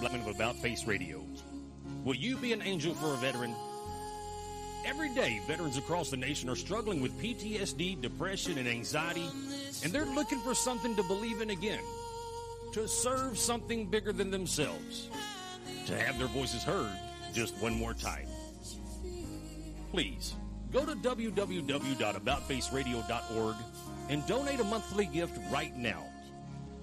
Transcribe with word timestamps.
Blackman 0.00 0.22
of 0.22 0.28
About 0.34 0.56
Face 0.56 0.86
Radio. 0.86 1.22
Will 2.04 2.14
you 2.14 2.38
be 2.38 2.54
an 2.54 2.62
angel 2.62 2.94
for 2.94 3.12
a 3.12 3.18
veteran? 3.18 3.54
Every 4.86 5.14
day, 5.14 5.42
veterans 5.46 5.76
across 5.76 6.08
the 6.08 6.16
nation 6.16 6.48
are 6.48 6.56
struggling 6.56 7.02
with 7.02 7.12
PTSD, 7.20 8.00
depression, 8.00 8.56
and 8.56 8.66
anxiety, 8.66 9.28
and 9.84 9.92
they're 9.92 10.06
looking 10.06 10.40
for 10.40 10.54
something 10.54 10.96
to 10.96 11.02
believe 11.02 11.42
in 11.42 11.50
again, 11.50 11.82
to 12.72 12.88
serve 12.88 13.36
something 13.36 13.84
bigger 13.84 14.14
than 14.14 14.30
themselves, 14.30 15.10
to 15.84 15.94
have 15.98 16.18
their 16.18 16.28
voices 16.28 16.62
heard 16.62 16.96
just 17.34 17.54
one 17.58 17.74
more 17.74 17.92
time. 17.92 18.26
Please 19.90 20.32
go 20.72 20.86
to 20.86 20.94
www.aboutfaceradio.org 20.94 23.56
and 24.08 24.26
donate 24.26 24.60
a 24.60 24.64
monthly 24.64 25.04
gift 25.04 25.38
right 25.52 25.76
now. 25.76 26.09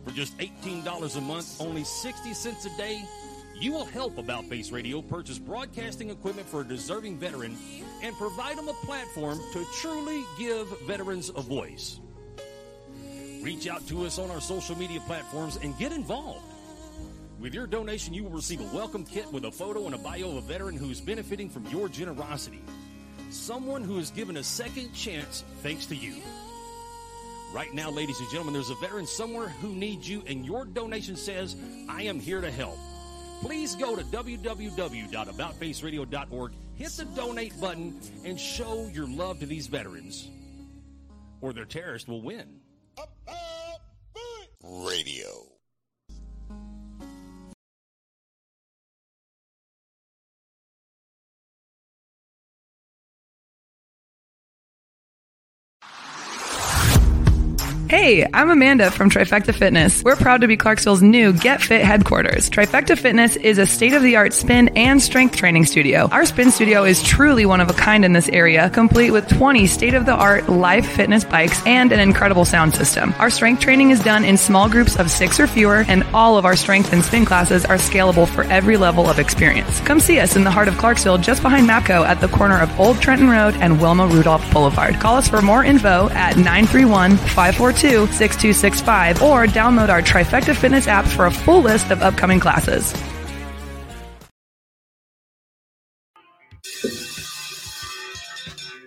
For 0.07 0.13
just 0.13 0.38
$18 0.38 1.17
a 1.17 1.21
month, 1.21 1.59
only 1.59 1.84
60 1.84 2.34
cents 2.34 2.65
a 2.65 2.70
day, 2.77 3.03
you 3.59 3.73
will 3.73 3.84
help 3.84 4.17
About 4.17 4.45
Face 4.45 4.71
Radio 4.71 5.02
purchase 5.02 5.38
broadcasting 5.38 6.09
equipment 6.09 6.48
for 6.48 6.61
a 6.61 6.63
deserving 6.63 7.17
veteran 7.17 7.57
and 8.02 8.15
provide 8.15 8.57
them 8.57 8.70
a 8.70 8.73
platform 8.85 9.38
to 9.51 9.65
truly 9.81 10.23
give 10.39 10.65
veterans 10.88 11.29
a 11.35 11.41
voice. 11.41 11.99
Reach 13.41 13.67
out 13.67 13.85
to 13.89 14.05
us 14.05 14.17
on 14.17 14.31
our 14.31 14.39
social 14.39 14.77
media 14.77 15.01
platforms 15.01 15.57
and 15.62 15.77
get 15.77 15.91
involved. 15.91 16.45
With 17.37 17.53
your 17.53 17.67
donation, 17.67 18.13
you 18.13 18.23
will 18.23 18.31
receive 18.31 18.62
a 18.62 18.76
welcome 18.76 19.03
kit 19.03 19.29
with 19.34 19.43
a 19.43 19.51
photo 19.51 19.87
and 19.87 19.95
a 19.95 19.98
bio 19.98 20.29
of 20.29 20.37
a 20.37 20.41
veteran 20.41 20.77
who 20.77 20.89
is 20.89 21.01
benefiting 21.01 21.49
from 21.49 21.65
your 21.67 21.89
generosity. 21.89 22.62
Someone 23.29 23.84
who 23.84 23.99
is 23.99 24.09
given 24.12 24.37
a 24.37 24.43
second 24.43 24.93
chance 24.93 25.43
thanks 25.63 25.85
to 25.87 25.95
you. 25.98 26.15
Right 27.53 27.73
now, 27.73 27.89
ladies 27.89 28.19
and 28.19 28.29
gentlemen, 28.29 28.53
there's 28.53 28.69
a 28.69 28.75
veteran 28.75 29.07
somewhere 29.07 29.47
who 29.47 29.69
needs 29.69 30.09
you, 30.09 30.21
and 30.27 30.45
your 30.45 30.65
donation 30.65 31.15
says, 31.15 31.55
I 31.89 32.04
am 32.04 32.20
here 32.20 32.41
to 32.41 32.51
help. 32.51 32.77
Please 33.41 33.76
go 33.76 33.95
to 33.95 34.04
www.aboutfaceradio.org, 34.04 36.51
hit 36.76 36.91
the 36.91 37.05
donate 37.05 37.62
button, 37.62 37.98
and 38.26 38.37
show 38.39 38.89
your 38.93 39.07
love 39.07 39.39
to 39.39 39.45
these 39.45 39.67
veterans, 39.67 40.29
or 41.41 41.54
their 41.54 41.65
terrorist 41.65 42.07
will 42.07 42.21
win. 42.21 42.59
Radio. 44.63 45.26
Hey, 57.90 58.27
I'm 58.34 58.49
Amanda 58.49 58.91
from 58.91 59.10
Trifecta 59.10 59.55
Fitness. 59.55 60.04
We're 60.04 60.18
proud 60.18 60.41
to 60.41 60.48
be 60.48 60.57
Clarksville's 60.57 61.02
new 61.02 61.32
Get 61.32 61.62
Fit 61.62 61.85
headquarters. 61.85 62.49
Trifecta 62.49 62.98
Fitness 62.98 63.38
is 63.38 63.60
a 63.60 63.66
state 63.66 63.94
of 63.94 64.03
the 64.03 64.18
art 64.18 64.34
spin 64.34 64.68
and 64.75 65.02
strength 65.02 65.38
training 65.38 65.63
studio. 65.63 66.09
Our 66.12 66.25
spin 66.25 66.52
studio 66.52 66.84
is 66.84 67.02
truly 67.02 67.46
one 67.46 67.62
of 67.62 67.69
a 67.69 67.74
kind 67.74 68.03
in 68.03 68.12
this 68.12 68.28
area, 68.28 68.69
complete 68.72 69.12
with 69.12 69.29
20 69.29 69.68
state 69.68 69.94
of 69.94 70.06
the 70.06 70.12
art 70.12 70.50
live 70.50 70.85
fitness 70.85 71.24
bikes 71.24 71.66
and 71.66 71.94
an 71.94 72.02
incredible 72.02 72.44
sound 72.44 72.75
system. 72.75 73.13
Our 73.19 73.29
strength 73.29 73.62
training 73.62 73.91
is 73.91 74.03
done 74.03 74.25
in 74.25 74.35
small 74.38 74.68
groups 74.68 74.97
of 74.97 75.09
six 75.09 75.40
or 75.40 75.47
fewer, 75.47 75.85
and 75.88 76.03
all 76.13 76.38
of 76.38 76.44
our 76.44 76.57
strength 76.57 76.91
and 76.91 77.06
spin 77.06 77.24
classes 77.24 77.63
are 77.63 77.78
scalable 77.78 78.28
for 78.28 78.44
every 78.46 78.75
level 78.75 79.09
of 79.09 79.18
experience. 79.18 79.79
Come 79.81 80.01
see 80.01 80.19
us 80.19 80.35
in 80.35 80.44
the 80.44 80.51
heart 80.51 80.68
of 80.68 80.78
Clarksville, 80.78 81.19
just 81.19 81.41
behind 81.41 81.69
MAPCO 81.69 82.06
at 82.06 82.19
the 82.19 82.28
corner 82.28 82.59
of 82.59 82.78
Old 82.78 83.00
Trenton 83.00 83.29
Road 83.29 83.56
and 83.62 83.79
Wilma 83.79 84.07
Rudolph 84.07 84.51
Boulevard. 84.51 84.96
Call 84.96 85.16
us 85.16 85.29
for 85.29 85.41
more 85.41 85.63
info 85.63 86.09
at 86.09 86.35
931 86.35 87.16
542 87.16 87.76
6265 87.78 89.22
or 89.22 89.45
download 89.45 89.89
our 89.89 90.01
Trifecta 90.01 90.56
Fitness 90.56 90.88
app 90.88 91.06
for 91.06 91.28
a 91.28 91.31
full 91.31 91.61
list 91.61 91.91
of 91.91 92.01
upcoming 92.01 92.39
classes. 92.39 92.94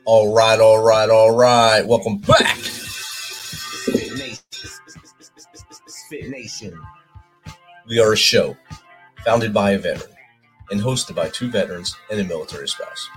All 0.04 0.34
right, 0.34 0.58
all 0.58 0.82
right, 0.82 1.08
all 1.08 1.36
right. 1.36 1.86
Welcome 1.86 2.18
back. 2.18 2.56
Spit 2.56 4.18
Nation. 4.18 6.30
Nation. 6.30 6.80
We 7.86 8.00
are 8.00 8.12
a 8.12 8.16
show 8.16 8.56
founded 9.24 9.54
by 9.54 9.72
a 9.72 9.78
veteran 9.78 10.10
and 10.70 10.80
hosted 10.80 11.14
by 11.14 11.28
two 11.28 11.48
veterans 11.48 11.94
and 12.10 12.20
a 12.20 12.24
military 12.24 12.66
spouse. 12.66 13.08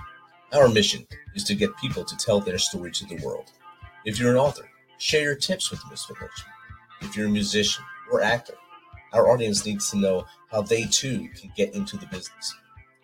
Our 0.52 0.68
mission 0.68 1.04
is 1.34 1.42
to 1.44 1.56
get 1.56 1.76
people 1.78 2.04
to 2.04 2.16
tell 2.16 2.40
their 2.40 2.58
story 2.58 2.92
to 2.92 3.06
the 3.06 3.16
world. 3.24 3.50
If 4.04 4.20
you're 4.20 4.30
an 4.30 4.38
author, 4.38 4.68
share 5.04 5.22
your 5.22 5.34
tips 5.34 5.70
with 5.70 5.82
Misfit 5.90 6.16
Nation. 6.18 6.50
If 7.02 7.14
you're 7.14 7.26
a 7.26 7.30
musician 7.30 7.84
or 8.10 8.22
actor, 8.22 8.54
our 9.12 9.30
audience 9.30 9.66
needs 9.66 9.90
to 9.90 9.98
know 9.98 10.24
how 10.50 10.62
they 10.62 10.84
too 10.84 11.28
can 11.38 11.52
get 11.54 11.74
into 11.74 11.98
the 11.98 12.06
business. 12.06 12.54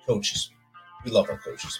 Coaches, 0.06 0.50
we 1.04 1.10
love 1.10 1.28
our 1.28 1.36
coaches. 1.36 1.78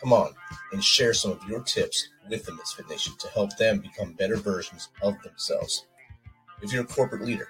Come 0.00 0.14
on 0.14 0.32
and 0.72 0.82
share 0.82 1.12
some 1.12 1.32
of 1.32 1.46
your 1.46 1.60
tips 1.62 2.08
with 2.30 2.46
the 2.46 2.54
Misfit 2.54 2.88
Nation 2.88 3.12
to 3.18 3.28
help 3.28 3.54
them 3.58 3.80
become 3.80 4.14
better 4.14 4.36
versions 4.36 4.88
of 5.02 5.20
themselves. 5.22 5.84
If 6.62 6.72
you're 6.72 6.84
a 6.84 6.86
corporate 6.86 7.26
leader 7.26 7.48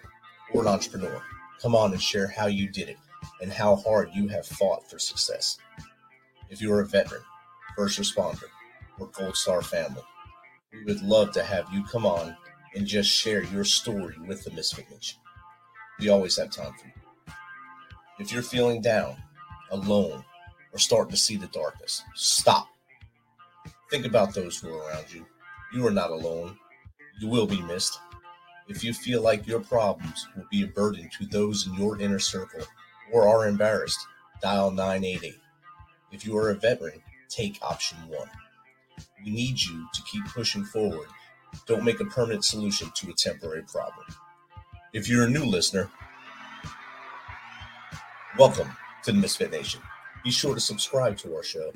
or 0.52 0.62
an 0.62 0.68
entrepreneur, 0.68 1.22
come 1.62 1.76
on 1.76 1.92
and 1.92 2.02
share 2.02 2.26
how 2.26 2.46
you 2.46 2.68
did 2.68 2.88
it 2.88 2.98
and 3.40 3.52
how 3.52 3.76
hard 3.76 4.10
you 4.12 4.26
have 4.26 4.46
fought 4.46 4.90
for 4.90 4.98
success. 4.98 5.58
If 6.48 6.60
you're 6.60 6.80
a 6.80 6.86
veteran, 6.86 7.22
first 7.76 8.00
responder, 8.00 8.46
or 8.98 9.06
Gold 9.06 9.36
Star 9.36 9.62
family, 9.62 10.02
we 10.72 10.84
would 10.84 11.02
love 11.02 11.32
to 11.32 11.42
have 11.42 11.66
you 11.72 11.84
come 11.84 12.06
on 12.06 12.36
and 12.74 12.86
just 12.86 13.10
share 13.10 13.42
your 13.44 13.64
story 13.64 14.14
with 14.26 14.44
the 14.44 14.50
Misfit 14.52 14.90
Nation. 14.90 15.18
We 15.98 16.08
always 16.08 16.36
have 16.38 16.50
time 16.50 16.72
for 16.72 16.86
you. 16.86 17.34
If 18.18 18.32
you're 18.32 18.42
feeling 18.42 18.80
down, 18.80 19.16
alone, 19.70 20.24
or 20.72 20.78
starting 20.78 21.10
to 21.10 21.16
see 21.16 21.36
the 21.36 21.48
darkness, 21.48 22.04
stop. 22.14 22.68
Think 23.90 24.06
about 24.06 24.34
those 24.34 24.58
who 24.58 24.72
are 24.72 24.88
around 24.88 25.12
you. 25.12 25.26
You 25.72 25.86
are 25.86 25.92
not 25.92 26.10
alone. 26.10 26.56
You 27.20 27.28
will 27.28 27.46
be 27.46 27.60
missed. 27.62 27.98
If 28.68 28.84
you 28.84 28.94
feel 28.94 29.20
like 29.20 29.46
your 29.46 29.60
problems 29.60 30.28
will 30.36 30.46
be 30.50 30.62
a 30.62 30.68
burden 30.68 31.10
to 31.18 31.26
those 31.26 31.66
in 31.66 31.74
your 31.74 32.00
inner 32.00 32.20
circle 32.20 32.64
or 33.12 33.26
are 33.26 33.48
embarrassed, 33.48 33.98
dial 34.40 34.70
988. 34.70 35.34
If 36.12 36.24
you 36.24 36.36
are 36.36 36.50
a 36.50 36.54
veteran, 36.54 37.02
take 37.28 37.58
option 37.62 37.98
one. 38.08 38.28
We 39.24 39.30
need 39.32 39.60
you 39.60 39.86
to 39.92 40.02
keep 40.02 40.24
pushing 40.26 40.64
forward. 40.64 41.08
Don't 41.66 41.84
make 41.84 42.00
a 42.00 42.06
permanent 42.06 42.44
solution 42.44 42.90
to 42.94 43.10
a 43.10 43.12
temporary 43.12 43.62
problem. 43.62 44.06
If 44.94 45.08
you're 45.08 45.26
a 45.26 45.30
new 45.30 45.44
listener, 45.44 45.90
welcome 48.38 48.68
to 49.04 49.12
the 49.12 49.18
Misfit 49.18 49.50
Nation. 49.50 49.82
Be 50.24 50.30
sure 50.30 50.54
to 50.54 50.60
subscribe 50.60 51.18
to 51.18 51.34
our 51.34 51.42
show 51.42 51.70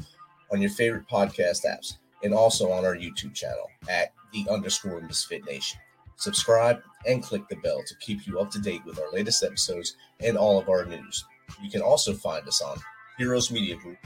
on 0.53 0.63
your 0.63 0.71
favorite 0.71 1.07
podcast 1.07 1.67
apps 1.67 1.99
and 2.23 2.33
also 2.33 2.71
on 2.71 2.87
our 2.87 2.97
YouTube 2.97 3.35
channel 3.35 3.69
at 3.91 4.15
the 4.33 4.47
underscore 4.51 5.03
Misfit 5.03 5.45
Nation. 5.45 5.79
Subscribe 6.17 6.81
and 7.07 7.23
click 7.23 7.47
the 7.49 7.57
bell 7.57 7.83
to 7.87 7.95
keep 8.01 8.27
you 8.27 8.41
up 8.41 8.51
to 8.53 8.59
date 8.59 8.85
with 8.87 8.99
our 8.99 9.13
latest 9.13 9.43
episodes 9.43 9.97
and 10.21 10.39
all 10.39 10.59
of 10.59 10.71
our 10.71 10.87
news. 10.87 11.25
You 11.63 11.71
can 11.71 11.83
also 11.83 12.15
find 12.15 12.49
us 12.49 12.63
on 12.63 12.79
Heroes 13.19 13.51
Media 13.51 13.77
Group 13.77 13.99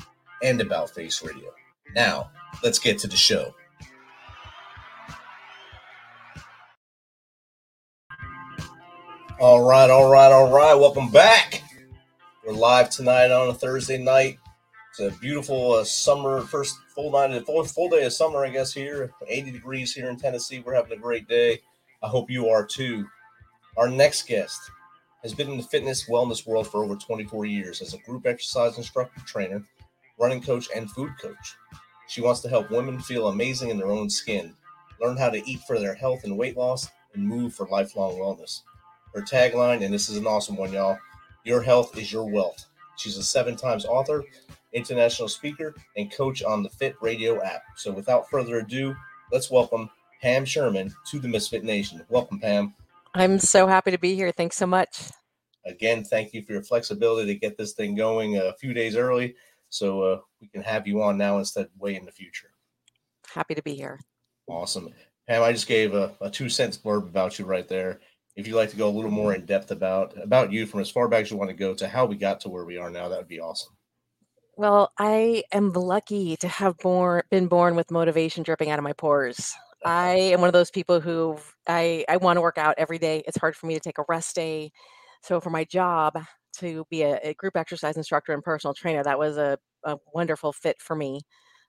and 0.43 0.61
About 0.61 0.91
Face 0.91 1.23
Radio. 1.23 1.53
Now, 1.99 2.31
let's 2.63 2.79
get 2.79 2.97
to 3.01 3.09
the 3.09 3.17
show. 3.17 3.53
All 9.41 9.69
right, 9.69 9.91
all 9.91 10.09
right, 10.09 10.31
all 10.31 10.55
right. 10.55 10.75
Welcome 10.75 11.11
back. 11.11 11.65
We're 12.47 12.53
live 12.53 12.91
tonight 12.91 13.33
on 13.33 13.49
a 13.49 13.53
Thursday 13.53 13.99
night. 13.99 14.39
It's 14.91 15.01
a 15.01 15.19
beautiful 15.19 15.73
uh, 15.73 15.83
summer, 15.83 16.43
first 16.43 16.79
full 16.95 17.11
night, 17.11 17.45
full, 17.45 17.65
full 17.65 17.89
day 17.89 18.05
of 18.05 18.13
summer, 18.13 18.45
I 18.45 18.51
guess, 18.51 18.73
here. 18.73 19.13
80 19.27 19.51
degrees 19.51 19.93
here 19.93 20.09
in 20.09 20.17
Tennessee. 20.17 20.63
We're 20.65 20.77
having 20.77 20.93
a 20.93 21.03
great 21.03 21.27
day. 21.27 21.59
I 22.01 22.07
hope 22.07 22.31
you 22.31 22.49
are 22.49 22.65
too. 22.65 23.09
Our 23.77 23.89
next 23.89 24.29
guest 24.29 24.61
has 25.25 25.35
been 25.35 25.51
in 25.51 25.57
the 25.57 25.65
fitness 25.65 26.09
wellness 26.09 26.47
world 26.47 26.69
for 26.69 26.85
over 26.85 26.95
24 26.95 27.47
years 27.47 27.83
as 27.83 27.93
a 27.93 27.99
group 27.99 28.25
exercise 28.25 28.79
instructor, 28.79 29.21
trainer, 29.27 29.65
running 30.17 30.41
coach, 30.41 30.69
and 30.75 30.89
food 30.91 31.11
coach. 31.21 31.57
She 32.09 32.23
wants 32.23 32.41
to 32.41 32.49
help 32.49 32.71
women 32.71 32.99
feel 32.99 33.29
amazing 33.29 33.69
in 33.69 33.77
their 33.77 33.91
own 33.91 34.09
skin, 34.09 34.55
learn 34.99 35.19
how 35.19 35.29
to 35.29 35.47
eat 35.47 35.61
for 35.67 35.79
their 35.79 35.95
health 35.95 36.25
and 36.25 36.39
weight 36.39 36.57
loss, 36.57 36.89
and 37.13 37.23
move 37.23 37.55
for 37.55 37.69
lifelong 37.69 38.15
wellness. 38.15 38.63
Her 39.15 39.21
tagline, 39.21 39.85
and 39.85 39.93
this 39.93 40.09
is 40.09 40.17
an 40.17 40.27
awesome 40.27 40.57
one, 40.57 40.73
y'all 40.73 40.99
Your 41.45 41.61
health 41.61 41.99
is 41.99 42.11
your 42.11 42.25
wealth. 42.25 42.65
She's 42.97 43.19
a 43.19 43.23
seven 43.23 43.57
times 43.57 43.85
author, 43.85 44.25
international 44.73 45.29
speaker, 45.29 45.75
and 45.99 46.11
coach 46.11 46.43
on 46.43 46.63
the 46.63 46.71
Fit 46.71 46.97
Radio 47.03 47.43
app. 47.43 47.63
So 47.77 47.93
without 47.93 48.29
further 48.31 48.61
ado, 48.61 48.97
let's 49.31 49.51
welcome 49.51 49.91
Pam 50.23 50.47
Sherman 50.47 50.95
to 51.11 51.19
the 51.19 51.29
Misfit 51.29 51.63
Nation. 51.63 52.03
Welcome, 52.09 52.41
Pam. 52.41 52.75
I'm 53.15 53.39
so 53.39 53.67
happy 53.67 53.91
to 53.91 53.99
be 53.99 54.15
here. 54.15 54.33
Thanks 54.33 54.57
so 54.57 54.67
much. 54.67 55.11
Again, 55.67 56.05
thank 56.05 56.33
you 56.33 56.43
for 56.43 56.53
your 56.53 56.63
flexibility 56.63 57.35
to 57.35 57.39
get 57.39 57.59
this 57.59 57.75
thing 57.75 57.95
going 57.95 58.39
a 58.39 58.55
few 58.55 58.73
days 58.73 58.97
early 58.97 59.35
so 59.69 60.03
uh, 60.03 60.19
we 60.41 60.49
can 60.49 60.63
have 60.63 60.87
you 60.87 61.03
on 61.03 61.19
now 61.19 61.39
instead 61.39 61.67
of 61.67 61.71
way 61.79 61.97
in 61.97 62.05
the 62.05 62.13
future. 62.13 62.51
Happy 63.29 63.55
to 63.55 63.63
be 63.63 63.75
here. 63.75 64.01
Awesome. 64.47 64.93
Pam, 65.27 65.43
I 65.43 65.53
just 65.53 65.67
gave 65.67 65.95
a, 65.95 66.15
a 66.21 66.31
two 66.31 66.49
cents 66.49 66.79
blurb 66.79 67.03
about 67.03 67.39
you 67.39 67.45
right 67.45 67.69
there. 67.69 68.01
if 68.37 68.47
you'd 68.47 68.57
like 68.57 68.71
to 68.71 68.77
go 68.77 68.89
a 68.89 68.91
little 68.91 69.11
more 69.11 69.35
in 69.35 69.45
depth 69.45 69.71
about 69.71 70.17
about 70.23 70.53
you 70.53 70.65
from 70.65 70.81
as 70.81 70.91
far 70.91 71.09
back 71.09 71.23
as 71.23 71.31
you 71.31 71.37
want 71.37 71.51
to 71.51 71.57
go 71.57 71.75
to 71.75 71.89
how 71.89 72.07
we 72.07 72.17
got 72.17 72.41
to 72.41 72.49
where 72.49 72.65
we 72.65 72.79
are 72.79 72.91
now, 72.91 73.09
that 73.09 73.19
would 73.19 73.29
be 73.29 73.41
awesome. 73.41 73.75
Well, 74.57 74.91
I 74.99 75.45
am 75.53 75.73
lucky 75.73 76.37
to 76.39 76.49
have 76.49 76.77
born 76.79 77.23
been 77.31 77.47
born 77.47 77.77
with 77.77 77.91
motivation 77.91 78.43
dripping 78.43 78.71
out 78.71 78.79
of 78.79 78.85
my 78.85 78.95
pores. 78.95 79.55
I 79.85 80.15
am 80.33 80.41
one 80.41 80.49
of 80.49 80.55
those 80.55 80.71
people 80.71 81.01
who 81.01 81.37
I 81.69 82.05
I 82.09 82.17
want 82.17 82.39
to 82.39 82.41
work 82.41 82.59
out 82.59 82.77
every 82.79 82.99
day. 82.99 83.23
It's 83.27 83.39
hard 83.39 83.55
for 83.55 83.67
me 83.67 83.75
to 83.75 83.81
take 83.81 83.99
a 83.99 84.05
rest 84.09 84.35
day. 84.35 84.73
So 85.23 85.41
for 85.41 85.51
my 85.51 85.65
job 85.65 86.19
to 86.61 86.85
be 86.91 87.03
a, 87.03 87.19
a 87.23 87.35
group 87.35 87.57
exercise 87.57 87.97
instructor 87.97 88.33
and 88.33 88.43
personal 88.43 88.75
trainer, 88.75 89.03
that 89.05 89.19
was 89.19 89.37
a, 89.37 89.59
a 89.85 89.97
wonderful 90.15 90.53
fit 90.53 90.77
for 90.81 90.97
me, 90.97 91.21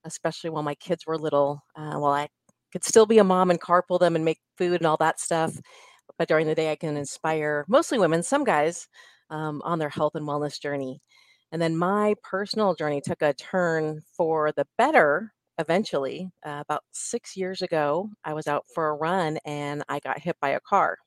especially 0.05 0.49
while 0.49 0.63
my 0.63 0.75
kids 0.75 1.05
were 1.05 1.17
little. 1.17 1.63
Uh, 1.75 1.95
while 1.95 2.13
I 2.13 2.29
could 2.71 2.83
still 2.83 3.05
be 3.05 3.17
a 3.17 3.23
mom 3.23 3.49
and 3.49 3.59
carpool 3.59 3.99
them 3.99 4.15
and 4.15 4.25
make 4.25 4.39
food 4.57 4.81
and 4.81 4.85
all 4.85 4.97
that 4.97 5.19
stuff, 5.19 5.53
but 6.17 6.27
during 6.27 6.47
the 6.47 6.55
day 6.55 6.71
I 6.71 6.75
can 6.75 6.97
inspire 6.97 7.65
mostly 7.67 7.97
women, 7.97 8.23
some 8.23 8.43
guys, 8.43 8.87
um, 9.29 9.61
on 9.63 9.79
their 9.79 9.89
health 9.89 10.15
and 10.15 10.27
wellness 10.27 10.59
journey. 10.59 11.01
And 11.51 11.61
then 11.61 11.77
my 11.77 12.15
personal 12.23 12.75
journey 12.75 13.01
took 13.01 13.21
a 13.21 13.33
turn 13.33 14.01
for 14.15 14.51
the 14.51 14.65
better 14.77 15.33
eventually. 15.57 16.29
Uh, 16.45 16.61
about 16.61 16.83
six 16.91 17.35
years 17.35 17.61
ago, 17.61 18.09
I 18.23 18.33
was 18.33 18.47
out 18.47 18.65
for 18.73 18.89
a 18.89 18.93
run 18.93 19.37
and 19.45 19.83
I 19.89 19.99
got 19.99 20.19
hit 20.19 20.35
by 20.39 20.49
a 20.49 20.59
car, 20.59 20.97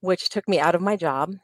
which 0.00 0.28
took 0.28 0.48
me 0.48 0.60
out 0.60 0.74
of 0.74 0.82
my 0.82 0.96
job. 0.96 1.34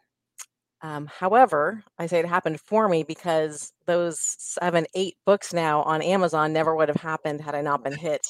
Um, 0.82 1.06
however, 1.06 1.82
I 1.98 2.06
say 2.06 2.20
it 2.20 2.26
happened 2.26 2.60
for 2.60 2.88
me 2.88 3.02
because 3.02 3.72
those 3.86 4.20
seven, 4.38 4.86
eight 4.94 5.16
books 5.26 5.52
now 5.52 5.82
on 5.82 6.02
Amazon 6.02 6.52
never 6.52 6.74
would 6.76 6.88
have 6.88 7.00
happened 7.00 7.40
had 7.40 7.54
I 7.54 7.62
not 7.62 7.82
been 7.82 7.96
hit. 7.98 8.26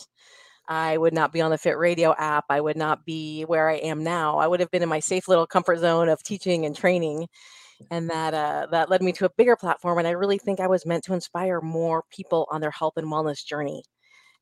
I 0.68 0.98
would 0.98 1.14
not 1.14 1.32
be 1.32 1.40
on 1.40 1.50
the 1.50 1.58
Fit 1.58 1.78
Radio 1.78 2.14
app. 2.18 2.44
I 2.50 2.60
would 2.60 2.76
not 2.76 3.04
be 3.06 3.42
where 3.44 3.70
I 3.70 3.76
am 3.76 4.04
now. 4.04 4.38
I 4.38 4.46
would 4.46 4.60
have 4.60 4.70
been 4.70 4.82
in 4.82 4.88
my 4.88 5.00
safe 5.00 5.28
little 5.28 5.46
comfort 5.46 5.78
zone 5.78 6.08
of 6.10 6.22
teaching 6.22 6.66
and 6.66 6.76
training 6.76 7.26
and 7.90 8.10
that 8.10 8.34
uh, 8.34 8.66
that 8.70 8.90
led 8.90 9.02
me 9.02 9.12
to 9.12 9.26
a 9.26 9.30
bigger 9.36 9.56
platform. 9.56 9.98
And 9.98 10.08
I 10.08 10.12
really 10.12 10.38
think 10.38 10.60
I 10.60 10.66
was 10.66 10.86
meant 10.86 11.04
to 11.04 11.14
inspire 11.14 11.60
more 11.60 12.04
people 12.10 12.46
on 12.50 12.60
their 12.60 12.70
health 12.70 12.94
and 12.96 13.06
wellness 13.08 13.44
journey. 13.44 13.82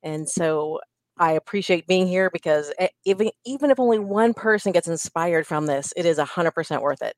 And 0.03 0.29
so 0.29 0.79
I 1.17 1.33
appreciate 1.33 1.87
being 1.87 2.07
here 2.07 2.29
because 2.31 2.73
even 3.05 3.31
even 3.45 3.71
if 3.71 3.79
only 3.79 3.99
one 3.99 4.33
person 4.33 4.71
gets 4.71 4.87
inspired 4.87 5.47
from 5.47 5.65
this, 5.67 5.93
it 5.97 6.05
is 6.05 6.19
hundred 6.19 6.51
percent 6.51 6.81
worth 6.81 7.01
it. 7.01 7.15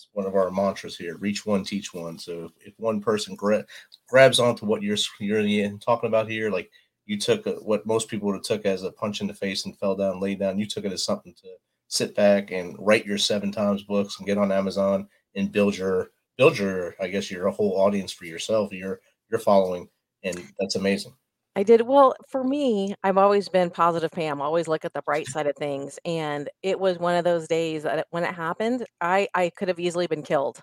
That's 0.00 0.08
one 0.12 0.26
of 0.26 0.34
our 0.34 0.50
mantras 0.50 0.96
here: 0.96 1.16
reach 1.18 1.44
one, 1.44 1.62
teach 1.62 1.92
one. 1.92 2.18
So 2.18 2.44
if, 2.46 2.68
if 2.68 2.74
one 2.78 3.00
person 3.00 3.34
gra- 3.34 3.66
grabs 4.08 4.40
onto 4.40 4.64
what 4.64 4.82
you're 4.82 4.96
you're 5.18 5.78
talking 5.78 6.08
about 6.08 6.28
here, 6.28 6.50
like 6.50 6.70
you 7.04 7.18
took 7.18 7.46
a, 7.46 7.52
what 7.56 7.84
most 7.86 8.08
people 8.08 8.28
would 8.28 8.36
have 8.36 8.44
took 8.44 8.64
as 8.64 8.82
a 8.82 8.92
punch 8.92 9.20
in 9.20 9.26
the 9.26 9.34
face 9.34 9.66
and 9.66 9.76
fell 9.78 9.94
down, 9.94 10.20
laid 10.20 10.38
down, 10.38 10.58
you 10.58 10.66
took 10.66 10.84
it 10.86 10.92
as 10.92 11.04
something 11.04 11.34
to 11.42 11.48
sit 11.88 12.14
back 12.14 12.50
and 12.50 12.76
write 12.78 13.04
your 13.04 13.18
seven 13.18 13.52
times 13.52 13.82
books 13.82 14.16
and 14.18 14.26
get 14.26 14.38
on 14.38 14.52
Amazon 14.52 15.06
and 15.34 15.52
build 15.52 15.76
your 15.76 16.12
build 16.38 16.58
your 16.58 16.94
I 17.00 17.08
guess 17.08 17.30
your 17.30 17.50
whole 17.50 17.78
audience 17.78 18.12
for 18.12 18.24
yourself, 18.24 18.72
your 18.72 19.00
your 19.30 19.40
following, 19.40 19.88
and 20.22 20.42
that's 20.58 20.76
amazing. 20.76 21.14
I 21.56 21.62
did 21.64 21.82
well 21.82 22.14
for 22.28 22.44
me. 22.44 22.94
I've 23.02 23.18
always 23.18 23.48
been 23.48 23.70
positive, 23.70 24.10
Pam. 24.12 24.40
Always 24.40 24.68
look 24.68 24.84
at 24.84 24.92
the 24.92 25.02
bright 25.02 25.28
side 25.28 25.46
of 25.46 25.56
things, 25.56 25.98
and 26.04 26.48
it 26.62 26.78
was 26.78 26.98
one 26.98 27.16
of 27.16 27.24
those 27.24 27.48
days 27.48 27.82
that 27.82 28.06
when 28.10 28.24
it 28.24 28.34
happened, 28.34 28.86
I 29.00 29.28
I 29.34 29.50
could 29.56 29.68
have 29.68 29.80
easily 29.80 30.06
been 30.06 30.22
killed, 30.22 30.60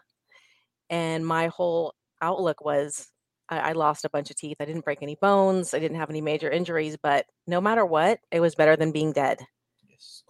and 0.89 1.25
my 1.28 1.48
whole 1.48 1.94
outlook 2.22 2.63
was 2.66 3.07
I, 3.50 3.60
I 3.72 3.74
lost 3.74 4.06
a 4.06 4.10
bunch 4.10 4.31
of 4.31 4.38
teeth. 4.38 4.57
I 4.62 4.66
didn't 4.66 4.86
break 4.86 5.01
any 5.04 5.18
bones. 5.22 5.74
I 5.74 5.80
didn't 5.80 5.98
have 5.98 6.10
any 6.10 6.22
major 6.22 6.50
injuries, 6.51 6.98
but 7.01 7.25
no 7.48 7.62
matter 7.62 7.86
what, 7.86 8.19
it 8.31 8.40
was 8.42 8.56
better 8.56 8.75
than 8.78 8.92
being 8.92 9.13
dead 9.13 9.40
Yes. 9.88 10.24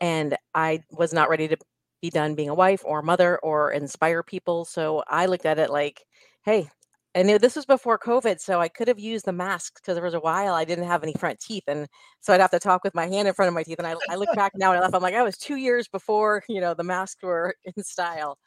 and 0.00 0.36
I 0.54 0.82
was 0.90 1.12
not 1.12 1.28
ready 1.28 1.48
to 1.48 1.56
be 2.02 2.10
done 2.10 2.34
being 2.34 2.48
a 2.48 2.54
wife 2.54 2.82
or 2.84 3.02
mother 3.02 3.38
or 3.38 3.72
inspire 3.72 4.22
people. 4.22 4.64
So 4.64 5.02
I 5.08 5.26
looked 5.26 5.46
at 5.46 5.58
it 5.58 5.70
like, 5.70 6.04
hey, 6.44 6.68
and 7.14 7.28
this 7.28 7.56
was 7.56 7.64
before 7.64 7.98
COVID, 7.98 8.40
so 8.40 8.60
I 8.60 8.68
could 8.68 8.88
have 8.88 8.98
used 8.98 9.24
the 9.24 9.32
mask 9.32 9.74
because 9.76 9.94
there 9.94 10.04
was 10.04 10.14
a 10.14 10.20
while 10.20 10.54
I 10.54 10.64
didn't 10.64 10.86
have 10.86 11.02
any 11.02 11.14
front 11.14 11.40
teeth, 11.40 11.64
and 11.66 11.86
so 12.20 12.32
I'd 12.32 12.40
have 12.40 12.50
to 12.50 12.58
talk 12.58 12.82
with 12.84 12.94
my 12.94 13.06
hand 13.06 13.28
in 13.28 13.34
front 13.34 13.48
of 13.48 13.54
my 13.54 13.62
teeth. 13.62 13.78
And 13.78 13.86
I, 13.86 13.94
I 14.10 14.16
look 14.16 14.34
back 14.34 14.52
now 14.56 14.72
and 14.72 14.78
I 14.78 14.82
laugh. 14.82 14.94
I'm 14.94 15.02
like, 15.02 15.14
I 15.14 15.22
was 15.22 15.36
two 15.36 15.56
years 15.56 15.88
before 15.88 16.42
you 16.48 16.60
know 16.60 16.74
the 16.74 16.84
masks 16.84 17.22
were 17.22 17.54
in 17.76 17.84
style, 17.84 18.38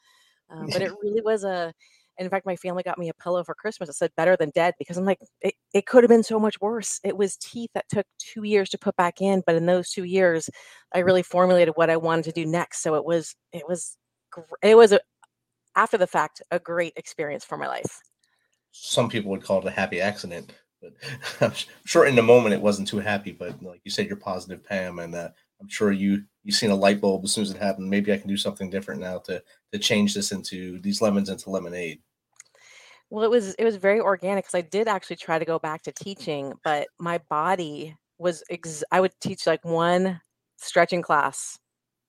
um, 0.50 0.68
but 0.72 0.82
it 0.82 0.92
really 1.02 1.22
was 1.22 1.44
a 1.44 1.74
in 2.20 2.30
fact, 2.30 2.46
my 2.46 2.56
family 2.56 2.84
got 2.84 2.98
me 2.98 3.10
a 3.10 3.14
pillow 3.14 3.44
for 3.44 3.54
Christmas. 3.54 3.90
It 3.90 3.96
said 3.96 4.12
better 4.18 4.36
than 4.36 4.50
dead 4.56 4.74
because 4.80 4.98
I'm 4.98 5.06
like, 5.06 5.20
it, 5.42 5.54
it 5.74 5.86
could 5.86 6.04
have 6.04 6.10
been 6.10 6.24
so 6.24 6.40
much 6.40 6.60
worse. 6.60 7.00
It 7.04 7.18
was 7.18 7.38
teeth 7.38 7.70
that 7.74 7.86
took 7.90 8.06
two 8.18 8.44
years 8.44 8.70
to 8.70 8.78
put 8.78 8.96
back 8.96 9.22
in. 9.22 9.44
But 9.46 9.56
in 9.56 9.66
those 9.66 9.92
two 9.92 10.04
years, 10.04 10.50
I 10.94 11.00
really 11.00 11.22
formulated 11.22 11.76
what 11.76 11.90
I 11.90 11.98
wanted 11.98 12.26
to 12.26 12.32
do 12.32 12.46
next. 12.46 12.82
So 12.82 12.96
it 12.96 13.06
was, 13.06 13.36
it 13.52 13.68
was, 13.68 13.98
it 14.64 14.76
was 14.76 14.94
a, 14.94 15.00
after 15.76 15.98
the 15.98 16.08
fact, 16.08 16.42
a 16.50 16.60
great 16.60 16.94
experience 16.96 17.46
for 17.46 17.58
my 17.58 17.68
life. 17.68 18.02
Some 18.80 19.10
people 19.10 19.32
would 19.32 19.44
call 19.44 19.60
it 19.60 19.66
a 19.66 19.72
happy 19.72 20.02
accident, 20.02 20.54
but 20.82 20.94
I'm 21.42 21.54
sure 21.86 22.06
in 22.06 22.16
the 22.16 22.22
moment 22.22 22.54
it 22.54 22.62
wasn't 22.62 22.88
too 22.88 23.00
happy. 23.00 23.32
But 23.32 23.62
like 23.62 23.82
you 23.84 23.92
said, 23.92 24.08
you're 24.08 24.16
positive, 24.16 24.64
Pam, 24.64 25.00
and 25.00 25.16
uh, 25.16 25.30
I'm 25.60 25.68
sure 25.68 25.92
you 25.92 26.24
you 26.44 26.52
seen 26.52 26.72
a 26.72 26.76
light 26.76 27.02
bulb 27.02 27.24
as 27.26 27.32
soon 27.34 27.44
as 27.44 27.52
it 27.52 27.62
happened. 27.62 27.90
Maybe 27.90 28.14
I 28.14 28.18
can 28.18 28.30
do 28.30 28.38
something 28.38 28.70
different 28.70 29.02
now 29.02 29.20
to 29.20 29.44
to 29.74 29.80
change 29.80 30.14
this 30.14 30.32
into 30.32 30.80
these 30.80 31.02
lemons 31.02 31.30
into 31.30 31.50
lemonade. 31.50 32.00
Well, 33.10 33.24
it 33.24 33.30
was 33.30 33.54
it 33.56 33.64
was 33.64 33.78
very 33.78 34.00
organic 34.00 34.46
because 34.46 34.58
I 34.58 34.62
did 34.62 34.88
actually 34.88 35.16
try 35.16 35.40
to 35.40 35.46
go 35.46 35.60
back 35.60 35.82
to 35.84 35.92
teaching, 35.92 36.54
but 36.64 36.88
my 37.00 37.20
body 37.30 37.96
was 38.18 38.44
ex- 38.50 38.84
I 38.92 39.02
would 39.02 39.14
teach 39.22 39.48
like 39.48 39.64
one 39.64 40.20
stretching 40.58 41.02
class 41.02 41.58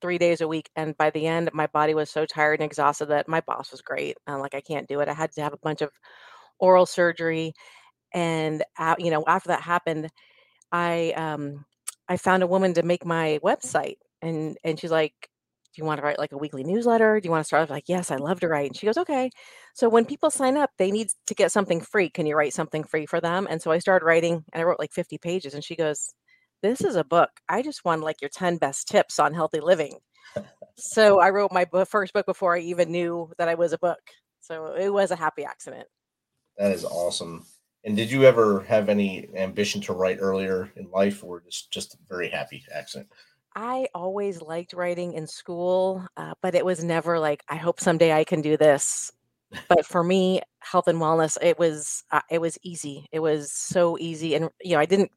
three 0.00 0.18
days 0.18 0.40
a 0.40 0.48
week, 0.48 0.70
and 0.76 0.96
by 0.96 1.10
the 1.10 1.26
end, 1.26 1.50
my 1.52 1.66
body 1.68 1.94
was 1.94 2.10
so 2.10 2.26
tired 2.26 2.60
and 2.60 2.66
exhausted 2.66 3.06
that 3.06 3.28
my 3.28 3.40
boss 3.42 3.70
was 3.70 3.80
great. 3.80 4.16
I'm 4.26 4.40
like, 4.40 4.54
I 4.54 4.60
can't 4.60 4.88
do 4.88 5.00
it. 5.00 5.08
I 5.08 5.14
had 5.14 5.32
to 5.32 5.42
have 5.42 5.52
a 5.52 5.58
bunch 5.58 5.82
of 5.82 5.90
oral 6.58 6.86
surgery, 6.86 7.52
and 8.12 8.64
uh, 8.78 8.96
you 8.98 9.10
know, 9.10 9.24
after 9.26 9.48
that 9.48 9.62
happened, 9.62 10.08
I 10.72 11.12
um 11.12 11.64
I 12.08 12.16
found 12.16 12.42
a 12.42 12.46
woman 12.46 12.74
to 12.74 12.82
make 12.82 13.04
my 13.04 13.40
website, 13.44 13.96
and 14.22 14.56
and 14.64 14.78
she's 14.80 14.90
like, 14.90 15.14
do 15.78 15.82
you 15.82 15.86
want 15.86 15.98
to 15.98 16.04
write 16.04 16.18
like 16.18 16.32
a 16.32 16.38
weekly 16.38 16.64
newsletter? 16.64 17.20
Do 17.20 17.26
you 17.26 17.30
want 17.30 17.42
to 17.42 17.46
start 17.46 17.62
off 17.62 17.70
like, 17.70 17.88
yes, 17.88 18.10
I 18.10 18.16
love 18.16 18.40
to 18.40 18.48
write. 18.48 18.70
And 18.70 18.76
she 18.76 18.86
goes, 18.86 18.96
okay. 18.96 19.30
So 19.74 19.88
when 19.88 20.06
people 20.06 20.30
sign 20.30 20.56
up, 20.56 20.70
they 20.78 20.90
need 20.90 21.08
to 21.26 21.34
get 21.34 21.52
something 21.52 21.80
free. 21.80 22.10
Can 22.10 22.26
you 22.26 22.36
write 22.36 22.52
something 22.52 22.84
free 22.84 23.06
for 23.06 23.20
them? 23.20 23.46
And 23.48 23.60
so 23.60 23.70
I 23.70 23.78
started 23.78 24.04
writing 24.04 24.44
and 24.52 24.60
I 24.60 24.64
wrote 24.64 24.78
like 24.78 24.92
50 24.92 25.18
pages. 25.18 25.54
And 25.54 25.62
she 25.62 25.76
goes, 25.76 26.14
this 26.62 26.80
is 26.80 26.96
a 26.96 27.04
book. 27.04 27.30
I 27.48 27.62
just 27.62 27.84
want 27.84 28.02
like 28.02 28.20
your 28.20 28.30
10 28.30 28.56
best 28.56 28.88
tips 28.88 29.18
on 29.18 29.34
healthy 29.34 29.60
living. 29.60 29.98
so 30.76 31.20
I 31.20 31.30
wrote 31.30 31.52
my 31.52 31.66
first 31.88 32.12
book 32.12 32.26
before 32.26 32.56
I 32.56 32.60
even 32.60 32.90
knew 32.90 33.30
that 33.38 33.48
I 33.48 33.54
was 33.54 33.72
a 33.72 33.78
book. 33.78 34.00
So 34.40 34.74
it 34.74 34.88
was 34.88 35.10
a 35.10 35.16
happy 35.16 35.44
accident. 35.44 35.86
That 36.58 36.72
is 36.72 36.84
awesome. 36.84 37.46
And 37.84 37.96
did 37.96 38.10
you 38.10 38.24
ever 38.24 38.60
have 38.64 38.88
any 38.88 39.28
ambition 39.34 39.80
to 39.82 39.92
write 39.92 40.18
earlier 40.20 40.70
in 40.76 40.90
life 40.90 41.22
or 41.24 41.40
just 41.40 41.70
just 41.70 41.94
a 41.94 41.98
very 42.08 42.28
happy 42.28 42.64
accident? 42.74 43.08
I 43.54 43.88
always 43.94 44.42
liked 44.42 44.72
writing 44.72 45.14
in 45.14 45.26
school, 45.26 46.06
uh, 46.16 46.34
but 46.42 46.54
it 46.54 46.64
was 46.64 46.84
never 46.84 47.18
like, 47.18 47.42
I 47.48 47.56
hope 47.56 47.80
someday 47.80 48.12
I 48.12 48.24
can 48.24 48.40
do 48.40 48.56
this. 48.56 49.10
But 49.68 49.86
for 49.86 50.04
me, 50.04 50.42
health 50.60 50.88
and 50.88 50.98
wellness, 50.98 51.38
it 51.40 51.58
was 51.58 52.04
uh, 52.10 52.20
it 52.30 52.40
was 52.40 52.58
easy. 52.62 53.06
It 53.12 53.20
was 53.20 53.50
so 53.52 53.96
easy, 53.98 54.34
and 54.34 54.50
you 54.60 54.72
know, 54.72 54.80
I 54.80 54.84
didn't 54.84 55.10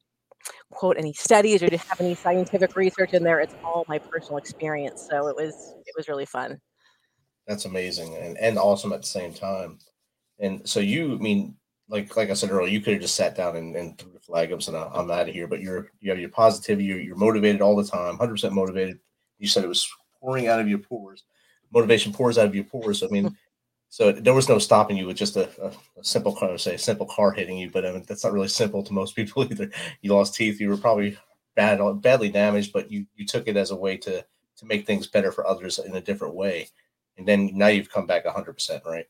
quote 0.70 0.96
any 0.96 1.12
studies 1.12 1.62
or 1.62 1.68
didn't 1.68 1.82
have 1.82 2.00
any 2.00 2.14
scientific 2.14 2.74
research 2.74 3.12
in 3.12 3.22
there. 3.22 3.40
It's 3.40 3.54
all 3.62 3.84
my 3.88 3.98
personal 3.98 4.38
experience, 4.38 5.06
so 5.08 5.28
it 5.28 5.36
was 5.36 5.74
it 5.86 5.94
was 5.96 6.08
really 6.08 6.24
fun. 6.24 6.58
That's 7.46 7.66
amazing 7.66 8.16
and 8.16 8.38
and 8.38 8.58
awesome 8.58 8.92
at 8.92 9.02
the 9.02 9.06
same 9.06 9.34
time. 9.34 9.78
And 10.38 10.68
so 10.68 10.80
you 10.80 11.14
I 11.14 11.18
mean 11.18 11.56
like 11.92 12.16
like 12.16 12.30
I 12.30 12.34
said 12.34 12.50
earlier, 12.50 12.72
you 12.72 12.80
could 12.80 12.94
have 12.94 13.02
just 13.02 13.14
sat 13.14 13.36
down 13.36 13.56
and, 13.56 13.76
and 13.76 13.98
threw 13.98 14.10
the 14.10 14.18
flag 14.18 14.52
up 14.52 14.66
and 14.66 14.76
I'm 14.76 15.10
out 15.10 15.28
of 15.28 15.34
here. 15.34 15.46
But 15.46 15.60
you're 15.60 15.90
you 16.00 16.10
have 16.10 16.18
your 16.18 16.30
positivity, 16.30 16.86
you're, 16.86 17.00
you're 17.00 17.16
motivated 17.16 17.60
all 17.60 17.76
the 17.76 17.84
time, 17.84 18.16
hundred 18.16 18.32
percent 18.32 18.54
motivated. 18.54 18.98
You 19.38 19.46
said 19.46 19.62
it 19.62 19.68
was 19.68 19.88
pouring 20.18 20.48
out 20.48 20.60
of 20.60 20.68
your 20.68 20.78
pores. 20.78 21.24
Motivation 21.72 22.12
pours 22.12 22.38
out 22.38 22.46
of 22.46 22.54
your 22.54 22.64
pores. 22.64 23.02
I 23.02 23.08
mean, 23.08 23.36
so 23.90 24.10
there 24.10 24.34
was 24.34 24.48
no 24.48 24.58
stopping 24.58 24.96
you 24.96 25.06
with 25.06 25.16
just 25.16 25.36
a, 25.36 25.50
a, 25.62 25.72
a 26.00 26.04
simple 26.04 26.34
car, 26.34 26.56
say 26.56 26.74
a 26.74 26.78
simple 26.78 27.06
car 27.06 27.32
hitting 27.32 27.58
you. 27.58 27.70
But 27.70 27.84
I 27.84 27.92
mean, 27.92 28.04
that's 28.08 28.24
not 28.24 28.32
really 28.32 28.48
simple 28.48 28.82
to 28.82 28.92
most 28.92 29.14
people 29.16 29.44
either. 29.44 29.70
You 30.00 30.14
lost 30.14 30.34
teeth, 30.34 30.60
you 30.60 30.70
were 30.70 30.78
probably 30.78 31.18
bad, 31.56 31.80
badly 32.00 32.30
damaged, 32.30 32.72
but 32.72 32.90
you 32.90 33.06
you 33.14 33.26
took 33.26 33.48
it 33.48 33.56
as 33.56 33.70
a 33.70 33.76
way 33.76 33.98
to 33.98 34.24
to 34.56 34.66
make 34.66 34.86
things 34.86 35.06
better 35.06 35.30
for 35.30 35.46
others 35.46 35.78
in 35.78 35.94
a 35.94 36.00
different 36.00 36.34
way. 36.34 36.68
And 37.18 37.28
then 37.28 37.50
now 37.52 37.66
you've 37.66 37.90
come 37.90 38.06
back 38.06 38.24
hundred 38.26 38.54
percent, 38.54 38.82
right? 38.86 39.06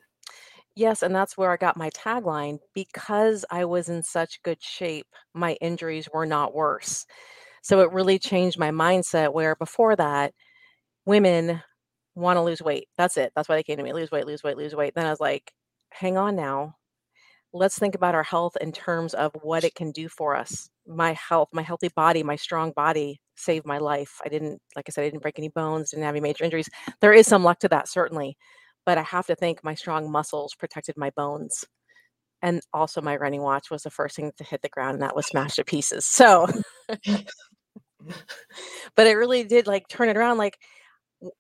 Yes, 0.75 1.03
and 1.03 1.15
that's 1.15 1.37
where 1.37 1.51
I 1.51 1.57
got 1.57 1.77
my 1.77 1.91
tagline 1.91 2.59
because 2.75 3.45
I 3.51 3.65
was 3.67 3.89
in 3.89 4.03
such 4.03 4.43
good 4.43 4.63
shape, 4.63 5.07
my 5.35 5.53
injuries 5.61 6.09
were 6.13 6.25
not 6.27 6.55
worse. 6.55 7.05
So 7.63 7.81
it 7.81 7.93
really 7.93 8.19
changed 8.19 8.59
my 8.59 8.71
mindset 8.71 9.33
where 9.35 9.57
before 9.57 9.97
that, 9.97 10.35
women 11.07 11.63
want 12.17 12.39
to 12.39 12.43
lose 12.43 12.63
weight. 12.63 12.89
That's 12.99 13.17
it. 13.19 13.33
That's 13.37 13.49
why 13.49 13.57
they 13.57 13.65
came 13.65 13.79
to 13.79 13.85
me 13.85 13.93
lose 13.95 14.11
weight, 14.13 14.27
lose 14.27 14.43
weight, 14.45 14.57
lose 14.59 14.75
weight. 14.77 14.95
Then 14.95 15.07
I 15.07 15.11
was 15.11 15.21
like, 15.21 15.53
hang 15.91 16.17
on 16.19 16.37
now. 16.37 16.77
Let's 17.53 17.79
think 17.79 17.95
about 17.95 18.15
our 18.15 18.23
health 18.23 18.57
in 18.61 18.73
terms 18.73 19.15
of 19.15 19.33
what 19.43 19.65
it 19.65 19.75
can 19.75 19.93
do 19.93 20.09
for 20.09 20.37
us. 20.37 20.71
My 20.87 21.13
health, 21.15 21.49
my 21.53 21.63
healthy 21.63 21.91
body, 21.95 22.23
my 22.23 22.37
strong 22.37 22.73
body 22.73 23.21
saved 23.37 23.67
my 23.67 23.79
life. 23.79 24.21
I 24.25 24.29
didn't, 24.29 24.61
like 24.77 24.87
I 24.89 24.93
said, 24.93 25.03
I 25.05 25.09
didn't 25.11 25.23
break 25.23 25.39
any 25.39 25.49
bones, 25.51 25.91
didn't 25.91 26.05
have 26.05 26.15
any 26.15 26.23
major 26.23 26.45
injuries. 26.45 26.71
There 27.01 27.13
is 27.13 27.27
some 27.27 27.45
luck 27.45 27.59
to 27.61 27.69
that, 27.69 27.89
certainly. 27.89 28.37
But 28.85 28.99
I 28.99 29.03
have 29.03 29.27
to 29.27 29.37
think 29.37 29.63
my 29.63 29.75
strong 29.75 30.11
muscles 30.11 30.55
protected 30.55 30.97
my 30.97 31.11
bones. 31.11 31.65
And 32.43 32.61
also, 32.73 33.01
my 33.01 33.17
running 33.17 33.43
watch 33.43 33.71
was 33.71 33.83
the 33.85 33.91
first 33.91 34.17
thing 34.17 34.33
to 34.37 34.45
hit 34.45 34.63
the 34.63 34.69
ground, 34.69 34.95
and 34.95 35.03
that 35.03 35.15
was 35.15 35.27
smashed 35.27 35.57
to 35.57 35.65
pieces. 35.65 36.05
So, 36.05 36.49
but 38.97 39.07
it 39.07 39.15
really 39.15 39.45
did 39.45 39.67
like 39.69 39.87
turn 39.89 40.09
it 40.09 40.17
around. 40.17 40.39
Like, 40.39 40.59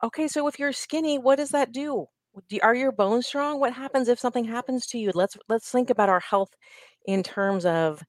okay, 0.04 0.28
so 0.28 0.46
if 0.49 0.58
you're 0.58 0.72
skinny, 0.72 1.18
what 1.18 1.37
does 1.37 1.50
that 1.50 1.72
do? 1.72 2.06
do? 2.49 2.58
Are 2.62 2.75
your 2.75 2.92
bones 2.92 3.26
strong? 3.26 3.61
What 3.61 3.72
happens 3.72 4.08
if 4.08 4.18
something 4.18 4.44
happens 4.44 4.87
to 4.88 4.99
you? 4.99 5.11
Let's 5.14 5.37
let's 5.49 5.70
think 5.70 5.90
about 5.90 6.08
our 6.08 6.20
health 6.20 6.50
in 7.06 7.22
terms 7.22 7.64
of 7.66 8.02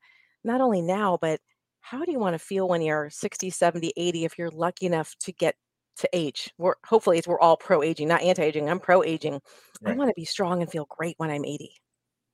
not 0.43 0.61
only 0.61 0.81
now, 0.81 1.17
but 1.21 1.39
how 1.81 2.05
do 2.05 2.11
you 2.11 2.19
want 2.19 2.33
to 2.33 2.39
feel 2.39 2.67
when 2.67 2.81
you're 2.81 3.09
60, 3.09 3.49
70, 3.49 3.93
80 3.97 4.25
if 4.25 4.37
you're 4.37 4.49
lucky 4.51 4.85
enough 4.85 5.15
to 5.19 5.33
get 5.33 5.55
to 5.97 6.09
age? 6.13 6.51
We're 6.57 6.75
hopefully 6.85 7.17
it's, 7.17 7.27
we're 7.27 7.39
all 7.39 7.57
pro 7.57 7.83
aging, 7.83 8.07
not 8.07 8.21
anti 8.21 8.43
aging. 8.43 8.69
I'm 8.69 8.79
pro 8.79 9.03
aging. 9.03 9.39
I 9.85 9.93
want 9.93 10.09
to 10.09 10.13
be 10.15 10.25
strong 10.25 10.61
and 10.61 10.71
feel 10.71 10.87
great 10.89 11.15
when 11.17 11.29
I'm 11.29 11.45
80. 11.45 11.75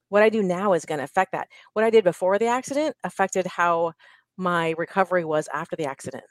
What 0.10 0.24
I 0.24 0.30
do 0.30 0.44
now 0.44 0.74
is 0.74 0.86
going 0.86 1.00
to 1.00 1.04
affect 1.04 1.32
that. 1.32 1.48
What 1.74 1.86
I 1.86 1.90
did 1.90 2.04
before 2.04 2.38
the 2.38 2.48
accident 2.48 2.96
affected 3.04 3.46
how 3.48 3.94
my 4.38 4.74
recovery 4.78 5.26
was 5.26 5.48
after 5.54 5.76
the 5.76 5.86
accident. 5.86 6.24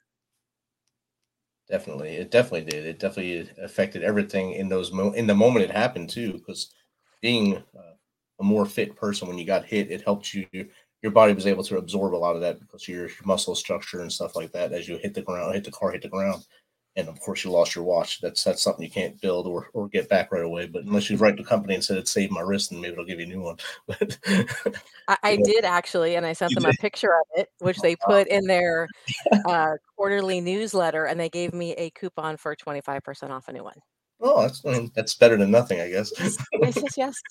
Definitely, 1.68 2.16
it 2.16 2.30
definitely 2.30 2.70
did. 2.70 2.86
It 2.86 2.98
definitely 2.98 3.50
affected 3.62 4.02
everything 4.02 4.52
in 4.52 4.68
those 4.68 4.90
mo- 4.90 5.12
in 5.12 5.26
the 5.26 5.34
moment 5.34 5.64
it 5.64 5.70
happened 5.70 6.08
too. 6.08 6.32
Because 6.32 6.72
being 7.20 7.56
uh, 7.56 7.94
a 8.40 8.44
more 8.44 8.64
fit 8.64 8.96
person 8.96 9.28
when 9.28 9.38
you 9.38 9.44
got 9.44 9.66
hit, 9.66 9.90
it 9.90 10.02
helped 10.02 10.32
you. 10.32 10.46
Your 11.02 11.12
body 11.12 11.34
was 11.34 11.46
able 11.46 11.62
to 11.64 11.76
absorb 11.76 12.14
a 12.14 12.16
lot 12.16 12.34
of 12.34 12.40
that 12.40 12.58
because 12.58 12.88
your 12.88 13.08
muscle 13.24 13.54
structure 13.54 14.00
and 14.00 14.10
stuff 14.10 14.34
like 14.34 14.50
that 14.52 14.72
as 14.72 14.88
you 14.88 14.96
hit 14.96 15.14
the 15.14 15.22
ground, 15.22 15.54
hit 15.54 15.64
the 15.64 15.70
car, 15.70 15.92
hit 15.92 16.02
the 16.02 16.08
ground, 16.08 16.44
and 16.98 17.08
of 17.08 17.20
course 17.20 17.44
you 17.44 17.50
lost 17.50 17.76
your 17.76 17.84
watch. 17.84 18.20
That's 18.20 18.42
that's 18.42 18.60
something 18.60 18.84
you 18.84 18.90
can't 18.90 19.20
build 19.20 19.46
or, 19.46 19.70
or 19.72 19.88
get 19.88 20.08
back 20.08 20.32
right 20.32 20.44
away. 20.44 20.66
But 20.66 20.82
unless 20.82 21.08
you 21.08 21.16
write 21.16 21.36
the 21.36 21.44
company 21.44 21.74
and 21.74 21.84
said 21.84 21.96
it 21.96 22.08
saved 22.08 22.32
my 22.32 22.40
wrist, 22.40 22.72
and 22.72 22.80
maybe 22.80 22.96
they'll 22.96 23.04
give 23.04 23.20
you 23.20 23.26
a 23.26 23.28
new 23.28 23.40
one. 23.40 23.56
But 23.86 24.18
I, 25.06 25.16
I 25.22 25.36
did 25.36 25.64
actually, 25.64 26.16
and 26.16 26.26
I 26.26 26.32
sent 26.32 26.50
You 26.50 26.56
them 26.56 26.70
a 26.70 26.82
picture 26.82 27.12
of 27.14 27.40
it, 27.40 27.48
which 27.60 27.78
they 27.78 27.96
put 27.96 28.26
in 28.26 28.44
their 28.46 28.88
uh, 29.48 29.74
quarterly 29.96 30.40
newsletter, 30.40 31.06
and 31.06 31.18
they 31.18 31.30
gave 31.30 31.54
me 31.54 31.72
a 31.74 31.90
coupon 31.90 32.36
for 32.36 32.54
25% 32.54 33.30
off 33.30 33.48
a 33.48 33.52
new 33.52 33.64
one. 33.64 33.78
oh, 34.20 34.42
that's 34.42 34.64
I 34.66 34.72
mean, 34.72 34.90
that's 34.94 35.14
better 35.14 35.36
than 35.36 35.50
nothing, 35.50 35.80
I 35.80 35.88
guess. 35.88 36.12
Yes, 36.18 36.36
yes, 36.60 36.96
yes. 36.98 37.22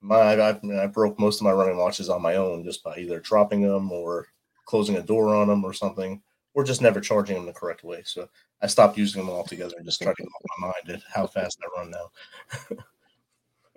My 0.00 0.16
I, 0.16 0.60
I 0.82 0.86
broke 0.86 1.20
most 1.20 1.40
of 1.40 1.44
my 1.44 1.52
running 1.52 1.76
watches 1.76 2.08
on 2.08 2.22
my 2.22 2.36
own 2.36 2.64
just 2.64 2.82
by 2.82 2.96
either 2.96 3.20
dropping 3.20 3.60
them 3.60 3.92
or 3.92 4.26
closing 4.64 4.96
a 4.96 5.02
door 5.02 5.34
on 5.34 5.48
them 5.48 5.64
or 5.64 5.74
something, 5.74 6.22
or 6.54 6.64
just 6.64 6.82
never 6.82 7.00
charging 7.00 7.36
them 7.36 7.46
the 7.46 7.52
correct 7.52 7.84
way. 7.84 8.02
So 8.04 8.28
I 8.60 8.66
stopped 8.66 8.98
using 8.98 9.24
them 9.24 9.30
altogether 9.30 9.74
and 9.76 9.86
just 9.86 10.02
tried 10.02 10.16
to 10.16 10.22
get 10.22 10.28
off 10.28 10.58
my 10.58 10.66
mind 10.68 10.90
at 10.96 11.02
how 11.12 11.26
fast 11.26 11.58
I 11.62 11.80
run 11.80 11.90
now. 11.90 12.10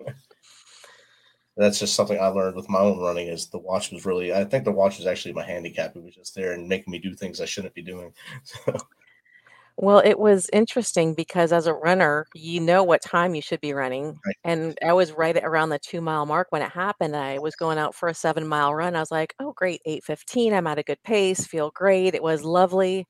That's 1.56 1.78
just 1.78 1.94
something 1.94 2.18
I 2.18 2.26
learned 2.26 2.56
with 2.56 2.68
my 2.68 2.80
own 2.80 2.98
running. 2.98 3.28
Is 3.28 3.46
the 3.46 3.58
watch 3.58 3.92
was 3.92 4.04
really? 4.04 4.34
I 4.34 4.44
think 4.44 4.64
the 4.64 4.72
watch 4.72 4.98
was 4.98 5.06
actually 5.06 5.34
my 5.34 5.44
handicap. 5.44 5.94
It 5.94 6.02
was 6.02 6.16
just 6.16 6.34
there 6.34 6.52
and 6.52 6.68
making 6.68 6.90
me 6.90 6.98
do 6.98 7.14
things 7.14 7.40
I 7.40 7.44
shouldn't 7.44 7.74
be 7.74 7.82
doing. 7.82 8.12
So, 8.42 8.76
Well, 9.76 9.98
it 9.98 10.18
was 10.20 10.48
interesting 10.52 11.14
because 11.14 11.52
as 11.52 11.66
a 11.66 11.74
runner, 11.74 12.26
you 12.34 12.60
know 12.60 12.84
what 12.84 13.02
time 13.02 13.34
you 13.34 13.42
should 13.42 13.60
be 13.60 13.72
running. 13.72 14.18
Right. 14.24 14.36
And 14.44 14.78
I 14.86 14.92
was 14.92 15.10
right 15.12 15.36
around 15.36 15.70
the 15.70 15.80
two 15.80 16.00
mile 16.00 16.26
mark 16.26 16.46
when 16.50 16.62
it 16.62 16.70
happened. 16.70 17.16
I 17.16 17.38
was 17.40 17.56
going 17.56 17.78
out 17.78 17.94
for 17.94 18.08
a 18.08 18.14
seven 18.14 18.46
mile 18.46 18.72
run. 18.74 18.94
I 18.94 19.00
was 19.00 19.10
like, 19.10 19.34
oh, 19.40 19.52
great, 19.52 19.80
8.15. 19.86 20.52
I'm 20.52 20.66
at 20.68 20.78
a 20.78 20.84
good 20.84 21.02
pace, 21.02 21.46
feel 21.46 21.72
great. 21.74 22.14
It 22.14 22.22
was 22.22 22.44
lovely. 22.44 23.06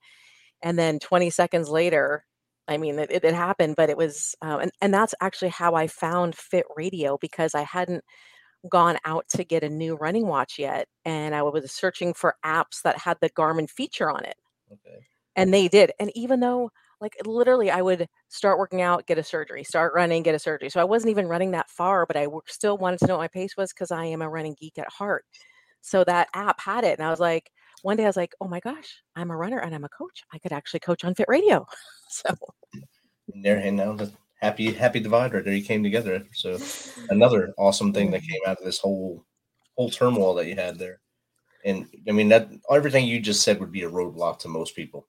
And 0.63 0.79
then 0.79 0.99
20 1.01 1.31
seconds 1.31 1.69
later, 1.69 2.25
I 2.69 2.79
mean, 2.79 2.99
it, 2.99 3.11
it, 3.11 3.25
it 3.25 3.35
happened, 3.35 3.77
but 3.77 3.91
it 3.91 3.97
was, 3.99 4.35
um, 4.43 4.61
and, 4.61 4.73
and 4.81 4.95
that's 4.95 5.15
actually 5.21 5.51
how 5.51 5.75
I 5.75 5.87
found 5.89 6.37
Fit 6.37 6.67
Radio 6.77 7.19
because 7.21 7.55
I 7.55 7.63
hadn't 7.63 8.05
gone 8.71 8.99
out 9.05 9.27
to 9.31 9.45
get 9.45 9.65
a 9.65 9.69
new 9.71 9.97
running 9.97 10.27
watch 10.27 10.59
yet. 10.59 10.89
And 11.05 11.35
I 11.35 11.43
was 11.43 11.73
searching 11.73 12.15
for 12.15 12.37
apps 12.45 12.83
that 12.85 12.99
had 12.99 13.19
the 13.21 13.31
Garmin 13.31 13.71
feature 13.71 14.11
on 14.11 14.25
it 14.25 14.37
okay. 14.73 15.07
And 15.37 15.53
they 15.53 15.69
did 15.69 15.93
and 15.99 16.11
even 16.15 16.41
though 16.41 16.71
like 17.01 17.17
literally 17.25 17.71
i 17.71 17.83
would 17.83 18.09
start 18.29 18.59
working 18.59 18.83
out 18.83 19.07
get 19.07 19.19
a 19.19 19.23
surgery 19.23 19.65
start 19.65 19.93
running 19.95 20.23
get 20.23 20.35
a 20.35 20.39
surgery 20.39 20.71
so 20.71 20.81
i 20.81 20.85
wasn't 20.85 21.11
even 21.11 21.27
running 21.27 21.51
that 21.51 21.69
far 21.71 22.07
but 22.07 22.17
i 22.17 22.27
still 22.47 22.79
wanted 22.79 22.99
to 22.99 23.07
know 23.07 23.15
what 23.15 23.25
my 23.25 23.29
pace 23.29 23.57
was 23.57 23.73
because 23.73 23.91
i 23.91 24.05
am 24.05 24.23
a 24.23 24.29
running 24.29 24.57
geek 24.59 24.79
at 24.79 24.89
heart 24.89 25.25
so 25.81 26.05
that 26.05 26.29
app 26.35 26.61
had 26.61 26.85
it 26.85 26.99
and 26.99 27.07
i 27.07 27.11
was 27.11 27.21
like 27.21 27.51
one 27.83 27.97
day 27.97 28.05
i 28.05 28.07
was 28.07 28.17
like 28.17 28.35
oh 28.41 28.49
my 28.49 28.61
gosh 28.61 29.03
i'm 29.17 29.31
a 29.31 29.37
runner 29.37 29.59
and 29.59 29.75
i'm 29.75 29.85
a 29.85 29.89
coach 29.89 30.23
i 30.33 30.39
could 30.39 30.53
actually 30.53 30.81
coach 30.81 31.05
on 31.05 31.15
fit 31.15 31.27
radio 31.29 31.67
so 32.09 32.35
there 33.43 33.59
and 33.59 33.77
now 33.77 33.93
the 33.93 34.13
happy 34.45 34.73
happy 34.73 35.01
divider 35.01 35.43
there 35.43 35.55
you 35.55 35.65
came 35.65 35.83
together. 35.83 36.23
So 36.33 36.59
another 37.11 37.55
awesome 37.59 37.93
thing 37.93 38.11
that 38.11 38.21
mm-hmm. 38.21 38.31
came 38.31 38.41
out 38.47 38.59
of 38.59 38.65
this 38.65 38.79
whole 38.79 39.25
whole 39.77 39.91
turmoil 39.91 40.35
that 40.35 40.47
you 40.47 40.55
had 40.55 40.79
there. 40.79 41.01
And 41.65 41.87
I 42.09 42.13
mean 42.13 42.29
that 42.29 42.51
everything 42.71 43.07
you 43.07 43.21
just 43.21 43.43
said 43.43 43.59
would 43.59 43.73
be 43.73 43.85
a 43.85 43.91
roadblock 43.91 44.39
to 44.41 44.49
most 44.49 44.77
people. 44.77 45.09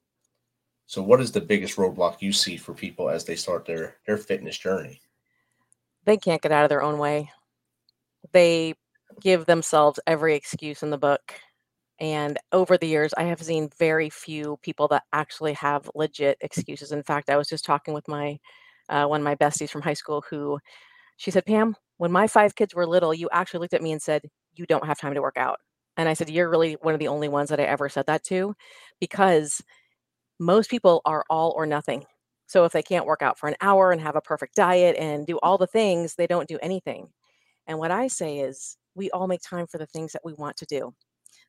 So 0.87 1.01
what 1.01 1.21
is 1.21 1.31
the 1.31 1.41
biggest 1.41 1.77
roadblock 1.77 2.21
you 2.21 2.31
see 2.31 2.57
for 2.57 2.73
people 2.73 3.09
as 3.09 3.25
they 3.25 3.35
start 3.35 3.65
their 3.65 3.97
their 4.05 4.17
fitness 4.17 4.57
journey? 4.57 5.01
they 6.05 6.17
can't 6.17 6.41
get 6.41 6.51
out 6.51 6.63
of 6.63 6.69
their 6.69 6.83
own 6.83 6.99
way. 6.99 7.31
They 8.31 8.75
give 9.21 9.45
themselves 9.45 9.99
every 10.07 10.35
excuse 10.35 10.83
in 10.83 10.89
the 10.89 10.97
book 10.97 11.33
and 11.99 12.37
over 12.51 12.77
the 12.77 12.87
years 12.87 13.13
i 13.17 13.23
have 13.23 13.41
seen 13.41 13.69
very 13.79 14.09
few 14.09 14.57
people 14.61 14.89
that 14.89 15.03
actually 15.13 15.53
have 15.53 15.89
legit 15.95 16.37
excuses. 16.41 16.91
In 16.91 17.03
fact 17.03 17.29
i 17.29 17.37
was 17.37 17.47
just 17.47 17.63
talking 17.63 17.93
with 17.93 18.07
my 18.09 18.37
uh, 18.89 19.05
one 19.05 19.21
of 19.21 19.25
my 19.25 19.35
besties 19.35 19.69
from 19.69 19.81
high 19.81 19.93
school 19.93 20.23
who 20.29 20.59
she 21.17 21.31
said 21.31 21.45
pam 21.45 21.75
when 21.97 22.11
my 22.11 22.27
five 22.27 22.55
kids 22.55 22.75
were 22.75 22.85
little 22.85 23.13
you 23.13 23.29
actually 23.31 23.61
looked 23.61 23.73
at 23.73 23.81
me 23.81 23.93
and 23.93 24.01
said 24.01 24.23
you 24.55 24.65
don't 24.65 24.85
have 24.85 24.99
time 24.99 25.13
to 25.13 25.21
work 25.21 25.37
out 25.37 25.59
and 25.95 26.09
i 26.09 26.13
said 26.13 26.29
you're 26.29 26.49
really 26.49 26.73
one 26.81 26.93
of 26.93 26.99
the 26.99 27.07
only 27.07 27.29
ones 27.29 27.49
that 27.49 27.59
i 27.61 27.63
ever 27.63 27.87
said 27.87 28.05
that 28.07 28.23
to 28.25 28.53
because 28.99 29.61
most 30.39 30.69
people 30.69 31.01
are 31.05 31.25
all 31.29 31.53
or 31.55 31.65
nothing 31.65 32.05
so 32.47 32.63
if 32.65 32.71
they 32.71 32.83
can't 32.83 33.07
work 33.07 33.21
out 33.21 33.39
for 33.39 33.47
an 33.47 33.55
hour 33.61 33.91
and 33.91 34.01
have 34.01 34.15
a 34.15 34.21
perfect 34.21 34.55
diet 34.55 34.95
and 34.97 35.25
do 35.25 35.39
all 35.41 35.57
the 35.57 35.67
things 35.67 36.15
they 36.15 36.27
don't 36.27 36.47
do 36.47 36.59
anything 36.61 37.07
and 37.67 37.79
what 37.79 37.91
I 37.91 38.07
say 38.07 38.39
is, 38.39 38.77
we 38.95 39.09
all 39.11 39.27
make 39.27 39.41
time 39.41 39.67
for 39.67 39.77
the 39.77 39.87
things 39.87 40.13
that 40.13 40.23
we 40.23 40.33
want 40.33 40.57
to 40.57 40.65
do. 40.65 40.93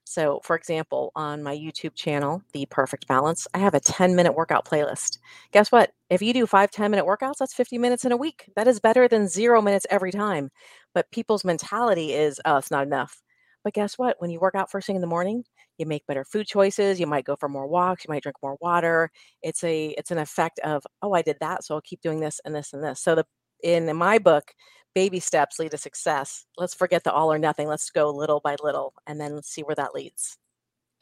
So, 0.05 0.41
for 0.45 0.57
example, 0.57 1.11
on 1.17 1.43
my 1.43 1.55
YouTube 1.57 1.95
channel, 1.95 2.43
The 2.53 2.67
Perfect 2.67 3.09
Balance, 3.09 3.47
I 3.55 3.59
have 3.59 3.75
a 3.75 3.81
10 3.81 4.15
minute 4.15 4.35
workout 4.35 4.65
playlist. 4.65 5.19
Guess 5.53 5.73
what? 5.73 5.93
If 6.11 6.23
you 6.23 6.33
do 6.33 6.47
five 6.47 6.71
10 6.71 6.91
minute 6.91 7.07
workouts, 7.07 7.39
that's 7.39 7.55
50 7.55 7.79
minutes 7.79 8.05
in 8.05 8.13
a 8.13 8.17
week. 8.17 8.51
That 8.57 8.69
is 8.69 8.81
better 8.81 9.09
than 9.09 9.29
zero 9.29 9.61
minutes 9.61 9.87
every 9.91 10.13
time. 10.13 10.51
But 10.95 11.11
people's 11.11 11.45
mentality 11.45 12.13
is, 12.13 12.41
oh, 12.45 12.57
it's 12.57 12.71
not 12.71 12.87
enough. 12.87 13.21
But 13.65 13.75
guess 13.75 13.99
what? 13.99 14.17
When 14.21 14.31
you 14.31 14.39
work 14.39 14.55
out 14.55 14.71
first 14.71 14.87
thing 14.87 14.97
in 14.97 15.03
the 15.03 15.09
morning, 15.09 15.45
you 15.79 15.87
make 15.87 16.07
better 16.07 16.25
food 16.25 16.47
choices. 16.47 16.99
You 16.99 17.07
might 17.07 17.25
go 17.25 17.37
for 17.37 17.49
more 17.49 17.67
walks. 17.67 18.05
You 18.05 18.13
might 18.13 18.23
drink 18.23 18.37
more 18.43 18.57
water. 18.61 19.11
It's 19.43 19.63
a 19.65 19.89
it's 19.99 20.11
an 20.11 20.19
effect 20.19 20.59
of, 20.61 20.83
oh, 21.03 21.13
I 21.13 21.23
did 21.23 21.37
that, 21.41 21.65
so 21.65 21.75
I'll 21.75 21.81
keep 21.81 22.01
doing 22.01 22.21
this 22.21 22.41
and 22.45 22.55
this 22.55 22.73
and 22.73 22.83
this. 22.83 23.01
So 23.01 23.15
the 23.15 23.27
in 23.63 23.95
my 23.97 24.19
book, 24.19 24.53
baby 24.95 25.21
steps 25.21 25.59
lead 25.59 25.71
to 25.73 25.79
success. 25.79 26.47
Let's 26.57 26.75
forget 26.75 27.05
the 27.05 27.13
all 27.13 27.33
or 27.33 27.39
nothing. 27.39 27.69
Let's 27.69 27.91
go 27.91 28.11
little 28.11 28.41
by 28.41 28.57
little 28.63 28.95
and 29.07 29.21
then 29.21 29.43
see 29.43 29.63
where 29.63 29.77
that 29.77 29.95
leads. 29.95 30.39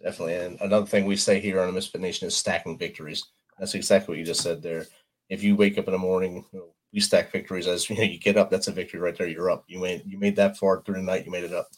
Definitely. 0.02 0.35
And 0.35 0.61
another 0.61 0.87
thing 0.87 1.04
we 1.04 1.16
say 1.16 1.40
here 1.40 1.61
on 1.61 1.69
the 1.69 1.73
Misfit 1.73 2.00
Nation 2.00 2.26
is 2.28 2.37
stacking 2.37 2.78
victories. 2.78 3.25
That's 3.59 3.75
exactly 3.75 4.12
what 4.12 4.19
you 4.19 4.25
just 4.25 4.43
said 4.43 4.62
there. 4.62 4.87
If 5.28 5.43
you 5.43 5.57
wake 5.57 5.78
up 5.78 5.87
in 5.87 5.93
the 5.93 5.99
morning, 5.99 6.45
you 6.52 6.59
know, 6.59 6.66
we 6.93 7.00
stack 7.00 7.33
victories 7.33 7.66
as 7.66 7.88
you 7.90 7.97
know, 7.97 8.02
you 8.02 8.19
get 8.19 8.37
up, 8.37 8.50
that's 8.50 8.69
a 8.69 8.73
victory 8.73 9.00
right 9.00 9.16
there. 9.16 9.28
You're 9.28 9.50
up. 9.50 9.64
You 9.66 9.81
made 9.81 10.02
you 10.07 10.19
made 10.19 10.37
that 10.37 10.57
far 10.57 10.83
through 10.83 10.97
the 10.97 11.02
night, 11.02 11.25
you 11.25 11.31
made 11.31 11.45
it 11.45 11.52
up. 11.52 11.69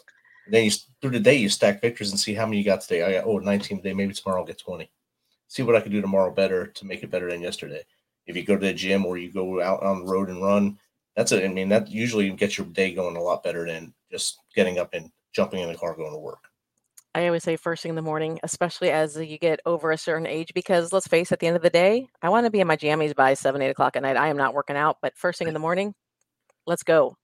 Then 0.48 0.64
you 0.64 0.70
through 1.00 1.10
the 1.10 1.20
day 1.20 1.34
you 1.34 1.48
stack 1.48 1.80
victories 1.80 2.10
and 2.10 2.20
see 2.20 2.34
how 2.34 2.46
many 2.46 2.58
you 2.58 2.64
got 2.64 2.80
today. 2.80 3.02
I 3.02 3.12
got 3.12 3.26
oh 3.26 3.38
19 3.38 3.78
today, 3.78 3.94
maybe 3.94 4.14
tomorrow 4.14 4.40
I'll 4.40 4.46
get 4.46 4.58
20. 4.58 4.90
See 5.48 5.62
what 5.62 5.76
I 5.76 5.80
can 5.80 5.92
do 5.92 6.00
tomorrow 6.00 6.32
better 6.32 6.66
to 6.66 6.86
make 6.86 7.02
it 7.02 7.10
better 7.10 7.30
than 7.30 7.40
yesterday. 7.40 7.84
If 8.26 8.36
you 8.36 8.42
go 8.42 8.56
to 8.56 8.66
the 8.66 8.74
gym 8.74 9.06
or 9.06 9.18
you 9.18 9.32
go 9.32 9.60
out 9.60 9.82
on 9.82 10.00
the 10.00 10.10
road 10.10 10.28
and 10.28 10.42
run, 10.42 10.78
that's 11.14 11.32
it. 11.32 11.44
I 11.44 11.48
mean, 11.48 11.68
that 11.70 11.88
usually 11.88 12.30
gets 12.30 12.58
your 12.58 12.66
day 12.66 12.92
going 12.92 13.16
a 13.16 13.22
lot 13.22 13.42
better 13.42 13.66
than 13.66 13.94
just 14.10 14.38
getting 14.54 14.78
up 14.78 14.92
and 14.92 15.10
jumping 15.32 15.60
in 15.60 15.68
the 15.70 15.78
car 15.78 15.94
going 15.94 16.12
to 16.12 16.18
work. 16.18 16.48
I 17.14 17.26
always 17.26 17.44
say 17.44 17.56
first 17.56 17.82
thing 17.82 17.90
in 17.90 17.96
the 17.96 18.02
morning, 18.02 18.38
especially 18.42 18.90
as 18.90 19.16
you 19.16 19.38
get 19.38 19.60
over 19.64 19.90
a 19.90 19.96
certain 19.96 20.26
age, 20.26 20.52
because 20.54 20.92
let's 20.92 21.06
face 21.06 21.30
it, 21.30 21.34
at 21.34 21.38
the 21.38 21.46
end 21.46 21.56
of 21.56 21.62
the 21.62 21.70
day, 21.70 22.08
I 22.20 22.28
want 22.28 22.44
to 22.44 22.50
be 22.50 22.60
in 22.60 22.66
my 22.66 22.76
jammies 22.76 23.14
by 23.14 23.32
seven, 23.32 23.62
eight 23.62 23.70
o'clock 23.70 23.96
at 23.96 24.02
night. 24.02 24.18
I 24.18 24.28
am 24.28 24.36
not 24.36 24.52
working 24.52 24.76
out, 24.76 24.98
but 25.00 25.16
first 25.16 25.38
thing 25.38 25.48
in 25.48 25.54
the 25.54 25.60
morning, 25.60 25.94
let's 26.66 26.82
go. 26.82 27.16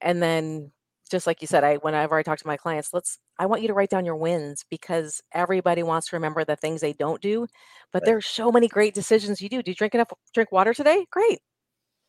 And 0.00 0.22
then 0.22 0.70
just 1.10 1.26
like 1.26 1.40
you 1.40 1.46
said, 1.46 1.64
I 1.64 1.76
whenever 1.76 2.16
I 2.16 2.22
talk 2.22 2.38
to 2.38 2.46
my 2.46 2.56
clients, 2.56 2.90
let's 2.92 3.18
I 3.38 3.46
want 3.46 3.62
you 3.62 3.68
to 3.68 3.74
write 3.74 3.90
down 3.90 4.04
your 4.04 4.16
wins 4.16 4.64
because 4.70 5.20
everybody 5.32 5.82
wants 5.82 6.08
to 6.08 6.16
remember 6.16 6.44
the 6.44 6.56
things 6.56 6.80
they 6.80 6.92
don't 6.92 7.20
do. 7.20 7.46
But 7.92 8.02
Right. 8.02 8.06
there's 8.06 8.26
so 8.26 8.50
many 8.50 8.68
great 8.68 8.94
decisions 8.94 9.40
you 9.40 9.48
do. 9.48 9.62
Do 9.62 9.70
you 9.70 9.74
drink 9.74 9.94
enough 9.94 10.12
drink 10.34 10.52
water 10.52 10.74
today? 10.74 11.06
Great. 11.10 11.38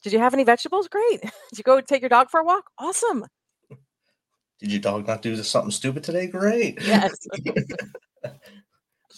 Did 0.04 0.14
you 0.14 0.20
have 0.20 0.34
any 0.34 0.44
vegetables? 0.44 0.88
Great. 0.88 1.22
Did 1.22 1.58
you 1.58 1.64
go 1.64 1.82
take 1.82 2.02
your 2.02 2.10
dog 2.10 2.30
for 2.30 2.40
a 2.40 2.44
walk? 2.44 2.66
Awesome. 2.80 3.26
Did 4.60 4.72
your 4.72 4.82
dog 4.82 5.06
not 5.08 5.22
do 5.22 5.36
something 5.44 5.72
stupid 5.72 6.04
today? 6.04 6.28
Great. 6.28 6.80
Yes. 6.82 7.28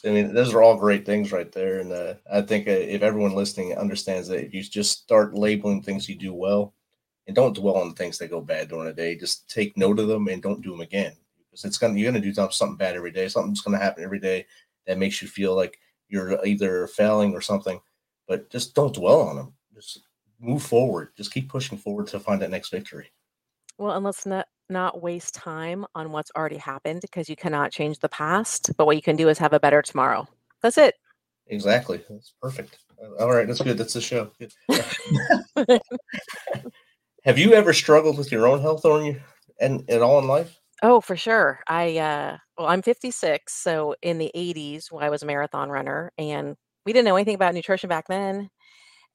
I 0.05 0.09
mean, 0.12 0.33
those 0.33 0.53
are 0.53 0.62
all 0.62 0.77
great 0.77 1.05
things 1.05 1.31
right 1.31 1.51
there. 1.51 1.79
And 1.79 1.91
uh, 1.91 2.13
I 2.31 2.41
think 2.41 2.67
uh, 2.67 2.71
if 2.71 3.01
everyone 3.01 3.33
listening 3.33 3.77
understands 3.77 4.27
that 4.27 4.45
if 4.45 4.53
you 4.53 4.62
just 4.62 5.01
start 5.01 5.33
labeling 5.33 5.81
things 5.81 6.07
you 6.07 6.15
do 6.15 6.33
well 6.33 6.74
and 7.29 7.36
don't 7.36 7.55
dwell 7.55 7.77
on 7.77 7.89
the 7.89 7.95
things 7.95 8.17
that 8.17 8.31
go 8.31 8.41
bad 8.41 8.69
during 8.69 8.86
the 8.86 8.93
day, 8.93 9.15
just 9.15 9.48
take 9.48 9.77
note 9.77 10.00
of 10.00 10.07
them 10.07 10.27
and 10.29 10.41
don't 10.41 10.63
do 10.63 10.71
them 10.71 10.81
again. 10.81 11.15
Because 11.38 11.63
it's 11.63 11.77
gonna 11.77 11.93
you're 11.93 12.12
gonna 12.12 12.24
do 12.24 12.33
something 12.33 12.75
bad 12.75 12.95
every 12.95 13.12
day. 13.12 13.27
Something's 13.27 13.62
gonna 13.62 13.77
happen 13.77 14.03
every 14.03 14.17
day 14.17 14.48
that 14.88 14.98
makes 14.98 15.21
you 15.21 15.27
feel 15.27 15.55
like 15.55 15.77
you're 16.07 16.43
either 16.43 16.88
failing 16.88 17.36
or 17.36 17.41
something. 17.41 17.79
But 18.27 18.50
just 18.50 18.74
don't 18.74 18.95
dwell 18.95 19.21
on 19.21 19.36
them. 19.36 19.53
Just 19.75 20.01
move 20.39 20.63
forward. 20.63 21.09
Just 21.15 21.31
keep 21.31 21.50
pushing 21.50 21.77
forward 21.77 22.07
to 22.07 22.19
find 22.19 22.41
that 22.41 22.50
next 22.50 22.71
victory. 22.71 23.12
Well, 23.77 23.95
and 23.95 24.03
let's 24.03 24.25
not 24.25 24.48
not 24.67 25.03
waste 25.03 25.36
time 25.36 25.86
on 25.93 26.12
what's 26.12 26.31
already 26.36 26.57
happened 26.57 27.01
because 27.01 27.29
you 27.29 27.36
cannot 27.36 27.71
change 27.71 28.00
the 28.00 28.09
past. 28.09 28.71
But 28.75 28.88
what 28.88 28.95
you 28.95 29.03
can 29.03 29.15
do 29.15 29.29
is 29.29 29.38
have 29.38 29.53
a 29.53 29.59
better 29.59 29.83
tomorrow. 29.83 30.27
That's 30.63 30.79
it. 30.79 30.95
Exactly. 31.45 32.03
That's 32.09 32.33
perfect. 32.41 32.79
All 33.19 33.31
right, 33.31 33.45
that's 33.45 33.62
good. 33.62 33.77
That's 33.77 33.93
the 33.93 34.01
show. 34.01 34.31
Have 37.29 37.38
you 37.38 37.53
ever 37.53 37.74
struggled 37.74 38.17
with 38.17 38.31
your 38.31 38.48
own 38.48 38.59
health 38.59 38.83
or 38.86 39.03
you 39.03 39.21
and 39.62 39.88
at 39.88 40.01
all 40.01 40.17
in 40.17 40.27
life? 40.27 40.59
Oh, 40.81 41.00
for 41.00 41.15
sure. 41.15 41.59
I 41.67 42.00
uh 42.00 42.38
well, 42.57 42.67
I'm 42.67 42.81
56, 42.81 43.53
so 43.53 43.93
in 44.01 44.17
the 44.17 44.31
80s 44.33 44.91
when 44.91 45.03
I 45.03 45.12
was 45.12 45.21
a 45.21 45.27
marathon 45.27 45.69
runner 45.69 46.12
and 46.17 46.55
we 46.88 46.91
didn't 46.91 47.05
know 47.05 47.17
anything 47.17 47.36
about 47.36 47.53
nutrition 47.53 47.88
back 47.88 48.07
then 48.07 48.50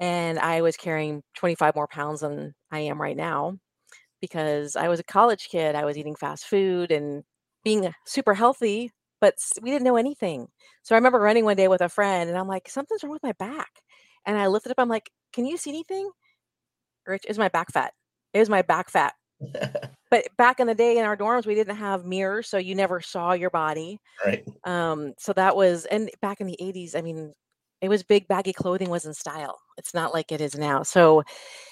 and 0.00 0.38
I 0.38 0.62
was 0.62 0.76
carrying 0.76 1.24
25 1.36 1.74
more 1.74 1.88
pounds 1.88 2.20
than 2.20 2.54
I 2.70 2.80
am 2.80 3.02
right 3.02 3.16
now 3.16 3.58
because 4.20 4.76
I 4.76 4.88
was 4.88 5.00
a 5.00 5.04
college 5.04 5.48
kid. 5.50 5.74
I 5.74 5.84
was 5.84 5.98
eating 5.98 6.16
fast 6.16 6.46
food 6.46 6.92
and 6.92 7.24
being 7.64 7.92
super 8.06 8.34
healthy, 8.34 8.92
but 9.20 9.34
we 9.62 9.70
didn't 9.72 9.84
know 9.84 9.96
anything. 9.96 10.48
So 10.84 10.94
I 10.94 10.98
remember 10.98 11.18
running 11.20 11.46
one 11.46 11.56
day 11.56 11.68
with 11.68 11.80
a 11.82 11.88
friend 11.88 12.30
and 12.30 12.38
I'm 12.38 12.48
like, 12.48 12.68
something's 12.68 13.02
wrong 13.02 13.12
with 13.12 13.24
my 13.24 13.32
back. 13.32 13.70
And 14.26 14.38
I 14.38 14.46
lifted 14.48 14.72
up, 14.72 14.78
I'm 14.80 14.88
like, 14.88 15.10
can 15.32 15.46
you 15.46 15.56
see 15.58 15.70
anything? 15.70 16.10
Rich, 17.06 17.24
is 17.28 17.38
my 17.38 17.48
back 17.48 17.72
fat. 17.72 17.92
It 18.34 18.40
was 18.40 18.50
my 18.50 18.62
back 18.62 18.90
fat. 18.90 19.14
But 20.10 20.28
back 20.36 20.60
in 20.60 20.68
the 20.68 20.76
day 20.76 20.96
in 20.96 21.04
our 21.04 21.16
dorms, 21.16 21.44
we 21.44 21.56
didn't 21.56 21.74
have 21.74 22.04
mirrors, 22.04 22.48
so 22.48 22.56
you 22.56 22.76
never 22.76 23.00
saw 23.00 23.32
your 23.32 23.50
body. 23.50 23.98
right. 24.24 24.46
Um, 24.62 25.14
so 25.18 25.32
that 25.32 25.56
was, 25.56 25.86
and 25.86 26.08
back 26.22 26.40
in 26.40 26.46
the 26.46 26.56
80s, 26.60 26.94
I 26.94 27.00
mean, 27.00 27.32
it 27.80 27.88
was 27.88 28.04
big 28.04 28.28
baggy 28.28 28.52
clothing 28.52 28.90
was 28.90 29.06
in 29.06 29.12
style. 29.12 29.58
It's 29.76 29.92
not 29.92 30.14
like 30.14 30.30
it 30.30 30.40
is 30.40 30.56
now. 30.56 30.84
So 30.84 31.24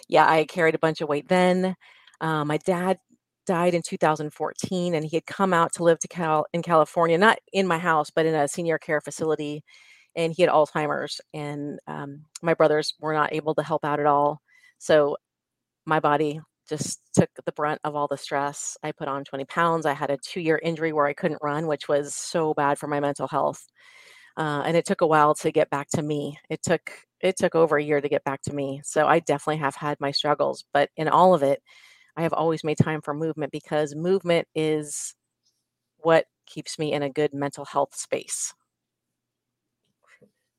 yeah, 0.08 0.28
I 0.28 0.44
carried 0.44 0.74
a 0.74 0.80
bunch 0.80 1.00
of 1.00 1.08
weight 1.08 1.28
then. 1.28 1.76
Um, 2.20 2.48
my 2.48 2.56
dad 2.58 2.98
died 3.46 3.74
in 3.74 3.82
2014 3.82 4.94
and 4.94 5.04
he 5.04 5.16
had 5.16 5.26
come 5.26 5.54
out 5.54 5.72
to 5.74 5.84
live 5.84 5.98
to 6.00 6.08
Cal 6.08 6.44
in 6.52 6.62
California, 6.62 7.18
not 7.18 7.38
in 7.52 7.66
my 7.68 7.78
house, 7.78 8.10
but 8.10 8.26
in 8.26 8.34
a 8.34 8.48
senior 8.48 8.78
care 8.78 9.00
facility. 9.00 9.62
And 10.16 10.32
he 10.32 10.42
had 10.42 10.50
Alzheimer's 10.50 11.20
and 11.32 11.78
um, 11.86 12.24
my 12.42 12.54
brothers 12.54 12.94
were 13.00 13.14
not 13.14 13.32
able 13.32 13.54
to 13.54 13.62
help 13.62 13.84
out 13.84 14.00
at 14.00 14.06
all. 14.06 14.40
So 14.78 15.16
my 15.86 16.00
body 16.00 16.40
just 16.68 17.00
took 17.14 17.30
the 17.44 17.52
brunt 17.52 17.80
of 17.84 17.94
all 17.94 18.08
the 18.08 18.16
stress. 18.16 18.76
I 18.82 18.92
put 18.92 19.08
on 19.08 19.24
20 19.24 19.44
pounds. 19.46 19.86
I 19.86 19.92
had 19.92 20.10
a 20.10 20.18
two 20.18 20.40
year 20.40 20.60
injury 20.62 20.92
where 20.92 21.06
I 21.06 21.12
couldn't 21.12 21.42
run, 21.42 21.66
which 21.66 21.88
was 21.88 22.14
so 22.14 22.54
bad 22.54 22.78
for 22.78 22.86
my 22.86 23.00
mental 23.00 23.28
health. 23.28 23.66
Uh, 24.36 24.62
and 24.64 24.76
it 24.76 24.86
took 24.86 25.02
a 25.02 25.06
while 25.06 25.34
to 25.36 25.52
get 25.52 25.70
back 25.70 25.88
to 25.90 26.02
me. 26.02 26.38
It 26.48 26.62
took 26.62 26.90
it 27.20 27.36
took 27.36 27.54
over 27.54 27.76
a 27.76 27.82
year 27.82 28.00
to 28.00 28.08
get 28.08 28.24
back 28.24 28.42
to 28.42 28.54
me. 28.54 28.80
So 28.84 29.06
I 29.06 29.20
definitely 29.20 29.58
have 29.58 29.76
had 29.76 30.00
my 30.00 30.10
struggles, 30.10 30.64
but 30.72 30.90
in 30.96 31.08
all 31.08 31.34
of 31.34 31.42
it, 31.42 31.62
I 32.16 32.22
have 32.22 32.32
always 32.32 32.64
made 32.64 32.78
time 32.78 33.00
for 33.00 33.14
movement 33.14 33.52
because 33.52 33.94
movement 33.94 34.48
is 34.54 35.14
what 35.98 36.26
keeps 36.46 36.78
me 36.78 36.92
in 36.92 37.02
a 37.02 37.10
good 37.10 37.32
mental 37.32 37.64
health 37.64 37.94
space. 37.94 38.52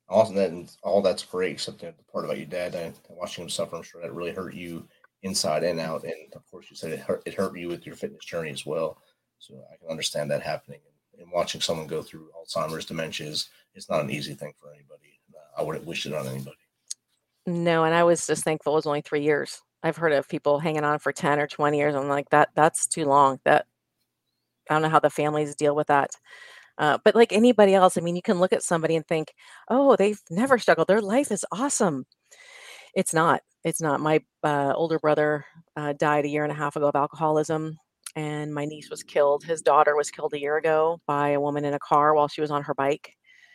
Awesome. 0.10 0.38
And 0.38 0.72
all 0.84 1.02
that's 1.02 1.24
great, 1.26 1.54
except 1.54 1.80
the 1.80 1.94
part 2.12 2.26
about 2.26 2.38
your 2.38 2.46
dad 2.46 2.76
and 2.76 2.94
watching 3.10 3.44
him 3.44 3.50
suffer. 3.50 3.76
I'm 3.76 3.84
sure 3.84 4.02
that 4.02 4.14
really 4.14 4.34
hurt 4.34 4.54
you 4.54 4.88
inside 5.24 5.64
and 5.64 5.80
out. 5.80 6.04
And 6.04 6.34
of 6.36 6.50
course, 6.50 6.68
you 6.70 6.76
said 6.76 6.92
it 6.92 7.00
hurt. 7.00 7.24
It 7.26 7.34
hurt 7.34 7.58
you 7.58 7.70
with 7.70 7.86
your 7.86 7.96
fitness 7.96 8.26
journey 8.26 8.52
as 8.52 8.66
well. 8.66 8.98
So 9.40 9.56
I 9.72 9.78
can 9.78 9.90
understand 9.90 10.30
that 10.32 10.42
happening. 10.42 10.80
And 11.20 11.32
watching 11.32 11.62
someone 11.62 11.88
go 11.88 12.02
through 12.02 12.30
Alzheimer's, 12.38 12.86
dementia 12.86 13.28
is 13.28 13.50
it's 13.76 13.90
not 13.90 14.02
an 14.02 14.12
easy 14.12 14.34
thing 14.34 14.54
for 14.60 14.70
anybody. 14.72 15.20
Uh, 15.34 15.62
I 15.62 15.64
wouldn't 15.64 15.86
wish 15.86 16.06
it 16.06 16.14
on 16.14 16.28
anybody. 16.28 16.58
No, 17.46 17.84
and 17.84 17.94
I 17.94 18.04
was 18.04 18.26
just 18.26 18.44
thankful 18.44 18.74
it 18.74 18.78
was 18.78 18.86
only 18.86 19.02
three 19.02 19.22
years. 19.22 19.62
I've 19.84 19.98
heard 19.98 20.14
of 20.14 20.30
people 20.30 20.60
hanging 20.60 20.86
on 20.86 21.00
for 21.00 21.12
10 21.12 21.40
or 21.40 21.48
20 21.48 21.78
years. 21.78 21.94
I'm 21.94 22.08
like, 22.08 22.30
that 22.30 22.50
that's 22.56 22.88
too 22.88 23.06
long. 23.06 23.40
That 23.44 23.66
I 24.70 24.76
don't 24.76 24.82
know 24.82 24.90
how 24.90 25.00
the 25.00 25.10
families 25.10 25.56
deal 25.56 25.76
with 25.76 25.88
that. 25.88 26.12
Uh, 26.78 26.98
but 27.04 27.16
like 27.16 27.34
anybody 27.34 27.74
else, 27.74 27.98
I 27.98 28.02
mean, 28.02 28.16
you 28.16 28.22
can 28.22 28.40
look 28.40 28.54
at 28.54 28.64
somebody 28.64 28.96
and 28.96 29.06
think, 29.06 29.34
oh, 29.70 29.96
they've 29.96 30.20
never 30.32 30.58
struggled. 30.58 30.88
Their 30.88 31.02
life 31.02 31.32
is 31.32 31.46
awesome. 31.52 32.06
It's 32.96 33.14
not. 33.14 33.42
It's 33.64 33.82
not. 33.82 34.02
My 34.02 34.22
uh, 34.44 34.74
older 34.76 35.00
brother 35.00 35.46
uh, 35.76 35.94
died 35.94 36.26
a 36.26 36.30
year 36.30 36.44
and 36.44 36.52
a 36.52 36.56
half 36.56 36.76
ago 36.76 36.88
of 36.88 36.96
alcoholism, 36.96 37.78
and 38.16 38.54
my 38.54 38.66
niece 38.66 38.90
was 38.90 39.04
killed. 39.04 39.44
His 39.44 39.62
daughter 39.62 39.96
was 39.96 40.12
killed 40.12 40.34
a 40.34 40.40
year 40.40 40.58
ago 40.58 41.00
by 41.08 41.30
a 41.30 41.40
woman 41.40 41.66
in 41.66 41.74
a 41.74 41.80
car 41.80 42.14
while 42.14 42.28
she 42.28 42.42
was 42.42 42.52
on 42.52 42.64
her 42.64 42.74
bike. 42.74 43.14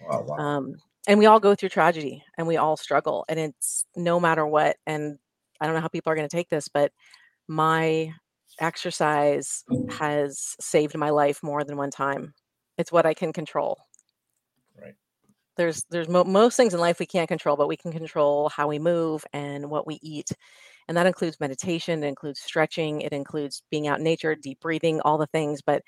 Wow, 0.08 0.24
wow. 0.26 0.36
Um, 0.36 0.74
and 1.06 1.18
we 1.18 1.26
all 1.26 1.40
go 1.40 1.54
through 1.54 1.70
tragedy 1.70 2.22
and 2.36 2.46
we 2.46 2.56
all 2.56 2.76
struggle, 2.76 3.24
and 3.28 3.38
it's 3.38 3.84
no 3.96 4.18
matter 4.18 4.46
what. 4.46 4.76
And 4.86 5.18
I 5.60 5.66
don't 5.66 5.74
know 5.74 5.80
how 5.80 5.88
people 5.88 6.12
are 6.12 6.16
going 6.16 6.28
to 6.28 6.36
take 6.36 6.48
this, 6.48 6.68
but 6.68 6.92
my 7.48 8.12
exercise 8.60 9.64
has 9.90 10.56
saved 10.60 10.96
my 10.96 11.10
life 11.10 11.42
more 11.42 11.64
than 11.64 11.76
one 11.76 11.90
time. 11.90 12.34
It's 12.76 12.92
what 12.92 13.06
I 13.06 13.14
can 13.14 13.32
control. 13.32 13.78
There's 15.58 15.84
there's 15.90 16.08
mo- 16.08 16.24
most 16.24 16.56
things 16.56 16.74
in 16.74 16.80
life 16.80 17.00
we 17.00 17.06
can't 17.06 17.28
control, 17.28 17.56
but 17.56 17.68
we 17.68 17.76
can 17.76 17.92
control 17.92 18.48
how 18.48 18.68
we 18.68 18.78
move 18.78 19.24
and 19.34 19.70
what 19.70 19.86
we 19.86 19.98
eat. 20.02 20.30
And 20.88 20.96
that 20.96 21.06
includes 21.06 21.40
meditation, 21.40 22.02
it 22.04 22.08
includes 22.08 22.40
stretching, 22.40 23.02
it 23.02 23.12
includes 23.12 23.62
being 23.70 23.88
out 23.88 23.98
in 23.98 24.04
nature, 24.04 24.34
deep 24.36 24.60
breathing, 24.60 25.00
all 25.02 25.18
the 25.18 25.26
things, 25.28 25.62
but 25.62 25.82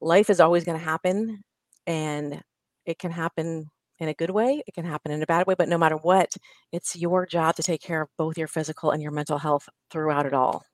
life 0.00 0.30
is 0.30 0.40
always 0.40 0.64
going 0.64 0.78
to 0.78 0.84
happen 0.84 1.42
and 1.86 2.42
it 2.86 2.98
can 2.98 3.12
happen 3.12 3.70
in 3.98 4.08
a 4.08 4.14
good 4.14 4.30
way, 4.30 4.62
it 4.66 4.74
can 4.74 4.84
happen 4.84 5.12
in 5.12 5.22
a 5.22 5.26
bad 5.26 5.46
way, 5.46 5.54
but 5.56 5.68
no 5.68 5.78
matter 5.78 5.96
what, 5.96 6.34
it's 6.72 6.96
your 6.96 7.26
job 7.26 7.56
to 7.56 7.62
take 7.62 7.82
care 7.82 8.02
of 8.02 8.08
both 8.18 8.38
your 8.38 8.48
physical 8.48 8.90
and 8.90 9.02
your 9.02 9.12
mental 9.12 9.38
health 9.38 9.68
throughout 9.90 10.26
it 10.26 10.34
all. 10.34 10.64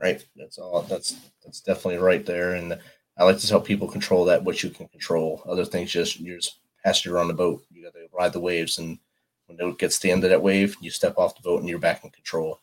right. 0.00 0.24
That's 0.36 0.58
all. 0.58 0.82
That's 0.82 1.16
that's 1.44 1.60
definitely 1.60 1.98
right 1.98 2.24
there. 2.24 2.54
And 2.54 2.78
I 3.18 3.24
like 3.24 3.38
to 3.38 3.46
tell 3.46 3.60
people 3.60 3.88
control 3.88 4.24
that 4.26 4.44
what 4.44 4.62
you 4.62 4.70
can 4.70 4.88
control. 4.88 5.42
Other 5.46 5.64
things 5.64 5.90
just 5.92 6.20
you're 6.20 6.38
just 6.38 6.58
passenger 6.84 7.18
on 7.18 7.28
the 7.28 7.34
boat. 7.34 7.62
You 7.70 7.84
got 7.84 7.94
to 7.94 8.06
ride 8.12 8.32
the 8.32 8.40
waves, 8.40 8.78
and 8.78 8.98
when 9.46 9.58
it 9.60 9.78
gets 9.78 9.96
to 9.96 10.02
the 10.02 10.12
end 10.12 10.24
of 10.24 10.30
that 10.30 10.42
wave, 10.42 10.76
you 10.80 10.90
step 10.90 11.18
off 11.18 11.36
the 11.36 11.42
boat 11.42 11.60
and 11.60 11.68
you're 11.68 11.78
back 11.78 12.04
in 12.04 12.10
control. 12.10 12.60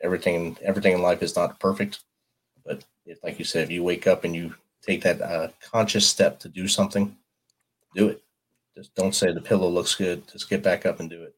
Everything 0.00 0.56
everything 0.62 0.94
in 0.94 1.02
life 1.02 1.22
is 1.22 1.34
not 1.34 1.58
perfect, 1.58 2.00
but 2.64 2.84
if, 3.04 3.22
like 3.24 3.38
you 3.38 3.44
said, 3.44 3.64
if 3.64 3.70
you 3.70 3.82
wake 3.82 4.06
up 4.06 4.24
and 4.24 4.34
you 4.34 4.54
take 4.82 5.02
that 5.02 5.20
uh, 5.20 5.48
conscious 5.60 6.06
step 6.06 6.38
to 6.40 6.48
do 6.48 6.68
something, 6.68 7.16
do 7.94 8.08
it. 8.08 8.22
Just 8.76 8.94
don't 8.94 9.14
say 9.14 9.32
the 9.32 9.40
pillow 9.40 9.68
looks 9.68 9.94
good. 9.94 10.22
Just 10.30 10.48
get 10.48 10.62
back 10.62 10.86
up 10.86 11.00
and 11.00 11.10
do 11.10 11.22
it. 11.22 11.34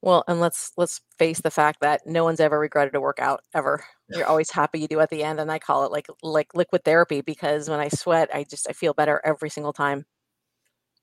Well, 0.00 0.24
and 0.28 0.40
let's 0.40 0.72
let's 0.76 1.00
face 1.18 1.40
the 1.40 1.50
fact 1.50 1.80
that 1.80 2.06
no 2.06 2.24
one's 2.24 2.40
ever 2.40 2.58
regretted 2.58 2.94
a 2.94 3.00
workout 3.00 3.40
ever. 3.54 3.84
You're 4.10 4.26
always 4.26 4.50
happy 4.50 4.78
you 4.78 4.86
do 4.86 5.00
at 5.00 5.08
the 5.08 5.24
end, 5.24 5.40
and 5.40 5.50
I 5.50 5.58
call 5.58 5.84
it 5.84 5.92
like 5.92 6.06
like 6.22 6.54
liquid 6.54 6.84
therapy 6.84 7.22
because 7.22 7.70
when 7.70 7.80
I 7.80 7.88
sweat, 7.88 8.28
I 8.34 8.44
just 8.44 8.68
I 8.68 8.72
feel 8.72 8.92
better 8.92 9.20
every 9.24 9.48
single 9.48 9.72
time. 9.72 10.04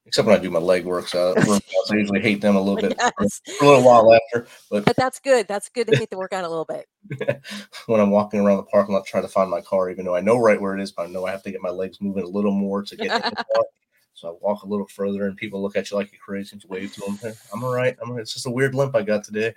Except 0.06 0.28
when 0.28 0.36
I 0.38 0.42
do 0.42 0.50
my 0.50 0.60
leg 0.60 0.86
works. 0.86 1.14
Workouts, 1.14 1.62
I 1.92 1.96
usually 1.96 2.22
hate 2.22 2.42
them 2.42 2.56
a 2.56 2.62
little 2.62 2.82
bit 2.90 2.98
Yes. 2.98 3.42
for 3.58 3.66
a 3.66 3.68
little 3.68 3.84
while 3.84 4.14
after, 4.14 4.48
but 4.70 4.86
But 4.86 4.98
that's 4.98 5.20
good. 5.20 5.48
That's 5.48 5.70
good 5.70 5.88
to 5.88 5.98
hate 5.98 6.10
the 6.10 6.18
workout 6.18 6.44
a 6.44 6.50
little 6.50 6.66
bit. 6.66 6.88
when 7.88 8.00
I'm 8.00 8.12
walking 8.12 8.40
around 8.40 8.58
the 8.58 8.64
parking 8.64 8.94
lot 8.94 9.06
trying 9.06 9.24
to 9.24 9.30
find 9.30 9.50
my 9.50 9.62
car, 9.62 9.90
even 9.90 10.06
though 10.06 10.16
I 10.16 10.22
know 10.22 10.38
right 10.38 10.60
where 10.60 10.76
it 10.78 10.82
is, 10.82 10.92
but 10.92 11.08
I 11.08 11.12
know 11.12 11.26
I 11.26 11.32
have 11.32 11.44
to 11.44 11.52
get 11.52 11.62
my 11.62 11.70
legs 11.70 12.00
moving 12.02 12.24
a 12.24 12.28
little 12.28 12.52
more 12.52 12.84
to 12.84 12.96
get 12.96 13.10
to 13.10 13.30
the 13.30 13.36
car. 13.56 13.66
So 14.14 14.30
I 14.30 14.38
walk 14.42 14.64
a 14.64 14.68
little 14.68 14.88
further, 14.88 15.26
and 15.26 15.38
people 15.38 15.62
look 15.62 15.76
at 15.76 15.90
you 15.90 15.98
like 15.98 16.12
you're 16.12 16.20
crazy 16.20 16.50
and 16.54 16.64
you 16.64 16.70
wave 16.70 16.94
to 16.94 17.02
them. 17.02 17.18
"Hey, 17.22 17.34
I'm 17.54 17.64
all 17.64 17.74
right. 17.74 17.96
I'm 18.02 18.10
all 18.10 18.16
right. 18.16 18.22
It's 18.22 18.34
just 18.34 18.46
a 18.46 18.52
weird 18.52 18.76
limp 18.76 18.96
I 18.96 19.02
got 19.04 19.24
today. 19.24 19.56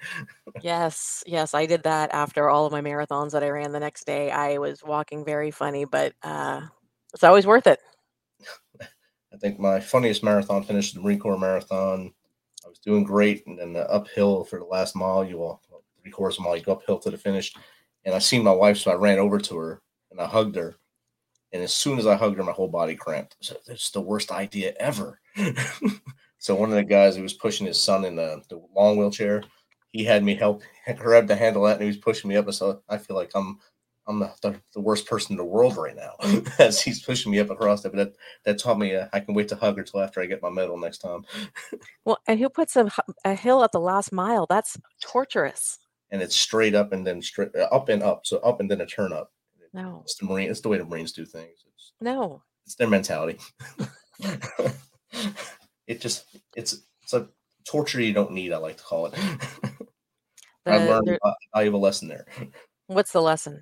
Yes, 0.63 1.25
yes, 1.27 1.53
I 1.55 1.67
did 1.67 1.83
that 1.83 2.15
after 2.15 2.49
all 2.49 2.65
of 2.65 2.73
my 2.73 2.81
marathons 2.81 3.33
that 3.33 3.43
I 3.43 3.51
ran 3.51 3.73
the 3.73 3.81
next 3.81 4.05
day. 4.07 4.31
I 4.31 4.59
was 4.59 4.83
walking 4.85 5.25
very 5.25 5.51
funny, 5.51 5.85
but 5.85 6.15
uh, 6.23 6.63
it's 7.13 7.25
always 7.25 7.47
worth 7.47 7.67
it. 7.67 7.81
I 9.35 9.37
think 9.39 9.59
my 9.59 9.81
funniest 9.81 10.23
marathon 10.23 10.63
finished 10.63 10.95
the 10.95 11.01
Marine 11.01 11.19
Corps 11.19 11.39
marathon. 11.39 12.13
I 12.65 12.69
was 12.69 12.79
doing 12.79 13.03
great, 13.03 13.47
and 13.47 13.59
then 13.59 13.73
the 13.73 13.91
uphill 13.91 14.45
for 14.45 14.61
the 14.61 14.65
last 14.65 14.95
mile, 14.95 15.25
you 15.25 15.39
walk 15.39 15.63
three 16.05 16.13
quarters 16.13 16.39
of 16.39 16.45
a 16.45 16.49
mile, 16.49 16.57
you 16.57 16.63
go 16.63 16.73
uphill 16.73 16.99
to 17.01 17.11
the 17.11 17.19
finish. 17.19 17.53
And 18.05 18.15
I 18.15 18.19
seen 18.19 18.45
my 18.45 18.53
wife, 18.53 18.79
so 18.79 18.91
I 18.91 18.95
ran 18.95 19.19
over 19.19 19.39
to 19.39 19.57
her 19.57 19.83
and 20.11 20.21
I 20.21 20.27
hugged 20.27 20.57
her. 20.57 20.77
And 21.53 21.63
as 21.63 21.75
soon 21.75 21.99
as 21.99 22.07
I 22.07 22.17
hugged 22.17 22.37
her, 22.37 22.45
my 22.45 22.53
whole 22.53 22.69
body 22.69 22.95
cramped. 22.95 23.37
So 23.41 23.57
it's 23.67 23.91
the 23.91 24.01
worst 24.01 24.31
idea 24.31 24.75
ever. 24.79 25.21
so 26.39 26.55
one 26.55 26.69
of 26.69 26.77
the 26.77 26.85
guys 26.85 27.17
who 27.17 27.23
was 27.23 27.33
pushing 27.33 27.67
his 27.67 27.83
son 27.83 28.05
in 28.05 28.17
the, 28.17 28.43
the 28.51 28.61
long 28.75 28.97
wheelchair, 28.97 29.43
he 29.93 30.05
had 30.05 30.23
me 30.23 30.35
help 30.35 30.63
grab 30.97 31.27
the 31.27 31.37
handle 31.37 31.63
that, 31.63 31.75
and 31.75 31.83
he 31.83 31.87
was 31.87 31.97
pushing 31.97 32.29
me 32.29 32.37
up. 32.37 32.47
And 32.47 32.55
so 32.55 32.83
I 32.89 32.99
feel 32.99 33.17
like 33.17 33.31
I'm 33.35 33.59
I'm 34.07 34.19
the, 34.19 34.31
the, 34.43 34.55
the 34.75 34.81
worst 34.81 35.07
person 35.07 35.33
in 35.33 35.39
the 35.39 35.45
world 35.45 35.77
right 35.77 35.97
now 35.97 36.13
as 36.59 36.81
he's 36.83 37.03
pushing 37.03 37.33
me 37.33 37.41
up 37.41 37.49
across 37.51 37.83
there. 37.83 37.91
But 37.93 37.99
that, 37.99 38.17
that 38.45 38.59
taught 38.59 38.79
me 38.79 38.95
uh, 38.95 39.07
I 39.13 39.21
can 39.21 39.35
wait 39.35 39.49
to 39.49 39.57
hug 39.57 39.77
her 39.79 39.83
till 39.83 40.01
after 40.01 40.21
I 40.21 40.27
get 40.27 40.43
my 40.43 40.51
medal 40.51 40.77
next 40.79 40.99
time. 40.99 41.23
Well, 42.05 42.19
and 42.29 42.39
who 42.39 42.49
puts 42.51 42.77
a 42.77 43.35
hill 43.35 43.65
at 43.65 43.73
the 43.73 43.81
last 43.81 44.13
mile? 44.13 44.47
That's 44.49 44.77
torturous. 45.03 45.79
and 46.11 46.21
it's 46.21 46.37
straight 46.37 46.75
up 46.75 46.93
and 46.93 47.07
then 47.07 47.23
straight 47.23 47.55
uh, 47.57 47.63
up 47.73 47.89
and 47.89 48.03
up. 48.03 48.27
So 48.27 48.39
up 48.39 48.61
and 48.61 48.71
then 48.71 48.81
a 48.83 48.87
turn 48.87 49.13
up. 49.13 49.31
No, 49.73 50.03
It's 50.05 50.15
the 50.17 50.27
Marine. 50.27 50.51
It's 50.51 50.61
the 50.61 50.69
way 50.69 50.79
the 50.79 50.85
Marines 50.85 51.13
do 51.13 51.25
things. 51.25 51.65
It's, 51.75 51.93
no. 52.01 52.43
it's 52.67 52.77
their 52.77 52.87
mentality. 52.89 53.39
it 55.87 56.01
just 56.01 56.25
it's 56.57 56.83
it's 57.03 57.13
a 57.13 57.29
torture 57.67 58.01
you 58.01 58.13
don't 58.13 58.33
need. 58.33 58.53
I 58.53 58.59
like 58.59 58.77
to 58.77 58.83
call 58.83 59.07
it. 59.07 59.15
I 60.67 60.79
The- 60.79 60.85
learned 60.91 61.07
there- 61.09 61.19
a 61.25 61.33
valuable 61.55 61.81
lesson 61.81 62.09
there. 62.09 62.27
what's 62.87 63.13
the 63.13 63.21
lesson? 63.23 63.61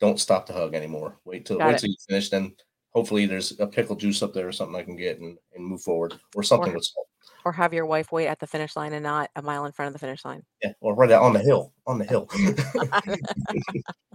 Don't 0.00 0.20
stop 0.20 0.46
the 0.46 0.52
hug 0.52 0.74
anymore. 0.74 1.18
Wait 1.24 1.46
till 1.46 1.58
Got 1.58 1.68
wait 1.68 1.76
it. 1.76 1.78
till 1.78 1.90
you 1.90 1.96
finish. 2.08 2.28
Then 2.28 2.54
hopefully 2.90 3.26
there's 3.26 3.58
a 3.60 3.66
pickle 3.66 3.96
juice 3.96 4.22
up 4.22 4.32
there 4.32 4.48
or 4.48 4.52
something 4.52 4.76
I 4.76 4.82
can 4.82 4.96
get 4.96 5.20
and, 5.20 5.38
and 5.54 5.64
move 5.64 5.82
forward 5.82 6.18
or 6.34 6.42
something 6.42 6.72
with 6.72 6.84
salt. 6.84 7.06
Or 7.44 7.52
have 7.52 7.72
your 7.72 7.86
wife 7.86 8.12
wait 8.12 8.26
at 8.26 8.40
the 8.40 8.46
finish 8.46 8.74
line 8.76 8.92
and 8.92 9.02
not 9.02 9.30
a 9.36 9.42
mile 9.42 9.66
in 9.66 9.72
front 9.72 9.88
of 9.88 9.92
the 9.92 9.98
finish 9.98 10.24
line? 10.24 10.42
Yeah, 10.62 10.72
or 10.80 10.94
right 10.94 11.10
out 11.10 11.22
on 11.22 11.32
the 11.32 11.40
hill. 11.40 11.72
On 11.86 11.98
the 11.98 12.04
hill. 12.04 12.28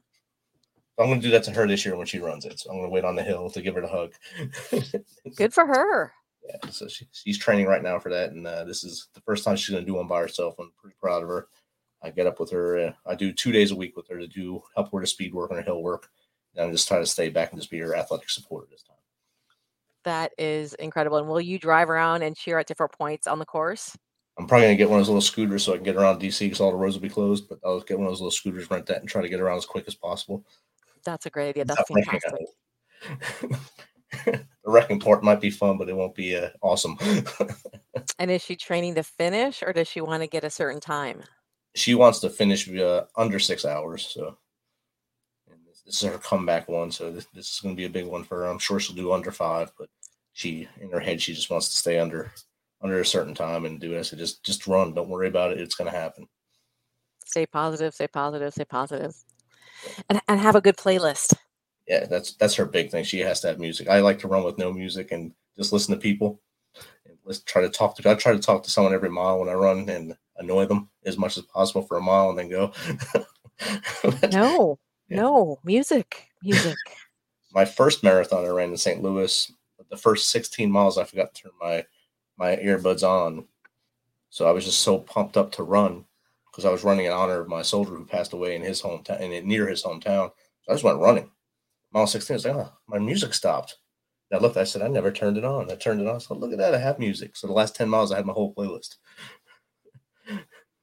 I'm 0.99 1.09
gonna 1.09 1.21
do 1.21 1.31
that 1.31 1.43
to 1.43 1.51
her 1.51 1.67
this 1.67 1.85
year 1.85 1.95
when 1.95 2.05
she 2.05 2.19
runs 2.19 2.45
it. 2.45 2.59
So 2.59 2.69
I'm 2.69 2.77
gonna 2.77 2.89
wait 2.89 3.05
on 3.05 3.15
the 3.15 3.23
hill 3.23 3.49
to 3.49 3.61
give 3.61 3.75
her 3.75 3.81
the 3.81 3.87
hug. 3.87 4.13
Good 5.35 5.53
for 5.53 5.65
her. 5.65 6.11
yeah, 6.47 6.69
so 6.69 6.87
she, 6.87 7.07
she's 7.11 7.37
training 7.37 7.65
right 7.65 7.83
now 7.83 7.99
for 7.99 8.09
that, 8.09 8.31
and 8.31 8.45
uh, 8.45 8.63
this 8.65 8.83
is 8.83 9.07
the 9.13 9.21
first 9.21 9.43
time 9.43 9.55
she's 9.55 9.73
going 9.73 9.85
to 9.85 9.89
do 9.89 9.95
one 9.95 10.07
by 10.07 10.19
herself. 10.19 10.55
I'm 10.59 10.71
pretty 10.77 10.95
proud 10.99 11.23
of 11.23 11.29
her. 11.29 11.47
I 12.03 12.09
get 12.09 12.27
up 12.27 12.39
with 12.39 12.51
her. 12.51 12.77
Uh, 12.77 12.93
I 13.05 13.15
do 13.15 13.31
two 13.31 13.51
days 13.51 13.71
a 13.71 13.75
week 13.75 13.95
with 13.95 14.07
her 14.09 14.17
to 14.17 14.27
do 14.27 14.61
help 14.75 14.91
her 14.91 15.01
to 15.01 15.07
speed 15.07 15.33
work 15.33 15.51
and 15.51 15.59
her 15.59 15.65
hill 15.65 15.81
work, 15.81 16.09
and 16.55 16.65
I'm 16.65 16.71
just 16.71 16.87
trying 16.87 17.03
to 17.03 17.07
stay 17.07 17.29
back 17.29 17.51
and 17.51 17.59
just 17.59 17.71
be 17.71 17.79
her 17.79 17.95
athletic 17.95 18.29
supporter 18.29 18.67
this 18.69 18.83
time. 18.83 18.97
That 20.03 20.31
is 20.37 20.73
incredible. 20.75 21.17
And 21.17 21.27
will 21.27 21.41
you 21.41 21.59
drive 21.59 21.89
around 21.89 22.23
and 22.23 22.35
cheer 22.35 22.57
at 22.57 22.67
different 22.67 22.93
points 22.93 23.27
on 23.27 23.39
the 23.39 23.45
course? 23.45 23.95
I'm 24.37 24.47
probably 24.47 24.67
going 24.67 24.77
to 24.77 24.77
get 24.77 24.89
one 24.89 24.99
of 24.99 25.05
those 25.05 25.09
little 25.09 25.21
scooters 25.21 25.63
so 25.63 25.73
I 25.73 25.75
can 25.75 25.83
get 25.83 25.95
around 25.95 26.19
DC 26.19 26.39
because 26.39 26.59
all 26.59 26.71
the 26.71 26.77
roads 26.77 26.95
will 26.95 27.03
be 27.03 27.09
closed. 27.09 27.47
But 27.47 27.59
I'll 27.63 27.81
get 27.81 27.99
one 27.99 28.07
of 28.07 28.11
those 28.11 28.21
little 28.21 28.31
scooters, 28.31 28.71
rent 28.71 28.87
that, 28.87 29.01
and 29.01 29.09
try 29.09 29.21
to 29.21 29.29
get 29.29 29.39
around 29.39 29.57
as 29.57 29.65
quick 29.65 29.85
as 29.87 29.93
possible. 29.93 30.43
That's 31.05 31.27
a 31.27 31.29
great 31.29 31.49
idea. 31.49 31.65
That's 31.65 31.83
fantastic. 31.87 32.47
the 34.25 34.45
wrecking 34.65 34.99
part 34.99 35.23
might 35.23 35.41
be 35.41 35.51
fun, 35.51 35.77
but 35.77 35.89
it 35.89 35.95
won't 35.95 36.15
be 36.15 36.35
uh, 36.35 36.49
awesome. 36.61 36.97
And 38.21 38.29
is 38.29 38.43
she 38.43 38.55
training 38.55 38.93
to 38.95 39.03
finish 39.03 39.63
or 39.63 39.73
does 39.73 39.87
she 39.87 39.99
want 39.99 40.21
to 40.21 40.27
get 40.27 40.43
a 40.43 40.49
certain 40.51 40.79
time? 40.79 41.23
She 41.75 41.95
wants 41.95 42.19
to 42.19 42.29
finish 42.29 42.69
uh, 42.69 43.05
under 43.15 43.39
six 43.39 43.65
hours. 43.65 44.07
So 44.13 44.37
and 45.49 45.59
this, 45.67 45.81
this 45.85 46.03
is 46.03 46.09
her 46.09 46.17
comeback 46.17 46.67
one. 46.67 46.91
So 46.91 47.11
this, 47.11 47.25
this 47.33 47.53
is 47.53 47.59
going 47.59 47.75
to 47.75 47.79
be 47.79 47.85
a 47.85 47.89
big 47.89 48.05
one 48.05 48.23
for 48.23 48.39
her. 48.39 48.45
I'm 48.45 48.59
sure 48.59 48.79
she'll 48.79 48.95
do 48.95 49.13
under 49.13 49.31
five, 49.31 49.71
but 49.77 49.89
she 50.33 50.67
in 50.79 50.91
her 50.91 50.99
head 50.99 51.21
she 51.21 51.33
just 51.33 51.49
wants 51.49 51.69
to 51.69 51.77
stay 51.77 51.99
under 51.99 52.31
under 52.81 52.99
a 52.99 53.05
certain 53.05 53.35
time 53.35 53.65
and 53.65 53.79
do 53.79 53.93
it. 53.93 53.99
I 53.99 54.01
said 54.01 54.19
just 54.19 54.43
just 54.43 54.67
run. 54.67 54.93
Don't 54.93 55.09
worry 55.09 55.27
about 55.27 55.51
it. 55.51 55.59
It's 55.59 55.75
going 55.75 55.91
to 55.91 55.97
happen. 55.97 56.27
Stay 57.25 57.45
positive, 57.45 57.93
stay 57.93 58.07
positive, 58.07 58.53
stay 58.53 58.65
positive. 58.65 59.15
And, 60.09 60.21
and 60.27 60.39
have 60.39 60.55
a 60.55 60.61
good 60.61 60.77
playlist. 60.77 61.33
Yeah, 61.87 62.05
that's 62.05 62.33
that's 62.35 62.55
her 62.55 62.65
big 62.65 62.91
thing. 62.91 63.03
She 63.03 63.19
has 63.19 63.41
to 63.41 63.47
have 63.47 63.59
music. 63.59 63.89
I 63.89 63.99
like 63.99 64.19
to 64.19 64.27
run 64.27 64.43
with 64.43 64.57
no 64.57 64.71
music 64.71 65.11
and 65.11 65.33
just 65.57 65.73
listen 65.73 65.93
to 65.95 65.99
people. 65.99 66.41
And 67.05 67.17
let's 67.25 67.39
try 67.41 67.61
to 67.61 67.69
talk 67.69 67.95
to. 67.97 68.09
I 68.09 68.15
try 68.15 68.33
to 68.33 68.39
talk 68.39 68.63
to 68.63 68.69
someone 68.69 68.93
every 68.93 69.09
mile 69.09 69.39
when 69.39 69.49
I 69.49 69.53
run 69.53 69.89
and 69.89 70.15
annoy 70.41 70.65
them 70.65 70.89
as 71.05 71.17
much 71.17 71.37
as 71.37 71.43
possible 71.45 71.81
for 71.83 71.97
a 71.97 72.01
mile 72.01 72.29
and 72.29 72.37
then 72.39 72.49
go. 72.49 72.73
No, 74.31 74.79
Yeah. 75.07 75.17
no, 75.21 75.59
music, 75.63 76.27
music. 76.43 76.77
my 77.53 77.65
first 77.65 78.03
marathon 78.03 78.43
I 78.45 78.47
ran 78.47 78.71
in 78.71 78.77
St. 78.77 79.01
Louis, 79.03 79.51
the 79.89 79.97
first 79.97 80.29
16 80.29 80.71
miles, 80.71 80.97
I 80.97 81.03
forgot 81.03 81.33
to 81.35 81.43
turn 81.43 81.51
my 81.59 81.85
my 82.37 82.55
earbuds 82.55 83.03
on. 83.07 83.45
So 84.29 84.47
I 84.47 84.51
was 84.51 84.65
just 84.65 84.79
so 84.79 84.97
pumped 84.97 85.37
up 85.37 85.51
to 85.53 85.63
run 85.63 86.05
because 86.49 86.65
I 86.65 86.71
was 86.71 86.83
running 86.83 87.05
in 87.05 87.11
honor 87.11 87.41
of 87.41 87.47
my 87.49 87.61
soldier 87.61 87.91
who 87.95 88.05
passed 88.05 88.33
away 88.33 88.55
in 88.55 88.61
his 88.63 88.81
hometown 88.81 89.19
and 89.21 89.45
near 89.45 89.67
his 89.67 89.83
hometown. 89.83 90.31
So 90.63 90.71
I 90.71 90.73
just 90.73 90.83
went 90.83 90.99
running. 90.99 91.29
Mile 91.93 92.07
16, 92.07 92.33
I 92.33 92.35
was 92.35 92.45
like, 92.45 92.55
oh, 92.55 92.73
my 92.87 92.97
music 92.99 93.33
stopped. 93.33 93.77
And 94.31 94.39
I 94.39 94.41
looked, 94.41 94.57
I 94.57 94.63
said, 94.63 94.81
I 94.81 94.87
never 94.87 95.11
turned 95.11 95.37
it 95.37 95.43
on. 95.45 95.69
I 95.69 95.75
turned 95.75 96.01
it 96.01 96.07
on. 96.07 96.19
So 96.21 96.33
look 96.33 96.53
at 96.53 96.57
that, 96.57 96.73
I 96.73 96.79
have 96.79 96.97
music. 96.99 97.35
So 97.35 97.45
the 97.47 97.53
last 97.53 97.75
10 97.75 97.89
miles, 97.89 98.11
I 98.11 98.15
had 98.15 98.25
my 98.25 98.33
whole 98.33 98.55
playlist. 98.55 98.95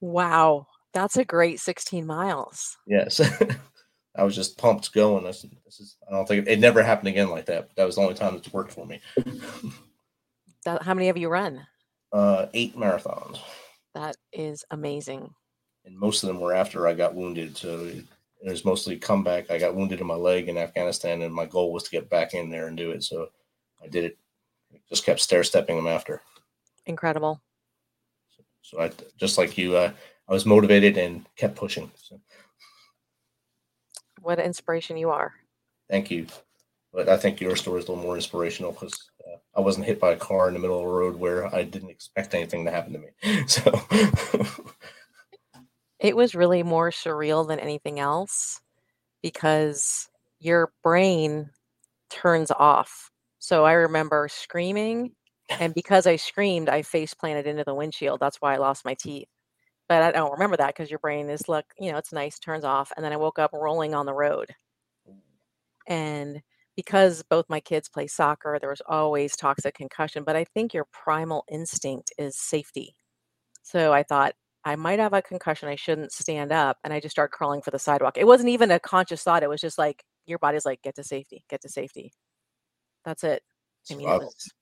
Wow, 0.01 0.67
that's 0.93 1.17
a 1.17 1.25
great 1.25 1.61
16 1.61 2.07
miles. 2.07 2.77
Yes. 2.87 3.21
I 4.17 4.25
was 4.25 4.35
just 4.35 4.59
pumped 4.59 4.93
going. 4.93 5.27
I 5.27 5.31
said, 5.31 5.51
this 5.65 5.81
is, 5.81 5.97
I 6.09 6.13
don't 6.13 6.27
think 6.27 6.49
it, 6.49 6.59
never 6.59 6.83
happened 6.83 7.09
again 7.09 7.31
like 7.31 7.47
that. 7.47 7.71
That 7.77 7.85
was 7.85 7.97
the 7.97 8.03
only 8.03 8.15
time 8.15 8.35
it's 8.35 8.53
worked 8.53 8.73
for 8.73 8.85
me. 8.87 9.01
That, 10.65 10.83
how 10.83 10.95
many 10.95 11.07
have 11.07 11.17
you 11.17 11.29
run? 11.29 11.67
Uh, 12.13 12.47
eight 12.53 12.77
marathons. 12.77 13.39
That 13.95 14.17
is 14.33 14.65
amazing. 14.71 15.33
and 15.85 15.97
most 15.97 16.23
of 16.23 16.29
them 16.29 16.41
were 16.41 16.53
after 16.55 16.87
I 16.89 16.95
got 16.95 17.15
wounded. 17.15 17.57
So 17.57 17.85
it, 17.85 18.05
it 18.43 18.51
was 18.51 18.65
mostly 18.65 18.97
comeback. 18.97 19.51
I 19.51 19.59
got 19.59 19.75
wounded 19.75 20.01
in 20.01 20.07
my 20.07 20.15
leg 20.15 20.49
in 20.49 20.59
Afghanistan, 20.59 21.23
and 21.23 21.35
my 21.35 21.47
goal 21.47 21.73
was 21.73 21.85
to 21.85 21.91
get 21.91 22.11
back 22.11 22.35
in 22.35 22.51
there 22.51 22.67
and 22.67 22.77
do 22.77 22.91
it. 22.91 23.05
So 23.05 23.29
I 23.83 23.89
did 23.89 24.05
it. 24.05 24.19
Just 24.89 25.05
kept 25.05 25.21
stair 25.21 25.45
stepping 25.45 25.77
them 25.77 25.87
after. 25.87 26.23
Incredible. 26.87 27.41
So 28.69 28.81
I 28.83 28.91
just 29.17 29.39
like 29.39 29.57
you, 29.57 29.77
uh, 29.77 29.93
I 30.29 30.33
was 30.33 30.45
motivated 30.45 30.99
and 30.99 31.25
kept 31.37 31.57
pushing. 31.57 31.91
So 31.97 32.21
What 34.21 34.39
an 34.39 34.45
inspiration 34.45 34.99
you 34.99 35.09
are. 35.09 35.33
thank 35.89 36.11
you. 36.11 36.27
But 36.93 37.09
I 37.09 37.17
think 37.17 37.41
your 37.41 37.57
story 37.57 37.81
is 37.81 37.89
a 37.89 37.93
little 37.93 38.05
more 38.05 38.17
inspirational 38.17 38.73
because 38.73 39.11
uh, 39.27 39.37
I 39.57 39.61
wasn't 39.61 39.87
hit 39.87 39.99
by 39.99 40.13
a 40.13 40.17
car 40.17 40.49
in 40.49 40.55
the 40.55 40.61
middle 40.61 40.79
of 40.81 40.85
a 40.85 40.89
road 40.91 41.17
where 41.17 41.55
I 41.55 41.63
didn't 41.63 41.91
expect 41.91 42.35
anything 42.35 42.67
to 42.67 42.71
happen 42.71 42.93
to 42.93 42.99
me. 42.99 43.09
So 43.49 44.47
It 45.99 46.15
was 46.15 46.35
really 46.35 46.63
more 46.63 46.91
surreal 46.91 47.49
than 47.49 47.59
anything 47.59 47.99
else 47.99 48.61
because 49.23 50.09
your 50.39 50.73
brain 50.83 51.51
turns 52.11 52.51
off. 52.51 53.11
So 53.39 53.65
I 53.65 53.73
remember 53.73 54.29
screaming, 54.31 55.13
and 55.49 55.75
because 55.75 56.07
I 56.07 56.17
screamed, 56.17 56.69
I 56.69 56.83
face 56.83 57.15
planted 57.15 57.47
into 57.47 57.65
the 57.65 57.75
windshield. 57.75 58.21
That's 58.21 58.37
why 58.41 58.55
I 58.55 58.59
lost 58.59 58.85
my 58.85 58.95
teeth. 58.95 59.29
But 59.89 60.03
I 60.03 60.13
don't 60.13 60.33
remember 60.33 60.57
that 60.59 60.69
because 60.69 60.91
your 60.91 60.99
brain 60.99 61.31
is 61.31 61.49
look, 61.49 61.65
you 61.79 61.91
know, 61.91 61.99
it's 61.99 62.13
nice, 62.13 62.39
turns 62.39 62.65
off, 62.65 62.93
and 62.97 63.05
then 63.05 63.13
I 63.13 63.17
woke 63.17 63.39
up 63.39 63.53
rolling 63.55 63.95
on 63.95 64.07
the 64.07 64.13
road. 64.13 64.55
And 65.87 66.43
because 66.77 67.25
both 67.29 67.47
my 67.49 67.61
kids 67.61 67.89
play 67.89 68.07
soccer, 68.07 68.59
there 68.61 68.71
was 68.71 68.83
always 68.87 69.35
toxic 69.35 69.75
concussion. 69.75 70.23
But 70.25 70.37
I 70.37 70.45
think 70.45 70.75
your 70.75 70.87
primal 70.93 71.45
instinct 71.51 72.13
is 72.19 72.37
safety. 72.37 72.95
So 73.63 73.93
I 73.93 74.03
thought 74.03 74.35
I 74.65 74.77
might 74.77 74.99
have 74.99 75.15
a 75.15 75.23
concussion. 75.23 75.69
I 75.69 75.77
shouldn't 75.77 76.13
stand 76.13 76.53
up. 76.53 76.77
And 76.85 76.93
I 76.93 77.01
just 77.01 77.13
started 77.13 77.33
crawling 77.33 77.63
for 77.63 77.71
the 77.71 77.79
sidewalk. 77.79 78.19
It 78.19 78.27
wasn't 78.27 78.51
even 78.51 78.71
a 78.71 78.79
conscious 78.79 79.23
thought. 79.23 79.43
It 79.43 79.49
was 79.49 79.61
just 79.61 79.79
like 79.79 80.05
your 80.27 80.39
body's 80.39 80.67
like, 80.67 80.83
get 80.83 80.95
to 80.97 81.03
safety, 81.03 81.45
get 81.49 81.63
to 81.63 81.69
safety. 81.69 82.13
That's 83.05 83.25
it. 83.25 83.43
I 83.91 83.95
mean, 83.95 84.07
it 84.07 84.11
survival. 84.11 84.27
was, 84.27 84.53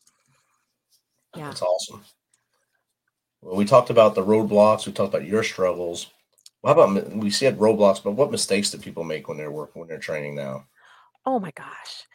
yeah. 1.37 1.49
That's 1.49 1.63
awesome. 1.63 2.05
Well, 3.43 3.57
we 3.57 3.65
talked 3.65 3.91
about 3.91 4.15
the 4.15 4.25
roadblocks. 4.25 4.87
We 4.87 4.93
talked 4.93 5.15
about 5.15 5.27
your 5.27 5.43
struggles. 5.43 6.09
Well, 6.63 6.75
how 6.75 6.81
about 6.83 7.13
we 7.15 7.31
said 7.31 7.59
roadblocks, 7.59 8.03
but 8.03 8.13
what 8.13 8.31
mistakes 8.31 8.71
do 8.71 8.79
people 8.79 9.05
make 9.05 9.29
when 9.29 9.37
they're 9.37 9.51
working 9.51 9.81
when 9.81 9.89
they're 9.89 9.99
training 9.99 10.35
now? 10.35 10.67
Oh 11.25 11.39
my 11.39 11.51
gosh. 11.53 12.07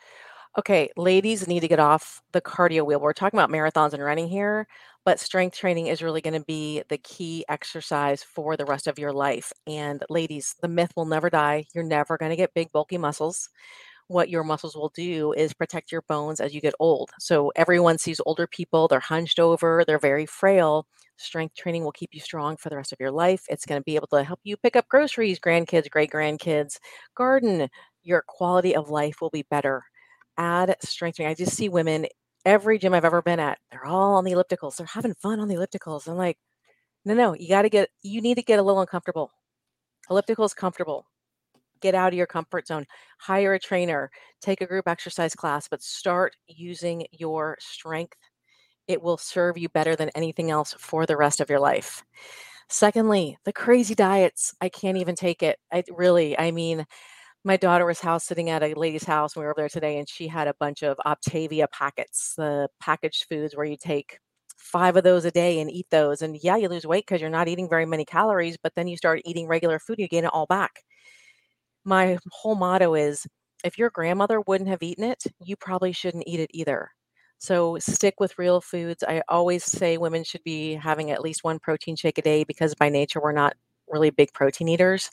Okay, 0.57 0.89
ladies 0.97 1.47
need 1.47 1.61
to 1.61 1.67
get 1.69 1.79
off 1.79 2.21
the 2.33 2.41
cardio 2.41 2.85
wheel. 2.85 2.99
We're 2.99 3.13
talking 3.13 3.39
about 3.39 3.49
marathons 3.49 3.93
and 3.93 4.03
running 4.03 4.27
here, 4.27 4.67
but 5.05 5.19
strength 5.19 5.57
training 5.57 5.87
is 5.87 6.01
really 6.01 6.19
going 6.19 6.33
to 6.33 6.45
be 6.45 6.83
the 6.89 6.97
key 6.97 7.45
exercise 7.47 8.21
for 8.21 8.57
the 8.57 8.65
rest 8.65 8.87
of 8.87 8.99
your 8.99 9.13
life. 9.13 9.53
And 9.65 10.03
ladies, 10.09 10.55
the 10.61 10.67
myth 10.67 10.91
will 10.97 11.05
never 11.05 11.29
die. 11.29 11.65
You're 11.73 11.85
never 11.85 12.17
going 12.17 12.31
to 12.31 12.35
get 12.35 12.53
big, 12.53 12.69
bulky 12.73 12.97
muscles. 12.97 13.49
What 14.11 14.29
your 14.29 14.43
muscles 14.43 14.75
will 14.75 14.91
do 14.93 15.33
is 15.33 15.53
protect 15.53 15.91
your 15.91 16.01
bones 16.03 16.39
as 16.41 16.53
you 16.53 16.61
get 16.61 16.73
old. 16.79 17.11
So 17.19 17.51
everyone 17.55 17.97
sees 17.97 18.21
older 18.25 18.47
people, 18.47 18.87
they're 18.87 18.99
hunched 18.99 19.39
over, 19.39 19.83
they're 19.87 19.99
very 19.99 20.25
frail. 20.25 20.85
Strength 21.17 21.55
training 21.55 21.83
will 21.83 21.91
keep 21.93 22.09
you 22.13 22.19
strong 22.19 22.57
for 22.57 22.69
the 22.69 22.75
rest 22.75 22.91
of 22.91 22.99
your 22.99 23.11
life. 23.11 23.43
It's 23.49 23.65
going 23.65 23.79
to 23.79 23.85
be 23.85 23.95
able 23.95 24.07
to 24.07 24.23
help 24.23 24.39
you 24.43 24.57
pick 24.57 24.75
up 24.75 24.87
groceries, 24.89 25.39
grandkids, 25.39 25.89
great 25.89 26.11
grandkids, 26.11 26.77
garden. 27.15 27.69
Your 28.03 28.23
quality 28.27 28.75
of 28.75 28.89
life 28.89 29.21
will 29.21 29.29
be 29.29 29.43
better 29.49 29.83
add 30.37 30.75
strength 30.83 31.17
training. 31.17 31.31
I 31.31 31.35
just 31.35 31.55
see 31.55 31.69
women 31.69 32.07
every 32.45 32.79
gym 32.79 32.93
I've 32.93 33.05
ever 33.05 33.21
been 33.21 33.39
at, 33.39 33.59
they're 33.71 33.85
all 33.85 34.15
on 34.15 34.25
the 34.25 34.31
ellipticals. 34.31 34.77
They're 34.77 34.87
having 34.87 35.13
fun 35.15 35.39
on 35.39 35.47
the 35.47 35.55
ellipticals. 35.55 36.07
I'm 36.07 36.17
like, 36.17 36.37
no, 37.05 37.13
no, 37.15 37.35
you 37.35 37.49
got 37.49 37.63
to 37.63 37.69
get, 37.69 37.89
you 38.03 38.21
need 38.21 38.35
to 38.35 38.43
get 38.43 38.59
a 38.59 38.63
little 38.63 38.81
uncomfortable. 38.81 39.31
Elliptical 40.09 40.45
is 40.45 40.53
comfortable. 40.55 41.07
Get 41.81 41.95
out 41.95 42.13
of 42.13 42.17
your 42.17 42.27
comfort 42.27 42.67
zone. 42.67 42.85
Hire 43.19 43.53
a 43.53 43.59
trainer. 43.59 44.09
Take 44.41 44.61
a 44.61 44.67
group 44.67 44.87
exercise 44.87 45.35
class, 45.35 45.67
but 45.67 45.81
start 45.83 46.35
using 46.47 47.05
your 47.11 47.57
strength. 47.59 48.17
It 48.87 49.01
will 49.01 49.17
serve 49.17 49.57
you 49.57 49.69
better 49.69 49.95
than 49.95 50.09
anything 50.15 50.51
else 50.51 50.75
for 50.77 51.05
the 51.05 51.17
rest 51.17 51.39
of 51.41 51.49
your 51.49 51.59
life. 51.59 52.03
Secondly, 52.69 53.37
the 53.45 53.53
crazy 53.53 53.95
diets. 53.95 54.53
I 54.61 54.69
can't 54.69 54.97
even 54.97 55.15
take 55.15 55.43
it. 55.43 55.59
I 55.71 55.83
really, 55.91 56.37
I 56.39 56.51
mean, 56.51 56.85
my 57.43 57.57
daughter 57.57 57.85
was 57.85 57.99
house 57.99 58.25
sitting 58.25 58.49
at 58.49 58.63
a 58.63 58.73
lady's 58.75 59.03
house 59.03 59.35
we 59.35 59.43
were 59.43 59.49
over 59.51 59.61
there 59.61 59.69
today 59.69 59.97
and 59.97 60.07
she 60.07 60.27
had 60.27 60.47
a 60.47 60.53
bunch 60.59 60.83
of 60.83 60.97
Optavia 61.05 61.67
packets, 61.71 62.35
the 62.37 62.69
packaged 62.79 63.25
foods 63.29 63.55
where 63.55 63.65
you 63.65 63.77
take 63.77 64.19
five 64.57 64.95
of 64.95 65.03
those 65.03 65.25
a 65.25 65.31
day 65.31 65.59
and 65.59 65.71
eat 65.71 65.87
those. 65.91 66.21
And 66.21 66.37
yeah, 66.43 66.57
you 66.57 66.69
lose 66.69 66.85
weight 66.85 67.05
because 67.07 67.21
you're 67.21 67.29
not 67.31 67.47
eating 67.47 67.69
very 67.69 67.85
many 67.85 68.05
calories, 68.05 68.57
but 68.61 68.73
then 68.75 68.87
you 68.87 68.97
start 68.97 69.21
eating 69.25 69.47
regular 69.47 69.79
food, 69.79 69.99
you 69.99 70.07
gain 70.07 70.25
it 70.25 70.31
all 70.33 70.45
back. 70.45 70.83
My 71.83 72.17
whole 72.31 72.55
motto 72.55 72.93
is 72.95 73.25
if 73.63 73.77
your 73.77 73.89
grandmother 73.89 74.41
wouldn't 74.41 74.69
have 74.69 74.83
eaten 74.83 75.03
it, 75.03 75.23
you 75.43 75.55
probably 75.55 75.91
shouldn't 75.91 76.27
eat 76.27 76.39
it 76.39 76.49
either. 76.53 76.89
So 77.37 77.77
stick 77.79 78.15
with 78.19 78.37
real 78.37 78.61
foods. 78.61 79.03
I 79.07 79.23
always 79.27 79.63
say 79.63 79.97
women 79.97 80.23
should 80.23 80.43
be 80.43 80.75
having 80.75 81.09
at 81.09 81.21
least 81.21 81.43
one 81.43 81.59
protein 81.59 81.95
shake 81.95 82.19
a 82.19 82.21
day 82.21 82.43
because 82.43 82.75
by 82.75 82.89
nature 82.89 83.19
we're 83.19 83.31
not 83.31 83.55
really 83.87 84.11
big 84.11 84.31
protein 84.33 84.69
eaters. 84.69 85.09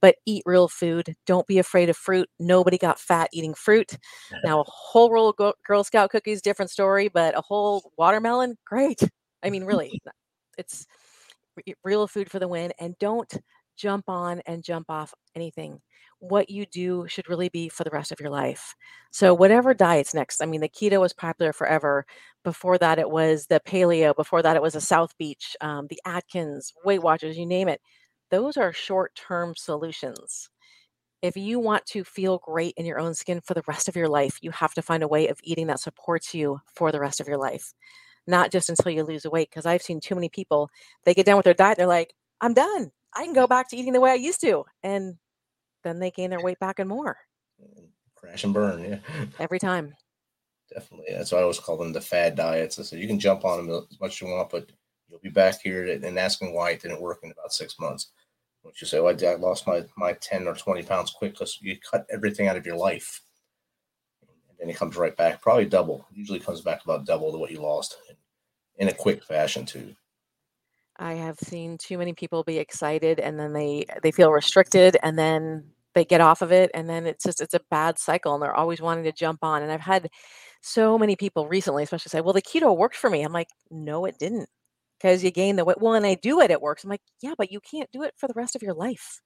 But 0.00 0.16
eat 0.26 0.42
real 0.44 0.68
food. 0.68 1.14
Don't 1.26 1.46
be 1.46 1.58
afraid 1.58 1.88
of 1.88 1.96
fruit. 1.96 2.28
Nobody 2.38 2.76
got 2.76 2.98
fat 2.98 3.30
eating 3.32 3.54
fruit. 3.54 3.96
Now, 4.44 4.60
a 4.60 4.64
whole 4.66 5.12
roll 5.12 5.28
of 5.28 5.54
Girl 5.64 5.84
Scout 5.84 6.10
cookies, 6.10 6.42
different 6.42 6.72
story, 6.72 7.08
but 7.08 7.38
a 7.38 7.40
whole 7.40 7.92
watermelon, 7.96 8.58
great. 8.64 9.00
I 9.44 9.50
mean, 9.50 9.64
really, 9.64 10.02
it's 10.58 10.86
real 11.84 12.08
food 12.08 12.30
for 12.30 12.40
the 12.40 12.48
win. 12.48 12.72
And 12.80 12.98
don't 12.98 13.32
jump 13.76 14.08
on 14.08 14.40
and 14.46 14.64
jump 14.64 14.86
off 14.88 15.14
anything 15.34 15.80
what 16.22 16.48
you 16.48 16.64
do 16.66 17.04
should 17.08 17.28
really 17.28 17.48
be 17.48 17.68
for 17.68 17.82
the 17.82 17.90
rest 17.90 18.12
of 18.12 18.20
your 18.20 18.30
life. 18.30 18.76
So 19.10 19.34
whatever 19.34 19.74
diet's 19.74 20.14
next. 20.14 20.40
I 20.40 20.46
mean, 20.46 20.60
the 20.60 20.68
keto 20.68 21.00
was 21.00 21.12
popular 21.12 21.52
forever. 21.52 22.06
Before 22.44 22.78
that, 22.78 23.00
it 23.00 23.10
was 23.10 23.46
the 23.46 23.60
paleo. 23.66 24.14
Before 24.14 24.40
that, 24.40 24.54
it 24.54 24.62
was 24.62 24.76
a 24.76 24.80
South 24.80 25.18
Beach, 25.18 25.56
um, 25.60 25.88
the 25.88 26.00
Atkins, 26.06 26.72
Weight 26.84 27.02
Watchers, 27.02 27.36
you 27.36 27.44
name 27.44 27.68
it. 27.68 27.80
Those 28.30 28.56
are 28.56 28.72
short-term 28.72 29.54
solutions. 29.56 30.48
If 31.22 31.36
you 31.36 31.58
want 31.58 31.86
to 31.86 32.04
feel 32.04 32.38
great 32.38 32.74
in 32.76 32.86
your 32.86 33.00
own 33.00 33.14
skin 33.14 33.40
for 33.40 33.54
the 33.54 33.64
rest 33.66 33.88
of 33.88 33.96
your 33.96 34.08
life, 34.08 34.38
you 34.42 34.52
have 34.52 34.74
to 34.74 34.82
find 34.82 35.02
a 35.02 35.08
way 35.08 35.26
of 35.26 35.40
eating 35.42 35.66
that 35.66 35.80
supports 35.80 36.32
you 36.32 36.60
for 36.72 36.92
the 36.92 37.00
rest 37.00 37.20
of 37.20 37.26
your 37.26 37.38
life, 37.38 37.74
not 38.28 38.52
just 38.52 38.68
until 38.68 38.92
you 38.92 39.02
lose 39.02 39.24
weight. 39.24 39.50
Because 39.50 39.66
I've 39.66 39.82
seen 39.82 39.98
too 39.98 40.14
many 40.14 40.28
people, 40.28 40.70
they 41.04 41.14
get 41.14 41.26
down 41.26 41.36
with 41.36 41.44
their 41.44 41.52
diet, 41.52 41.78
they're 41.78 41.86
like, 41.86 42.14
I'm 42.40 42.54
done. 42.54 42.92
I 43.14 43.24
can 43.24 43.34
go 43.34 43.46
back 43.46 43.68
to 43.70 43.76
eating 43.76 43.92
the 43.92 44.00
way 44.00 44.10
I 44.10 44.14
used 44.14 44.40
to. 44.42 44.64
And 44.82 45.16
then 45.84 45.98
they 45.98 46.10
gain 46.10 46.30
their 46.30 46.42
weight 46.42 46.58
back 46.58 46.78
and 46.78 46.88
more. 46.88 47.16
Mm, 47.60 47.88
crash 48.14 48.44
and 48.44 48.54
burn, 48.54 48.84
yeah. 48.84 48.98
Every 49.38 49.58
time. 49.58 49.94
Definitely. 50.72 51.08
That's 51.10 51.32
why 51.32 51.38
I 51.38 51.42
always 51.42 51.58
call 51.58 51.76
them 51.76 51.92
the 51.92 52.00
fad 52.00 52.34
diets. 52.36 52.78
I 52.78 52.82
said 52.82 52.98
you 52.98 53.06
can 53.06 53.18
jump 53.18 53.44
on 53.44 53.66
them 53.66 53.86
as 53.90 54.00
much 54.00 54.12
as 54.12 54.20
you 54.20 54.28
want, 54.28 54.50
but 54.50 54.70
you'll 55.08 55.20
be 55.20 55.28
back 55.28 55.60
here 55.60 55.86
and 55.86 56.18
asking 56.18 56.54
why 56.54 56.70
it 56.70 56.82
didn't 56.82 57.02
work 57.02 57.20
in 57.22 57.30
about 57.30 57.52
six 57.52 57.78
months. 57.78 58.10
Once 58.62 58.80
you 58.80 58.86
say, 58.86 59.00
well, 59.00 59.16
I 59.20 59.34
lost 59.34 59.66
my, 59.66 59.84
my 59.96 60.12
10 60.14 60.46
or 60.46 60.54
20 60.54 60.84
pounds 60.84 61.10
quick 61.10 61.32
because 61.32 61.58
you 61.60 61.76
cut 61.78 62.06
everything 62.10 62.46
out 62.46 62.56
of 62.56 62.64
your 62.64 62.76
life. 62.76 63.20
And 64.48 64.56
then 64.58 64.70
it 64.70 64.76
comes 64.76 64.96
right 64.96 65.16
back, 65.16 65.42
probably 65.42 65.66
double. 65.66 66.06
usually 66.12 66.38
comes 66.38 66.60
back 66.60 66.84
about 66.84 67.04
double 67.04 67.32
to 67.32 67.38
what 67.38 67.50
you 67.50 67.60
lost 67.60 67.96
in 68.76 68.88
a 68.88 68.94
quick 68.94 69.24
fashion, 69.24 69.66
too. 69.66 69.94
I 71.02 71.14
have 71.14 71.38
seen 71.40 71.78
too 71.78 71.98
many 71.98 72.12
people 72.14 72.44
be 72.44 72.58
excited 72.58 73.18
and 73.20 73.38
then 73.38 73.52
they 73.52 73.86
they 74.02 74.12
feel 74.12 74.30
restricted 74.32 74.96
and 75.02 75.18
then 75.18 75.64
they 75.94 76.04
get 76.04 76.20
off 76.20 76.42
of 76.42 76.52
it 76.52 76.70
and 76.74 76.88
then 76.88 77.06
it's 77.06 77.24
just 77.24 77.40
it's 77.40 77.54
a 77.54 77.60
bad 77.70 77.98
cycle 77.98 78.34
and 78.34 78.42
they're 78.42 78.54
always 78.54 78.80
wanting 78.80 79.04
to 79.04 79.12
jump 79.12 79.40
on. 79.42 79.62
And 79.62 79.72
I've 79.72 79.80
had 79.80 80.08
so 80.62 80.98
many 80.98 81.16
people 81.16 81.48
recently, 81.48 81.82
especially 81.84 82.10
say, 82.10 82.20
"Well, 82.20 82.32
the 82.34 82.42
keto 82.42 82.76
worked 82.76 82.96
for 82.96 83.10
me." 83.10 83.22
I'm 83.24 83.32
like, 83.32 83.48
"No, 83.70 84.04
it 84.06 84.18
didn't." 84.18 84.48
Because 84.98 85.24
you 85.24 85.30
gain 85.32 85.56
the 85.56 85.64
weight. 85.64 85.80
Well, 85.80 85.94
and 85.94 86.06
I 86.06 86.14
do 86.16 86.40
it, 86.40 86.50
it 86.52 86.62
works. 86.62 86.84
I'm 86.84 86.90
like, 86.90 87.02
yeah, 87.22 87.34
but 87.38 87.52
you 87.52 87.60
can't 87.60 87.90
do 87.92 88.02
it 88.04 88.14
for 88.18 88.28
the 88.28 88.34
rest 88.36 88.54
of 88.56 88.62
your 88.62 88.74
life. 88.74 89.20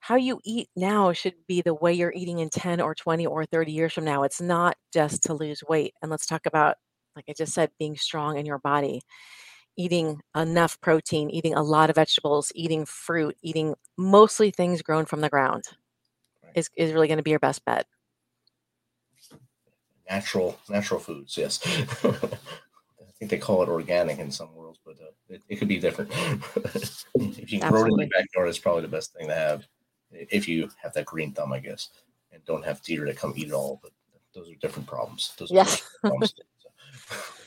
How 0.00 0.16
you 0.16 0.40
eat 0.44 0.68
now 0.76 1.12
should 1.12 1.34
be 1.48 1.62
the 1.62 1.74
way 1.74 1.92
you're 1.94 2.12
eating 2.14 2.38
in 2.40 2.50
10 2.50 2.80
or 2.80 2.94
20 2.94 3.26
or 3.26 3.46
30 3.46 3.72
years 3.72 3.92
from 3.92 4.04
now. 4.04 4.22
It's 4.22 4.40
not 4.40 4.76
just 4.92 5.22
to 5.24 5.34
lose 5.34 5.62
weight. 5.68 5.94
And 6.02 6.10
let's 6.10 6.26
talk 6.26 6.44
about, 6.46 6.76
like 7.16 7.24
I 7.28 7.32
just 7.36 7.54
said, 7.54 7.70
being 7.78 7.96
strong 7.96 8.36
in 8.38 8.44
your 8.46 8.58
body 8.58 9.00
eating 9.76 10.20
enough 10.36 10.80
protein, 10.80 11.30
eating 11.30 11.54
a 11.54 11.62
lot 11.62 11.90
of 11.90 11.96
vegetables, 11.96 12.52
eating 12.54 12.84
fruit, 12.84 13.36
eating 13.42 13.74
mostly 13.96 14.50
things 14.50 14.82
grown 14.82 15.04
from 15.04 15.20
the 15.20 15.28
ground 15.28 15.64
right. 16.42 16.52
is, 16.54 16.70
is 16.76 16.92
really 16.92 17.08
going 17.08 17.18
to 17.18 17.22
be 17.22 17.30
your 17.30 17.40
best 17.40 17.64
bet. 17.64 17.86
Natural, 20.08 20.58
natural 20.68 21.00
foods, 21.00 21.36
yes. 21.36 21.60
I 22.04 23.16
think 23.18 23.30
they 23.30 23.38
call 23.38 23.62
it 23.62 23.68
organic 23.68 24.18
in 24.18 24.30
some 24.30 24.54
worlds, 24.54 24.78
but 24.84 24.96
uh, 25.00 25.12
it, 25.28 25.42
it, 25.48 25.56
could 25.56 25.68
be 25.68 25.78
different. 25.78 26.10
if 27.14 27.52
you 27.52 27.60
can 27.60 27.70
grow 27.70 27.84
it 27.84 27.92
in 27.92 27.98
your 27.98 28.08
backyard, 28.08 28.48
it's 28.48 28.58
probably 28.58 28.82
the 28.82 28.88
best 28.88 29.14
thing 29.14 29.28
to 29.28 29.34
have. 29.34 29.66
If 30.10 30.46
you 30.46 30.68
have 30.82 30.92
that 30.92 31.06
green 31.06 31.32
thumb, 31.32 31.52
I 31.52 31.58
guess, 31.58 31.88
and 32.32 32.44
don't 32.44 32.64
have 32.64 32.82
deer 32.82 33.04
to 33.04 33.14
come 33.14 33.32
eat 33.36 33.48
it 33.48 33.52
all. 33.52 33.80
But 33.82 33.92
those 34.34 34.50
are 34.50 34.54
different 34.56 34.88
problems. 34.88 35.32
Those 35.38 35.50
are 35.52 35.54
yes. 35.54 35.82
problems. 36.00 36.34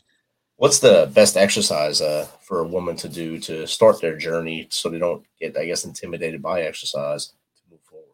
What's 0.58 0.80
the 0.80 1.10
best 1.14 1.38
exercise 1.38 2.02
uh, 2.02 2.28
for 2.42 2.60
a 2.60 2.68
woman 2.68 2.96
to 2.98 3.10
do 3.10 3.40
to 3.42 3.68
start 3.68 4.02
their 4.02 4.18
journey 4.18 4.68
so 4.72 4.90
they 4.90 4.98
don't 4.98 5.24
get, 5.40 5.56
I 5.56 5.66
guess, 5.66 5.86
intimidated 5.86 6.42
by 6.42 6.64
exercise 6.64 7.28
to 7.28 7.34
move 7.70 7.82
forward? 7.84 8.08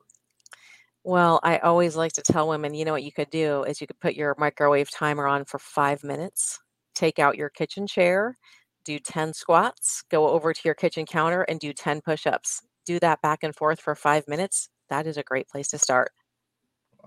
Well, 1.05 1.39
I 1.41 1.59
always 1.59 1.95
like 1.95 2.11
to 2.13 2.21
tell 2.21 2.49
women, 2.49 2.73
you 2.73 2.83
know 2.83 2.91
what 2.91 3.03
you 3.03 3.13
could 3.13 3.29
do 3.29 3.63
is 3.63 3.79
you 3.79 3.87
could 3.87 3.99
put 4.01 4.15
your 4.15 4.35
microwave 4.37 4.91
timer 4.91 5.25
on 5.25 5.45
for 5.45 5.57
five 5.57 6.03
minutes, 6.03 6.59
take 6.93 7.17
out 7.17 7.37
your 7.37 7.49
kitchen 7.49 7.87
chair, 7.87 8.37
do 8.83 8.99
10 8.99 9.33
squats, 9.33 10.03
go 10.11 10.27
over 10.27 10.51
to 10.51 10.61
your 10.65 10.75
kitchen 10.75 11.05
counter 11.05 11.43
and 11.43 11.61
do 11.61 11.71
10 11.71 12.01
push 12.01 12.27
ups. 12.27 12.61
Do 12.85 12.99
that 12.99 13.21
back 13.21 13.43
and 13.43 13.55
forth 13.55 13.79
for 13.79 13.95
five 13.95 14.27
minutes. 14.27 14.67
That 14.89 15.07
is 15.07 15.15
a 15.15 15.23
great 15.23 15.47
place 15.47 15.69
to 15.69 15.77
start 15.77 16.11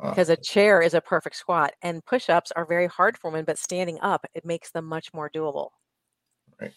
because 0.02 0.28
a 0.28 0.36
chair 0.36 0.82
is 0.82 0.94
a 0.94 1.00
perfect 1.00 1.36
squat 1.36 1.72
and 1.82 2.04
push-ups 2.04 2.52
are 2.52 2.66
very 2.66 2.86
hard 2.86 3.16
for 3.16 3.30
women 3.30 3.44
but 3.44 3.58
standing 3.58 3.98
up 4.02 4.26
it 4.34 4.44
makes 4.44 4.70
them 4.70 4.84
much 4.84 5.12
more 5.14 5.30
doable. 5.30 5.68
Right. 6.60 6.72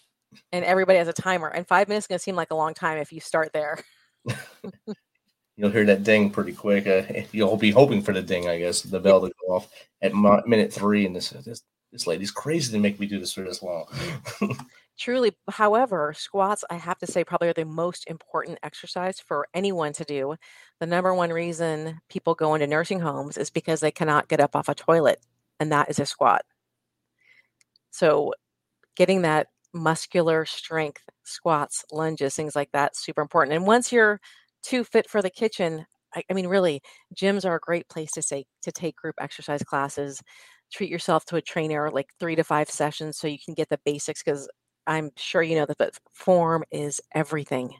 And 0.52 0.64
everybody 0.64 0.98
has 0.98 1.08
a 1.08 1.12
timer 1.12 1.48
and 1.48 1.66
five 1.66 1.88
minutes 1.88 2.04
is 2.04 2.08
going 2.08 2.18
to 2.18 2.22
seem 2.22 2.36
like 2.36 2.50
a 2.50 2.56
long 2.56 2.74
time 2.74 2.98
if 2.98 3.12
you 3.12 3.20
start 3.20 3.50
there. 3.52 3.78
You'll 5.56 5.70
hear 5.70 5.84
that 5.84 6.04
ding 6.04 6.30
pretty 6.30 6.54
quick 6.54 6.86
uh, 6.86 7.02
you'll 7.32 7.58
be 7.58 7.70
hoping 7.70 8.00
for 8.00 8.14
the 8.14 8.22
ding 8.22 8.48
i 8.48 8.58
guess 8.58 8.80
the 8.80 8.98
bell 9.00 9.20
to 9.20 9.30
go 9.46 9.56
off 9.56 9.68
at 10.00 10.14
minute 10.14 10.72
three 10.72 11.04
and 11.04 11.14
this 11.14 11.30
this, 11.30 11.60
this 11.92 12.06
lady's 12.06 12.30
crazy 12.30 12.72
to 12.72 12.78
make 12.78 12.98
me 12.98 13.06
do 13.06 13.20
this 13.20 13.34
for 13.34 13.42
this 13.42 13.62
long 13.62 13.84
Truly, 15.00 15.32
however, 15.50 16.12
squats, 16.16 16.64
I 16.70 16.76
have 16.76 16.98
to 16.98 17.06
say, 17.08 17.24
probably 17.24 17.48
are 17.48 17.54
the 17.54 17.64
most 17.64 18.06
important 18.08 18.58
exercise 18.62 19.18
for 19.18 19.48
anyone 19.54 19.92
to 19.94 20.04
do. 20.04 20.36
The 20.78 20.86
number 20.86 21.14
one 21.14 21.32
reason 21.32 22.00
people 22.10 22.34
go 22.36 22.54
into 22.54 22.68
nursing 22.68 23.00
homes 23.00 23.38
is 23.38 23.50
because 23.50 23.80
they 23.80 23.90
cannot 23.92 24.28
get 24.28 24.40
up 24.40 24.54
off 24.54 24.68
a 24.68 24.74
toilet, 24.76 25.20
and 25.58 25.72
that 25.72 25.90
is 25.90 25.98
a 26.00 26.06
squat. 26.06 26.44
So, 27.90 28.34
getting 28.96 29.22
that 29.22 29.48
muscular 29.74 30.46
strength, 30.46 31.02
squats, 31.24 31.84
lunges, 31.92 32.34
things 32.36 32.56
like 32.56 32.72
that, 32.72 32.96
super 32.96 33.22
important. 33.22 33.56
And 33.56 33.66
once 33.66 33.92
you're 33.92 34.20
too 34.62 34.84
fit 34.84 35.10
for 35.10 35.22
the 35.22 35.30
kitchen, 35.30 35.86
I, 36.14 36.24
I 36.30 36.34
mean, 36.34 36.48
really, 36.48 36.82
gyms 37.16 37.44
are 37.46 37.56
a 37.56 37.60
great 37.60 37.88
place 37.88 38.12
to 38.12 38.22
say 38.22 38.46
to 38.62 38.72
take 38.72 38.96
group 38.96 39.16
exercise 39.20 39.62
classes 39.64 40.22
treat 40.72 40.90
yourself 40.90 41.24
to 41.24 41.36
a 41.36 41.42
trainer 41.42 41.90
like 41.90 42.08
three 42.20 42.36
to 42.36 42.44
five 42.44 42.70
sessions 42.70 43.18
so 43.18 43.28
you 43.28 43.38
can 43.44 43.54
get 43.54 43.68
the 43.70 43.78
basics 43.84 44.22
because 44.22 44.48
I'm 44.90 45.12
sure 45.16 45.40
you 45.40 45.54
know 45.54 45.66
that, 45.66 45.78
but 45.78 45.94
form 46.12 46.64
is 46.72 47.00
everything. 47.14 47.74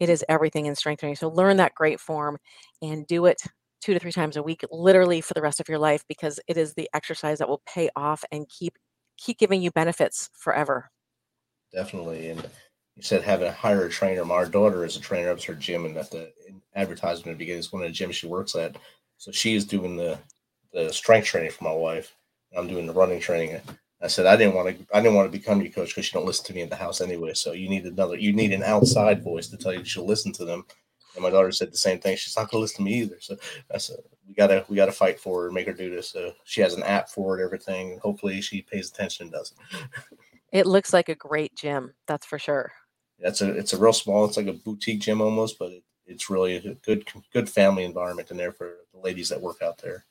It 0.00 0.08
is 0.08 0.24
everything 0.28 0.66
in 0.66 0.74
strength 0.74 0.98
training. 0.98 1.14
So 1.16 1.28
learn 1.28 1.58
that 1.58 1.76
great 1.76 2.00
form 2.00 2.38
and 2.82 3.06
do 3.06 3.26
it 3.26 3.40
two 3.80 3.94
to 3.94 4.00
three 4.00 4.10
times 4.10 4.36
a 4.36 4.42
week, 4.42 4.64
literally 4.72 5.20
for 5.20 5.32
the 5.34 5.42
rest 5.42 5.60
of 5.60 5.68
your 5.68 5.78
life, 5.78 6.02
because 6.08 6.40
it 6.48 6.56
is 6.56 6.74
the 6.74 6.90
exercise 6.92 7.38
that 7.38 7.48
will 7.48 7.62
pay 7.66 7.88
off 7.94 8.24
and 8.32 8.48
keep 8.48 8.76
keep 9.16 9.38
giving 9.38 9.62
you 9.62 9.70
benefits 9.70 10.28
forever. 10.34 10.90
Definitely. 11.72 12.30
And 12.30 12.42
you 12.96 13.02
said 13.02 13.22
having 13.22 13.46
a 13.46 13.52
hire 13.52 13.84
a 13.84 13.88
trainer. 13.88 14.24
My 14.24 14.44
daughter 14.44 14.84
is 14.84 14.96
a 14.96 15.00
trainer 15.00 15.30
at 15.30 15.44
her 15.44 15.54
gym, 15.54 15.84
and 15.84 15.96
at 15.96 16.10
the 16.10 16.32
advertisement 16.74 17.38
begins 17.38 17.72
one 17.72 17.82
of 17.82 17.88
the 17.88 17.94
gyms 17.94 18.14
she 18.14 18.26
works 18.26 18.56
at. 18.56 18.76
So 19.18 19.30
she 19.30 19.54
is 19.54 19.64
doing 19.64 19.96
the 19.96 20.18
the 20.72 20.92
strength 20.92 21.26
training 21.26 21.52
for 21.52 21.62
my 21.62 21.72
wife. 21.72 22.16
I'm 22.56 22.66
doing 22.66 22.86
the 22.86 22.92
running 22.92 23.20
training. 23.20 23.60
I 24.02 24.06
said 24.06 24.26
I 24.26 24.36
didn't 24.36 24.54
want 24.54 24.68
to. 24.68 24.86
I 24.96 25.00
didn't 25.00 25.14
want 25.14 25.30
to 25.30 25.38
become 25.38 25.60
your 25.60 25.72
coach 25.72 25.88
because 25.88 26.06
you 26.06 26.18
don't 26.18 26.26
listen 26.26 26.46
to 26.46 26.54
me 26.54 26.62
in 26.62 26.68
the 26.68 26.76
house 26.76 27.00
anyway. 27.00 27.34
So 27.34 27.52
you 27.52 27.68
need 27.68 27.84
another. 27.84 28.16
You 28.16 28.32
need 28.32 28.52
an 28.52 28.62
outside 28.62 29.22
voice 29.22 29.48
to 29.48 29.56
tell 29.56 29.74
you 29.74 29.84
she'll 29.84 30.06
listen 30.06 30.32
to 30.32 30.44
them. 30.44 30.64
And 31.14 31.22
my 31.22 31.30
daughter 31.30 31.52
said 31.52 31.72
the 31.72 31.76
same 31.76 31.98
thing. 31.98 32.16
She's 32.16 32.36
not 32.36 32.50
going 32.50 32.60
to 32.60 32.62
listen 32.62 32.84
to 32.84 32.90
me 32.90 33.00
either. 33.00 33.16
So 33.20 33.36
I 33.74 33.78
said 33.78 33.96
we 34.26 34.34
gotta 34.34 34.64
we 34.68 34.76
gotta 34.76 34.92
fight 34.92 35.20
for 35.20 35.42
her 35.42 35.50
make 35.50 35.66
her 35.66 35.72
do 35.72 35.90
this. 35.90 36.10
So 36.10 36.32
she 36.44 36.60
has 36.60 36.74
an 36.74 36.82
app 36.84 37.08
for 37.08 37.38
it, 37.38 37.44
everything. 37.44 37.98
Hopefully 38.02 38.40
she 38.40 38.62
pays 38.62 38.90
attention 38.90 39.24
and 39.24 39.32
does 39.32 39.52
it. 39.52 39.78
It 40.52 40.66
looks 40.66 40.92
like 40.92 41.08
a 41.08 41.14
great 41.14 41.54
gym. 41.54 41.94
That's 42.06 42.26
for 42.26 42.38
sure. 42.38 42.72
That's 43.18 43.40
a 43.40 43.50
it's 43.52 43.72
a 43.72 43.78
real 43.78 43.92
small. 43.92 44.24
It's 44.24 44.36
like 44.36 44.46
a 44.46 44.52
boutique 44.52 45.00
gym 45.00 45.20
almost, 45.20 45.58
but 45.58 45.72
it, 45.72 45.82
it's 46.06 46.30
really 46.30 46.56
a 46.56 46.74
good 46.74 47.06
good 47.32 47.48
family 47.48 47.84
environment 47.84 48.30
in 48.30 48.36
there 48.36 48.52
for 48.52 48.76
the 48.92 49.00
ladies 49.00 49.28
that 49.28 49.40
work 49.40 49.62
out 49.62 49.78
there. 49.78 50.06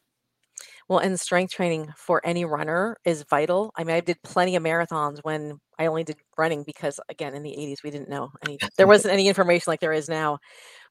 Well, 0.90 1.00
and 1.00 1.20
strength 1.20 1.54
training 1.54 1.94
for 1.96 2.20
any 2.26 2.46
runner 2.46 2.98
is 3.06 3.24
vital. 3.30 3.72
I 3.78 3.84
mean, 3.84 3.96
I 3.96 4.00
did 4.02 4.18
plenty 4.24 4.56
of 4.56 4.64
marathons 4.64 5.20
when 5.22 5.60
I 5.78 5.86
only 5.86 6.04
did 6.04 6.18
running 6.38 6.64
because, 6.64 7.00
again, 7.10 7.36
in 7.36 7.44
the 7.44 7.56
80s, 7.58 7.84
we 7.84 7.92
didn't 7.92 8.10
know 8.10 8.32
any, 8.46 8.58
there 8.78 8.88
wasn't 8.88 9.14
any 9.14 9.28
information 9.28 9.72
like 9.72 9.82
there 9.82 9.94
is 9.94 10.10
now. 10.10 10.40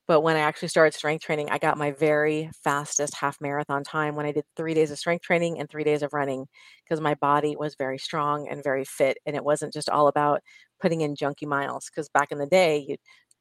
But 0.09 0.23
when 0.23 0.37
I 0.37 0.41
actually 0.41 0.69
started 0.69 0.95
strength 0.95 1.25
training, 1.25 1.51
I 1.51 1.59
got 1.59 1.79
my 1.79 1.93
very 1.93 2.51
fastest 2.65 3.15
half 3.17 3.41
marathon 3.41 3.85
time 3.85 4.17
when 4.17 4.27
I 4.27 4.33
did 4.33 4.45
three 4.57 4.75
days 4.75 4.91
of 4.91 4.99
strength 4.99 5.23
training 5.25 5.61
and 5.61 5.71
three 5.71 5.85
days 5.85 6.03
of 6.03 6.13
running 6.15 6.47
because 6.85 7.01
my 7.01 7.15
body 7.17 7.57
was 7.57 7.77
very 7.77 7.99
strong 7.99 8.49
and 8.49 8.63
very 8.65 8.85
fit. 8.85 9.19
And 9.27 9.37
it 9.37 9.45
wasn't 9.45 9.73
just 9.75 9.91
all 9.91 10.09
about 10.09 10.41
putting 10.81 11.03
in 11.03 11.17
junky 11.17 11.47
miles. 11.47 11.87
Because 11.91 12.09
back 12.11 12.33
in 12.33 12.39
the 12.39 12.47
day, 12.47 12.85
you 12.89 12.97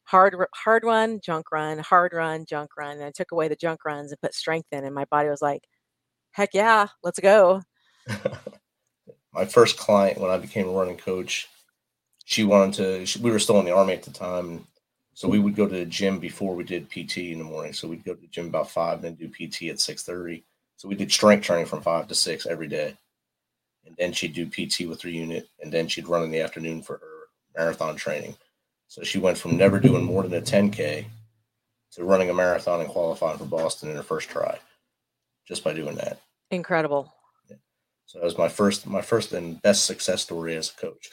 hard 0.06 0.36
hard 0.56 0.84
run, 0.86 1.20
junk 1.24 1.52
run, 1.52 1.80
hard 1.80 2.14
run, 2.14 2.46
junk 2.48 2.72
run. 2.78 2.98
And 2.98 3.06
I 3.06 3.12
took 3.12 3.32
away 3.32 3.48
the 3.48 3.56
junk 3.56 3.86
runs 3.86 4.12
and 4.12 4.22
put 4.22 4.34
strength 4.34 4.68
in, 4.72 4.86
and 4.86 4.96
my 4.96 5.06
body 5.06 5.30
was 5.30 5.42
like, 5.42 5.64
"Heck 6.38 6.54
yeah, 6.54 6.90
let's 7.04 7.20
go." 7.20 7.64
my 9.34 9.44
first 9.44 9.76
client 9.76 10.20
when 10.22 10.30
I 10.30 10.38
became 10.38 10.68
a 10.68 10.72
running 10.72 10.96
coach, 10.96 11.50
she 12.26 12.44
wanted 12.44 12.76
to. 12.76 13.06
She, 13.08 13.18
we 13.18 13.32
were 13.32 13.40
still 13.40 13.58
in 13.58 13.66
the 13.66 13.76
army 13.76 13.94
at 13.94 14.04
the 14.04 14.12
time, 14.12 14.68
so 15.16 15.28
we 15.28 15.40
would 15.40 15.56
go 15.56 15.68
to 15.68 15.74
the 15.74 15.86
gym 15.88 16.20
before 16.20 16.56
we 16.56 16.64
did 16.64 16.92
PT 16.92 17.18
in 17.18 17.40
the 17.40 17.44
morning. 17.44 17.74
So 17.74 17.88
we'd 17.88 18.06
go 18.06 18.14
to 18.14 18.22
the 18.22 18.28
gym 18.28 18.46
about 18.46 18.70
five, 18.70 19.04
and 19.04 19.04
then 19.04 19.16
do 19.16 19.30
PT 19.30 19.64
at 19.64 19.80
six 19.80 20.04
thirty. 20.04 20.44
So 20.76 20.88
we 20.88 20.94
did 20.94 21.12
strength 21.12 21.44
training 21.44 21.66
from 21.66 21.82
five 21.82 22.08
to 22.08 22.14
six 22.14 22.46
every 22.46 22.68
day, 22.68 22.96
and 23.88 23.96
then 23.98 24.14
she'd 24.14 24.36
do 24.36 24.46
PT 24.46 24.88
with 24.88 25.02
her 25.02 25.10
unit, 25.10 25.50
and 25.60 25.74
then 25.74 25.88
she'd 25.88 26.08
run 26.08 26.22
in 26.22 26.30
the 26.30 26.42
afternoon 26.42 26.84
for 26.84 26.98
her 27.00 27.30
marathon 27.58 27.96
training. 27.96 28.36
So 28.90 29.02
she 29.02 29.18
went 29.18 29.40
from 29.40 29.58
never 29.58 29.80
doing 29.80 30.04
more 30.04 30.22
than 30.22 30.36
a 30.36 30.42
10K 30.42 31.04
to 31.94 32.04
running 32.04 32.30
a 32.30 32.34
marathon 32.36 32.82
and 32.82 32.90
qualifying 32.90 33.40
for 33.40 33.46
Boston 33.46 33.90
in 33.90 33.96
her 33.96 34.04
first 34.04 34.30
try 34.30 34.60
just 35.48 35.64
by 35.64 35.74
doing 35.74 35.96
that. 35.96 36.20
Incredible. 36.52 37.14
Yeah. 37.50 37.58
So 38.06 38.20
that 38.20 38.26
was 38.26 38.38
my 38.38 38.48
first 38.48 38.88
my 38.88 39.02
first 39.02 39.34
and 39.34 39.62
best 39.62 39.86
success 39.86 40.22
story 40.22 40.56
as 40.56 40.72
a 40.72 40.82
coach. 40.82 41.10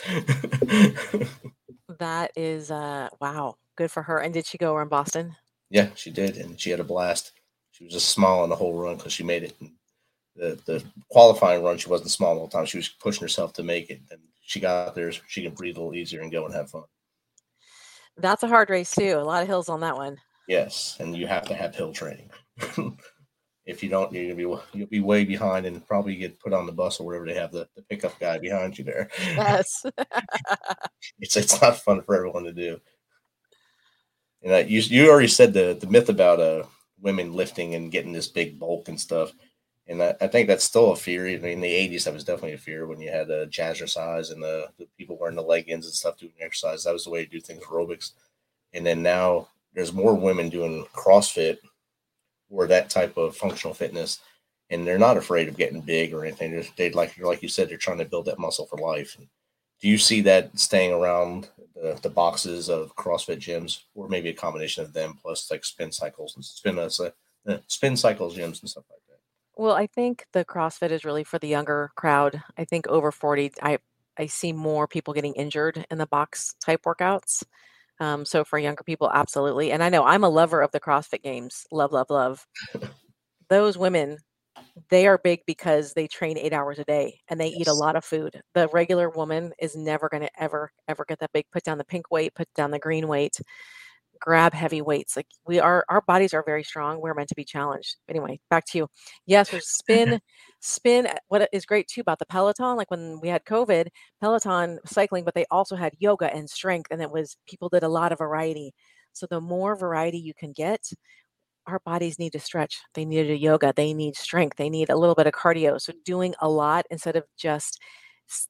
that 1.99 2.31
is 2.37 2.71
uh 2.71 3.09
wow, 3.21 3.57
good 3.77 3.91
for 3.91 4.03
her. 4.03 4.19
And 4.19 4.33
did 4.33 4.47
she 4.47 4.59
go 4.59 4.75
around 4.75 4.91
Boston? 4.91 5.37
Yeah, 5.71 5.89
she 5.95 6.11
did, 6.11 6.37
and 6.37 6.61
she 6.61 6.71
had 6.71 6.81
a 6.81 6.85
blast. 6.85 7.33
She 7.73 7.85
was 7.85 7.93
just 7.93 8.11
small 8.11 8.43
on 8.43 8.49
the 8.49 8.57
whole 8.57 8.79
run 8.79 8.97
because 8.97 9.13
she 9.13 9.25
made 9.25 9.43
it. 9.43 9.55
And 9.61 9.73
the 10.37 10.61
the 10.67 10.85
qualifying 11.11 11.63
run, 11.63 11.79
she 11.79 11.89
wasn't 11.89 12.11
small 12.11 12.39
all 12.39 12.47
the 12.47 12.53
time. 12.53 12.67
She 12.67 12.79
was 12.79 12.89
pushing 12.89 13.23
herself 13.23 13.53
to 13.55 13.63
make 13.63 13.91
it, 13.91 14.01
and 14.11 14.21
she 14.43 14.61
got 14.61 14.95
there 14.95 15.11
so 15.11 15.21
she 15.27 15.43
can 15.43 15.55
breathe 15.55 15.77
a 15.77 15.81
little 15.81 15.95
easier 15.95 16.21
and 16.21 16.31
go 16.31 16.45
and 16.45 16.55
have 16.55 16.71
fun. 16.71 16.85
That's 18.17 18.43
a 18.45 18.49
hard 18.49 18.71
race 18.71 18.93
too. 18.93 19.17
A 19.19 19.25
lot 19.25 19.43
of 19.43 19.49
hills 19.49 19.69
on 19.69 19.81
that 19.81 19.97
one. 19.97 20.19
Yes, 20.47 20.97
and 21.01 21.17
you 21.17 21.27
have 21.27 21.47
to 21.49 21.55
have 21.55 21.75
hill 21.75 21.93
training. 21.93 22.31
if 23.67 23.83
you 23.83 23.89
don't, 23.89 24.13
you're 24.13 24.25
gonna 24.25 24.35
be 24.35 24.63
you'll 24.79 24.87
be 24.87 25.01
way 25.01 25.25
behind 25.25 25.67
and 25.67 25.87
probably 25.87 26.17
get 26.17 26.39
put 26.39 26.53
on 26.53 26.67
the 26.67 26.73
bus 26.73 27.01
or 27.01 27.07
wherever 27.07 27.25
they 27.25 27.35
have 27.35 27.53
the, 27.53 27.67
the 27.75 27.83
pickup 27.83 28.19
guy 28.19 28.39
behind 28.39 28.77
you 28.79 28.85
there. 28.85 29.09
Yes, 29.19 29.85
it's 31.21 31.37
it's 31.37 31.61
not 31.61 31.79
fun 31.79 32.03
for 32.03 32.15
everyone 32.15 32.45
to 32.45 32.53
do. 32.53 32.81
And 34.43 34.53
uh, 34.53 34.57
you 34.59 34.81
you 34.81 35.11
already 35.11 35.29
said 35.29 35.55
the 35.55 35.77
the 35.81 35.87
myth 35.87 36.09
about 36.09 36.41
uh 36.41 36.65
women 37.01 37.33
lifting 37.33 37.75
and 37.75 37.93
getting 37.93 38.13
this 38.13 38.29
big 38.29 38.59
bulk 38.59 38.89
and 38.89 39.01
stuff. 39.01 39.33
And 39.87 40.03
I, 40.03 40.15
I, 40.23 40.27
think 40.27 40.49
that's 40.49 40.65
still 40.65 40.93
a 40.93 40.97
fear. 40.97 41.29
I 41.29 41.37
mean, 41.37 41.45
in 41.45 41.61
the 41.61 41.69
80s, 41.69 42.05
that 42.05 42.15
was 42.15 42.25
definitely 42.25 42.55
a 42.55 42.59
fear 42.59 42.87
when 42.87 42.99
you 42.99 43.11
had 43.11 43.29
the 43.29 43.43
uh, 43.43 43.47
jazzercise 43.47 44.33
and 44.33 44.43
the, 44.43 44.69
the 44.79 44.89
people 44.97 45.19
wearing 45.21 45.37
the 45.37 45.43
leggings 45.43 45.85
and 45.85 45.95
stuff 45.95 46.17
doing 46.17 46.33
exercise. 46.41 46.83
That 46.85 46.95
was 46.95 47.05
the 47.05 47.11
way 47.11 47.23
to 47.23 47.31
do 47.31 47.41
things 47.41 47.63
aerobics. 47.63 48.13
And 48.73 48.87
then 48.87 49.03
now 49.03 49.49
there's 49.75 49.93
more 49.93 50.15
women 50.15 50.49
doing 50.49 50.87
CrossFit 50.95 51.59
or 52.51 52.67
that 52.67 52.91
type 52.91 53.17
of 53.17 53.37
functional 53.37 53.75
fitness, 53.75 54.21
and 54.71 54.87
they're 54.87 54.99
not 54.99 55.17
afraid 55.17 55.49
of 55.49 55.57
getting 55.57 55.81
big 55.81 56.13
or 56.13 56.25
anything. 56.25 56.53
They're, 56.53 56.65
they 56.77 56.91
like 56.91 57.19
like 57.19 57.43
you 57.43 57.49
said, 57.49 57.69
they're 57.69 57.77
trying 57.77 57.99
to 57.99 58.05
build 58.05 58.27
that 58.27 58.39
muscle 58.39 58.67
for 58.67 58.79
life. 58.79 59.17
And 59.19 59.29
do 59.81 59.89
you 59.89 59.99
see 59.99 60.21
that 60.23 60.59
staying 60.59 60.93
around 60.93 61.49
the, 61.75 61.99
the 62.03 62.11
boxes 62.11 62.69
of 62.69 62.95
CrossFit 62.97 63.39
gyms, 63.39 63.81
or 63.95 64.09
maybe 64.09 64.31
a 64.31 64.35
combination 64.35 64.85
of 64.85 64.93
them 64.93 65.19
plus 65.21 65.51
like 65.51 65.65
spin 65.65 65.93
cycles 65.93 66.35
and 66.37 66.45
spin 66.45 66.79
uh, 66.79 66.89
spin 67.67 67.97
cycles 67.97 68.37
gyms 68.37 68.61
and 68.61 68.71
stuff 68.71 68.85
like 68.91 69.01
that? 69.09 69.19
Well, 69.57 69.75
I 69.75 69.87
think 69.87 70.27
the 70.33 70.45
CrossFit 70.45 70.91
is 70.91 71.05
really 71.05 71.25
for 71.25 71.39
the 71.39 71.49
younger 71.49 71.93
crowd. 71.95 72.43
I 72.57 72.65
think 72.65 72.87
over 72.89 73.13
40, 73.13 73.53
I 73.63 73.79
I 74.17 74.27
see 74.27 74.53
more 74.53 74.87
people 74.87 75.13
getting 75.15 75.35
injured 75.35 75.87
in 75.91 75.99
the 75.99 76.07
box 76.07 76.55
type 76.65 76.83
workouts. 76.85 77.43
Um, 78.01 78.25
so 78.25 78.45
for 78.45 78.59
younger 78.59 78.83
people, 78.83 79.11
absolutely. 79.13 79.73
And 79.73 79.83
I 79.83 79.89
know 79.89 80.05
I'm 80.05 80.25
a 80.25 80.29
lover 80.29 80.63
of 80.63 80.71
the 80.73 80.81
CrossFit 80.81 81.23
games. 81.23 81.67
Love, 81.71 81.93
love, 81.93 82.11
love. 82.11 82.47
Those 83.49 83.79
women, 83.79 84.19
they 84.91 85.07
are 85.07 85.19
big 85.19 85.41
because 85.47 85.93
they 85.93 86.07
train 86.09 86.39
eight 86.39 86.53
hours 86.53 86.79
a 86.79 86.85
day 86.85 87.21
and 87.29 87.41
they 87.41 87.49
eat 87.49 87.69
a 87.69 87.75
lot 87.75 87.97
of 87.97 88.05
food. 88.05 88.41
The 88.55 88.69
regular 88.69 89.11
woman 89.11 89.53
is 89.61 89.77
never 89.77 90.09
going 90.09 90.23
to 90.23 90.43
ever, 90.43 90.73
ever 90.89 91.05
get 91.07 91.21
that 91.21 91.33
big. 91.33 91.45
Put 91.53 91.63
down 91.63 91.79
the 91.79 91.85
pink 91.85 92.11
weight, 92.11 92.35
put 92.35 92.49
down 92.55 92.71
the 92.71 92.79
green 92.79 93.07
weight 93.07 93.39
grab 94.21 94.55
heavy 94.55 94.83
weights. 94.83 95.17
Like 95.17 95.27
we 95.47 95.61
are, 95.61 95.85
our 95.89 96.01
bodies 96.03 96.35
are 96.35 96.43
very 96.45 96.65
strong. 96.65 97.01
We're 97.01 97.15
meant 97.15 97.29
to 97.31 97.35
be 97.35 97.45
challenged. 97.45 97.97
Anyway, 98.09 98.41
back 98.51 98.65
to 98.67 98.79
you. 98.79 98.89
Yes, 99.27 99.51
there's 99.51 99.69
spin, 99.69 100.21
spin. 100.61 101.07
Uh, 101.07 101.15
what 101.29 101.49
is 101.53 101.67
great 101.67 101.89
too 101.89 102.01
about 102.01 102.19
the 102.19 102.27
Peloton, 102.27 102.77
like 102.77 102.91
when 102.91 103.21
we 103.21 103.29
had 103.29 103.45
COVID, 103.45 103.89
Peloton 104.21 104.79
cycling, 104.87 105.25
but 105.25 105.35
they 105.35 105.47
also 105.51 105.77
had 105.77 105.95
yoga 105.99 106.35
and 106.35 106.49
strength, 106.49 106.91
and 106.91 107.03
it 107.03 107.11
was 107.11 107.37
people 107.47 107.69
did 107.69 107.83
a 107.83 107.89
lot 107.89 108.13
of 108.13 108.19
variety. 108.19 108.73
So 109.13 109.27
the 109.27 109.41
more 109.41 109.77
variety 109.77 110.19
you 110.19 110.35
can 110.35 110.53
get, 110.53 110.81
our 111.67 111.81
bodies 111.85 112.19
need 112.19 112.33
to 112.33 112.41
stretch. 112.41 112.81
They 112.95 113.05
need 113.05 113.31
a 113.31 113.37
yoga. 113.37 113.73
They 113.75 113.95
need 113.95 114.17
strength. 114.17 114.57
They 114.57 114.71
need 114.71 114.91
a 114.91 114.97
little 114.97 115.15
bit 115.15 115.27
of 115.27 115.33
cardio. 115.33 115.81
So 115.81 115.93
doing 116.05 116.35
a 116.41 116.49
lot 116.49 116.87
instead 116.91 117.17
of 117.17 117.25
just 117.37 117.81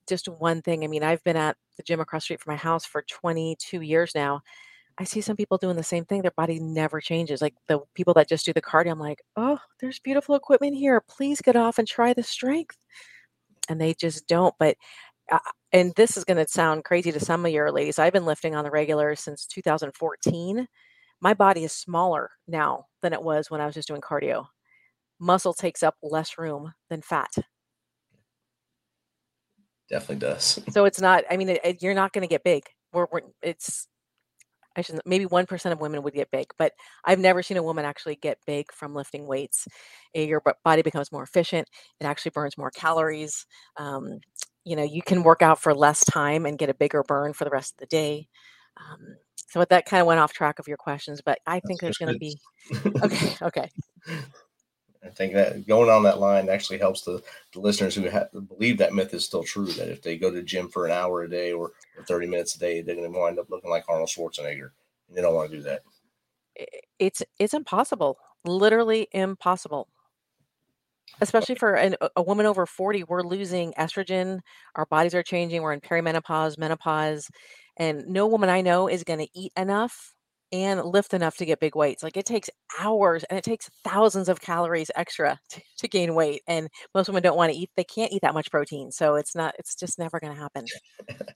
just 0.08 0.28
one 0.28 0.62
thing. 0.62 0.84
I 0.84 0.86
mean, 0.86 1.02
I've 1.02 1.22
been 1.24 1.36
at 1.36 1.56
the 1.76 1.82
gym 1.82 2.00
across 2.00 2.22
the 2.22 2.24
street 2.24 2.40
from 2.40 2.52
my 2.52 2.56
house 2.56 2.84
for 2.84 3.02
22 3.02 3.80
years 3.80 4.12
now 4.14 4.40
I 4.98 5.04
see 5.04 5.20
some 5.20 5.36
people 5.36 5.58
doing 5.58 5.76
the 5.76 5.82
same 5.82 6.04
thing. 6.04 6.22
Their 6.22 6.30
body 6.30 6.60
never 6.60 7.00
changes. 7.00 7.42
Like 7.42 7.54
the 7.66 7.80
people 7.94 8.14
that 8.14 8.28
just 8.28 8.46
do 8.46 8.52
the 8.52 8.62
cardio, 8.62 8.92
I'm 8.92 9.00
like, 9.00 9.22
oh, 9.36 9.58
there's 9.80 9.98
beautiful 9.98 10.36
equipment 10.36 10.76
here. 10.76 11.02
Please 11.08 11.40
get 11.40 11.56
off 11.56 11.78
and 11.78 11.88
try 11.88 12.12
the 12.12 12.22
strength. 12.22 12.76
And 13.68 13.80
they 13.80 13.94
just 13.94 14.28
don't. 14.28 14.54
But, 14.58 14.76
uh, 15.32 15.38
and 15.72 15.92
this 15.96 16.16
is 16.16 16.24
going 16.24 16.36
to 16.36 16.46
sound 16.46 16.84
crazy 16.84 17.10
to 17.10 17.18
some 17.18 17.44
of 17.44 17.50
your 17.50 17.72
ladies. 17.72 17.98
I've 17.98 18.12
been 18.12 18.26
lifting 18.26 18.54
on 18.54 18.62
the 18.62 18.70
regular 18.70 19.16
since 19.16 19.46
2014. 19.46 20.68
My 21.20 21.34
body 21.34 21.64
is 21.64 21.72
smaller 21.72 22.30
now 22.46 22.86
than 23.02 23.12
it 23.12 23.22
was 23.22 23.50
when 23.50 23.60
I 23.60 23.66
was 23.66 23.74
just 23.74 23.88
doing 23.88 24.00
cardio. 24.00 24.46
Muscle 25.18 25.54
takes 25.54 25.82
up 25.82 25.96
less 26.02 26.38
room 26.38 26.72
than 26.88 27.02
fat. 27.02 27.32
Definitely 29.90 30.16
does. 30.16 30.60
so 30.70 30.84
it's 30.84 31.00
not, 31.00 31.24
I 31.30 31.36
mean, 31.36 31.48
it, 31.48 31.60
it, 31.64 31.82
you're 31.82 31.94
not 31.94 32.12
going 32.12 32.22
to 32.22 32.28
get 32.28 32.44
big. 32.44 32.64
We're, 32.92 33.06
we're, 33.10 33.20
it's 33.42 33.88
I 34.76 34.82
shouldn't, 34.82 35.06
maybe 35.06 35.26
1% 35.26 35.72
of 35.72 35.80
women 35.80 36.02
would 36.02 36.14
get 36.14 36.30
big, 36.30 36.46
but 36.58 36.72
I've 37.04 37.18
never 37.18 37.42
seen 37.42 37.56
a 37.56 37.62
woman 37.62 37.84
actually 37.84 38.16
get 38.16 38.38
big 38.46 38.72
from 38.72 38.94
lifting 38.94 39.26
weights. 39.26 39.66
Eh, 40.14 40.24
your 40.24 40.42
body 40.64 40.82
becomes 40.82 41.12
more 41.12 41.22
efficient. 41.22 41.68
It 42.00 42.04
actually 42.04 42.32
burns 42.34 42.58
more 42.58 42.70
calories. 42.70 43.46
Um, 43.76 44.20
you 44.64 44.76
know, 44.76 44.82
you 44.82 45.02
can 45.02 45.22
work 45.22 45.42
out 45.42 45.60
for 45.60 45.74
less 45.74 46.04
time 46.04 46.46
and 46.46 46.58
get 46.58 46.70
a 46.70 46.74
bigger 46.74 47.02
burn 47.02 47.32
for 47.34 47.44
the 47.44 47.50
rest 47.50 47.74
of 47.74 47.78
the 47.80 47.86
day. 47.86 48.28
Um, 48.78 49.16
so 49.48 49.64
that 49.64 49.86
kind 49.86 50.00
of 50.00 50.06
went 50.06 50.20
off 50.20 50.32
track 50.32 50.58
of 50.58 50.66
your 50.68 50.76
questions, 50.78 51.20
but 51.24 51.38
I 51.46 51.60
think 51.60 51.80
there's 51.80 51.98
going 51.98 52.12
to 52.12 52.16
be, 52.18 52.40
okay, 53.04 53.36
okay. 53.42 53.70
I 55.04 55.10
think 55.10 55.34
that 55.34 55.66
going 55.66 55.90
on 55.90 56.02
that 56.04 56.18
line 56.18 56.48
actually 56.48 56.78
helps 56.78 57.02
the, 57.02 57.22
the 57.52 57.60
listeners 57.60 57.94
who 57.94 58.08
ha- 58.10 58.28
believe 58.48 58.78
that 58.78 58.94
myth 58.94 59.12
is 59.12 59.24
still 59.24 59.44
true. 59.44 59.66
That 59.66 59.90
if 59.90 60.02
they 60.02 60.16
go 60.16 60.30
to 60.30 60.36
the 60.36 60.42
gym 60.42 60.68
for 60.68 60.86
an 60.86 60.92
hour 60.92 61.22
a 61.22 61.30
day 61.30 61.52
or, 61.52 61.72
or 61.96 62.04
30 62.06 62.26
minutes 62.26 62.56
a 62.56 62.58
day, 62.58 62.80
they're 62.80 62.96
going 62.96 63.12
to 63.12 63.18
wind 63.18 63.38
up 63.38 63.50
looking 63.50 63.70
like 63.70 63.84
Arnold 63.88 64.08
Schwarzenegger. 64.08 64.70
And 65.08 65.16
they 65.16 65.20
don't 65.20 65.34
want 65.34 65.50
to 65.50 65.56
do 65.56 65.62
that. 65.64 65.82
It's 66.98 67.22
it's 67.38 67.54
impossible, 67.54 68.16
literally 68.44 69.08
impossible. 69.12 69.88
Especially 71.20 71.54
for 71.54 71.74
an, 71.74 71.96
a 72.16 72.22
woman 72.22 72.46
over 72.46 72.66
40, 72.66 73.04
we're 73.04 73.22
losing 73.22 73.72
estrogen. 73.74 74.40
Our 74.74 74.86
bodies 74.86 75.14
are 75.14 75.22
changing. 75.22 75.62
We're 75.62 75.72
in 75.72 75.80
perimenopause, 75.80 76.58
menopause, 76.58 77.28
and 77.76 78.06
no 78.06 78.26
woman 78.26 78.48
I 78.48 78.62
know 78.62 78.88
is 78.88 79.04
going 79.04 79.20
to 79.20 79.28
eat 79.32 79.52
enough 79.56 80.14
and 80.54 80.84
lift 80.84 81.14
enough 81.14 81.36
to 81.36 81.44
get 81.44 81.58
big 81.58 81.74
weights. 81.74 82.04
Like 82.04 82.16
it 82.16 82.24
takes 82.24 82.48
hours 82.78 83.24
and 83.24 83.36
it 83.36 83.42
takes 83.42 83.68
thousands 83.82 84.28
of 84.28 84.40
calories 84.40 84.88
extra 84.94 85.36
to, 85.50 85.60
to 85.78 85.88
gain 85.88 86.14
weight. 86.14 86.42
And 86.46 86.68
most 86.94 87.08
women 87.08 87.24
don't 87.24 87.36
want 87.36 87.52
to 87.52 87.58
eat, 87.58 87.70
they 87.76 87.82
can't 87.82 88.12
eat 88.12 88.22
that 88.22 88.34
much 88.34 88.52
protein. 88.52 88.92
So 88.92 89.16
it's 89.16 89.34
not, 89.34 89.56
it's 89.58 89.74
just 89.74 89.98
never 89.98 90.20
going 90.20 90.32
to 90.32 90.40
happen. 90.40 90.64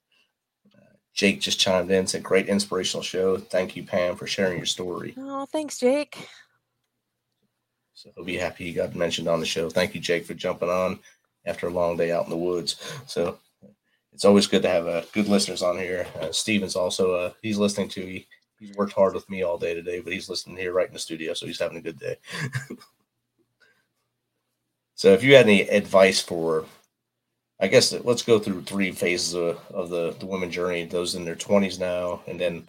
Jake 1.14 1.40
just 1.40 1.58
chimed 1.58 1.90
in, 1.90 2.06
said, 2.06 2.22
Great 2.22 2.48
inspirational 2.48 3.02
show. 3.02 3.38
Thank 3.38 3.74
you, 3.74 3.82
Pam, 3.82 4.14
for 4.14 4.28
sharing 4.28 4.56
your 4.56 4.66
story. 4.66 5.14
Oh, 5.18 5.46
thanks, 5.46 5.80
Jake. 5.80 6.28
So 7.94 8.10
he'll 8.14 8.24
be 8.24 8.36
happy 8.36 8.66
he 8.66 8.72
got 8.72 8.94
mentioned 8.94 9.26
on 9.26 9.40
the 9.40 9.46
show. 9.46 9.68
Thank 9.68 9.96
you, 9.96 10.00
Jake, 10.00 10.26
for 10.26 10.34
jumping 10.34 10.68
on 10.68 11.00
after 11.44 11.66
a 11.66 11.70
long 11.70 11.96
day 11.96 12.12
out 12.12 12.22
in 12.22 12.30
the 12.30 12.36
woods. 12.36 12.76
So 13.06 13.36
it's 14.12 14.24
always 14.24 14.46
good 14.46 14.62
to 14.62 14.68
have 14.68 14.86
uh, 14.86 15.02
good 15.12 15.26
listeners 15.26 15.60
on 15.60 15.76
here. 15.76 16.06
Uh, 16.20 16.30
Steven's 16.30 16.76
also, 16.76 17.14
uh, 17.14 17.32
he's 17.42 17.58
listening 17.58 17.88
to, 17.88 18.00
he, 18.00 18.28
he's 18.58 18.74
worked 18.76 18.92
hard 18.92 19.14
with 19.14 19.28
me 19.30 19.42
all 19.42 19.58
day 19.58 19.74
today, 19.74 20.00
but 20.00 20.12
he's 20.12 20.28
listening 20.28 20.56
here 20.56 20.72
right 20.72 20.88
in 20.88 20.92
the 20.92 20.98
studio, 20.98 21.34
so 21.34 21.46
he's 21.46 21.58
having 21.60 21.78
a 21.78 21.82
good 21.82 21.98
day. 21.98 22.16
so, 24.94 25.12
if 25.12 25.22
you 25.22 25.34
had 25.34 25.46
any 25.46 25.62
advice 25.62 26.20
for, 26.20 26.64
I 27.60 27.68
guess 27.68 27.92
let's 27.92 28.22
go 28.22 28.38
through 28.38 28.62
three 28.62 28.92
phases 28.92 29.34
of, 29.34 29.60
of 29.70 29.90
the 29.90 30.14
the 30.18 30.26
women 30.26 30.50
journey. 30.50 30.84
Those 30.84 31.14
in 31.14 31.24
their 31.24 31.34
twenties 31.36 31.78
now, 31.78 32.22
and 32.26 32.40
then 32.40 32.68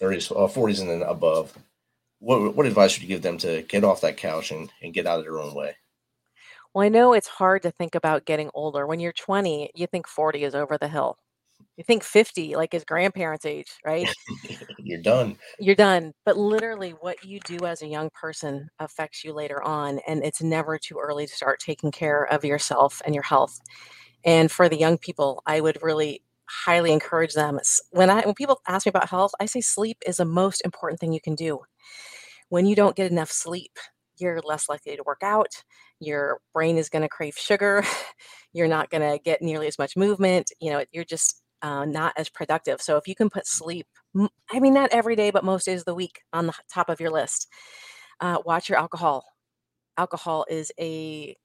thirties, 0.00 0.30
uh, 0.30 0.48
forties, 0.48 0.80
and 0.80 0.90
then 0.90 1.02
above. 1.02 1.56
what 2.20 2.54
what 2.56 2.66
advice 2.66 2.96
would 2.96 3.02
you 3.02 3.08
give 3.08 3.22
them 3.22 3.38
to 3.38 3.62
get 3.62 3.84
off 3.84 4.00
that 4.02 4.16
couch 4.16 4.50
and, 4.50 4.70
and 4.82 4.94
get 4.94 5.06
out 5.06 5.18
of 5.18 5.24
their 5.24 5.38
own 5.40 5.54
way? 5.54 5.76
Well, 6.74 6.84
I 6.84 6.88
know 6.90 7.14
it's 7.14 7.28
hard 7.28 7.62
to 7.62 7.70
think 7.70 7.94
about 7.94 8.26
getting 8.26 8.50
older. 8.54 8.86
When 8.86 9.00
you're 9.00 9.12
20, 9.12 9.70
you 9.74 9.86
think 9.86 10.06
40 10.06 10.44
is 10.44 10.54
over 10.54 10.76
the 10.76 10.88
hill. 10.88 11.16
You 11.76 11.84
think 11.84 12.04
50, 12.04 12.56
like 12.56 12.72
his 12.72 12.84
grandparents' 12.84 13.44
age, 13.44 13.70
right? 13.84 14.08
You're 14.78 15.02
done. 15.02 15.36
You're 15.58 15.74
done. 15.74 16.12
But 16.24 16.38
literally, 16.38 16.92
what 16.92 17.22
you 17.24 17.38
do 17.40 17.66
as 17.66 17.82
a 17.82 17.86
young 17.86 18.10
person 18.10 18.68
affects 18.78 19.24
you 19.24 19.32
later 19.32 19.62
on. 19.62 20.00
And 20.06 20.24
it's 20.24 20.42
never 20.42 20.78
too 20.78 20.98
early 20.98 21.26
to 21.26 21.34
start 21.34 21.60
taking 21.60 21.90
care 21.90 22.24
of 22.24 22.44
yourself 22.44 23.02
and 23.04 23.14
your 23.14 23.24
health. 23.24 23.58
And 24.24 24.50
for 24.50 24.68
the 24.68 24.78
young 24.78 24.96
people, 24.96 25.42
I 25.46 25.60
would 25.60 25.82
really 25.82 26.22
highly 26.48 26.92
encourage 26.92 27.34
them. 27.34 27.58
When 27.90 28.10
I 28.10 28.22
when 28.22 28.34
people 28.34 28.60
ask 28.66 28.86
me 28.86 28.90
about 28.90 29.10
health, 29.10 29.32
I 29.40 29.46
say 29.46 29.60
sleep 29.60 29.98
is 30.06 30.16
the 30.18 30.24
most 30.24 30.62
important 30.64 31.00
thing 31.00 31.12
you 31.12 31.20
can 31.20 31.34
do. 31.34 31.60
When 32.48 32.66
you 32.66 32.76
don't 32.76 32.96
get 32.96 33.10
enough 33.10 33.30
sleep, 33.30 33.72
you're 34.18 34.40
less 34.42 34.68
likely 34.68 34.96
to 34.96 35.02
work 35.04 35.22
out. 35.22 35.48
Your 36.00 36.40
brain 36.54 36.78
is 36.78 36.88
going 36.88 37.02
to 37.02 37.08
crave 37.08 37.36
sugar. 37.36 37.84
You're 38.52 38.68
not 38.68 38.88
going 38.90 39.02
to 39.02 39.22
get 39.22 39.42
nearly 39.42 39.66
as 39.66 39.78
much 39.78 39.96
movement. 39.96 40.50
You 40.60 40.70
know, 40.70 40.84
you're 40.90 41.04
just 41.04 41.42
uh, 41.62 41.84
not 41.84 42.12
as 42.16 42.28
productive. 42.28 42.80
So 42.80 42.96
if 42.96 43.08
you 43.08 43.14
can 43.14 43.30
put 43.30 43.46
sleep, 43.46 43.86
I 44.50 44.60
mean, 44.60 44.74
not 44.74 44.92
every 44.92 45.16
day, 45.16 45.30
but 45.30 45.44
most 45.44 45.66
days 45.66 45.80
of 45.80 45.86
the 45.86 45.94
week 45.94 46.22
on 46.32 46.46
the 46.46 46.54
top 46.72 46.88
of 46.88 47.00
your 47.00 47.10
list. 47.10 47.48
Uh, 48.20 48.38
watch 48.44 48.68
your 48.68 48.78
alcohol. 48.78 49.24
Alcohol 49.98 50.46
is 50.48 50.72
a 50.80 51.36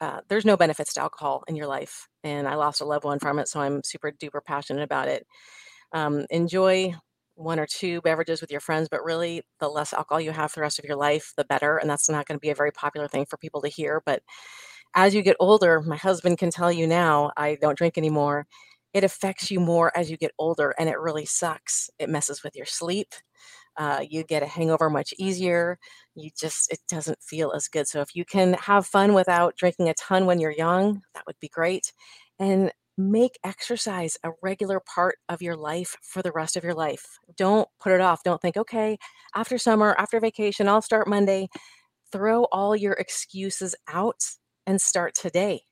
uh, 0.00 0.20
there's 0.28 0.44
no 0.44 0.56
benefits 0.56 0.92
to 0.94 1.00
alcohol 1.00 1.42
in 1.48 1.56
your 1.56 1.66
life, 1.66 2.06
and 2.22 2.46
I 2.46 2.54
lost 2.54 2.80
a 2.80 2.84
loved 2.84 3.04
one 3.04 3.18
from 3.18 3.38
it, 3.40 3.48
so 3.48 3.60
I'm 3.60 3.82
super 3.84 4.12
duper 4.12 4.40
passionate 4.44 4.82
about 4.82 5.08
it. 5.08 5.26
Um, 5.92 6.24
enjoy 6.30 6.94
one 7.34 7.58
or 7.60 7.66
two 7.66 8.00
beverages 8.02 8.40
with 8.40 8.50
your 8.50 8.60
friends, 8.60 8.88
but 8.90 9.04
really, 9.04 9.42
the 9.60 9.68
less 9.68 9.92
alcohol 9.92 10.20
you 10.20 10.32
have 10.32 10.50
for 10.52 10.60
the 10.60 10.62
rest 10.62 10.78
of 10.78 10.84
your 10.84 10.96
life, 10.96 11.32
the 11.36 11.44
better. 11.44 11.78
And 11.78 11.88
that's 11.88 12.08
not 12.10 12.26
going 12.26 12.36
to 12.36 12.40
be 12.40 12.50
a 12.50 12.54
very 12.54 12.72
popular 12.72 13.08
thing 13.08 13.26
for 13.26 13.36
people 13.36 13.62
to 13.62 13.68
hear. 13.68 14.02
But 14.04 14.22
as 14.94 15.14
you 15.14 15.22
get 15.22 15.36
older, 15.40 15.80
my 15.80 15.96
husband 15.96 16.38
can 16.38 16.50
tell 16.50 16.72
you 16.72 16.86
now, 16.86 17.30
I 17.36 17.56
don't 17.60 17.78
drink 17.78 17.96
anymore. 17.98 18.46
It 18.98 19.04
affects 19.04 19.48
you 19.48 19.60
more 19.60 19.96
as 19.96 20.10
you 20.10 20.16
get 20.16 20.32
older, 20.40 20.74
and 20.76 20.88
it 20.88 20.98
really 20.98 21.24
sucks. 21.24 21.88
It 22.00 22.08
messes 22.08 22.42
with 22.42 22.56
your 22.56 22.66
sleep. 22.66 23.14
Uh, 23.76 24.04
you 24.10 24.24
get 24.24 24.42
a 24.42 24.46
hangover 24.46 24.90
much 24.90 25.14
easier. 25.18 25.78
You 26.16 26.30
just, 26.36 26.72
it 26.72 26.80
doesn't 26.88 27.22
feel 27.22 27.52
as 27.52 27.68
good. 27.68 27.86
So 27.86 28.00
if 28.00 28.16
you 28.16 28.24
can 28.24 28.54
have 28.54 28.88
fun 28.88 29.14
without 29.14 29.54
drinking 29.56 29.88
a 29.88 29.94
ton 29.94 30.26
when 30.26 30.40
you're 30.40 30.50
young, 30.50 31.02
that 31.14 31.22
would 31.28 31.38
be 31.40 31.48
great. 31.48 31.92
And 32.40 32.72
make 32.96 33.38
exercise 33.44 34.16
a 34.24 34.32
regular 34.42 34.80
part 34.80 35.18
of 35.28 35.40
your 35.40 35.54
life 35.54 35.94
for 36.02 36.20
the 36.20 36.32
rest 36.32 36.56
of 36.56 36.64
your 36.64 36.74
life. 36.74 37.06
Don't 37.36 37.68
put 37.78 37.92
it 37.92 38.00
off. 38.00 38.24
Don't 38.24 38.42
think, 38.42 38.56
okay, 38.56 38.98
after 39.36 39.58
summer, 39.58 39.94
after 39.96 40.18
vacation, 40.18 40.68
I'll 40.68 40.82
start 40.82 41.06
Monday. 41.06 41.46
Throw 42.10 42.46
all 42.46 42.74
your 42.74 42.94
excuses 42.94 43.76
out 43.86 44.24
and 44.66 44.80
start 44.80 45.14
today. 45.14 45.67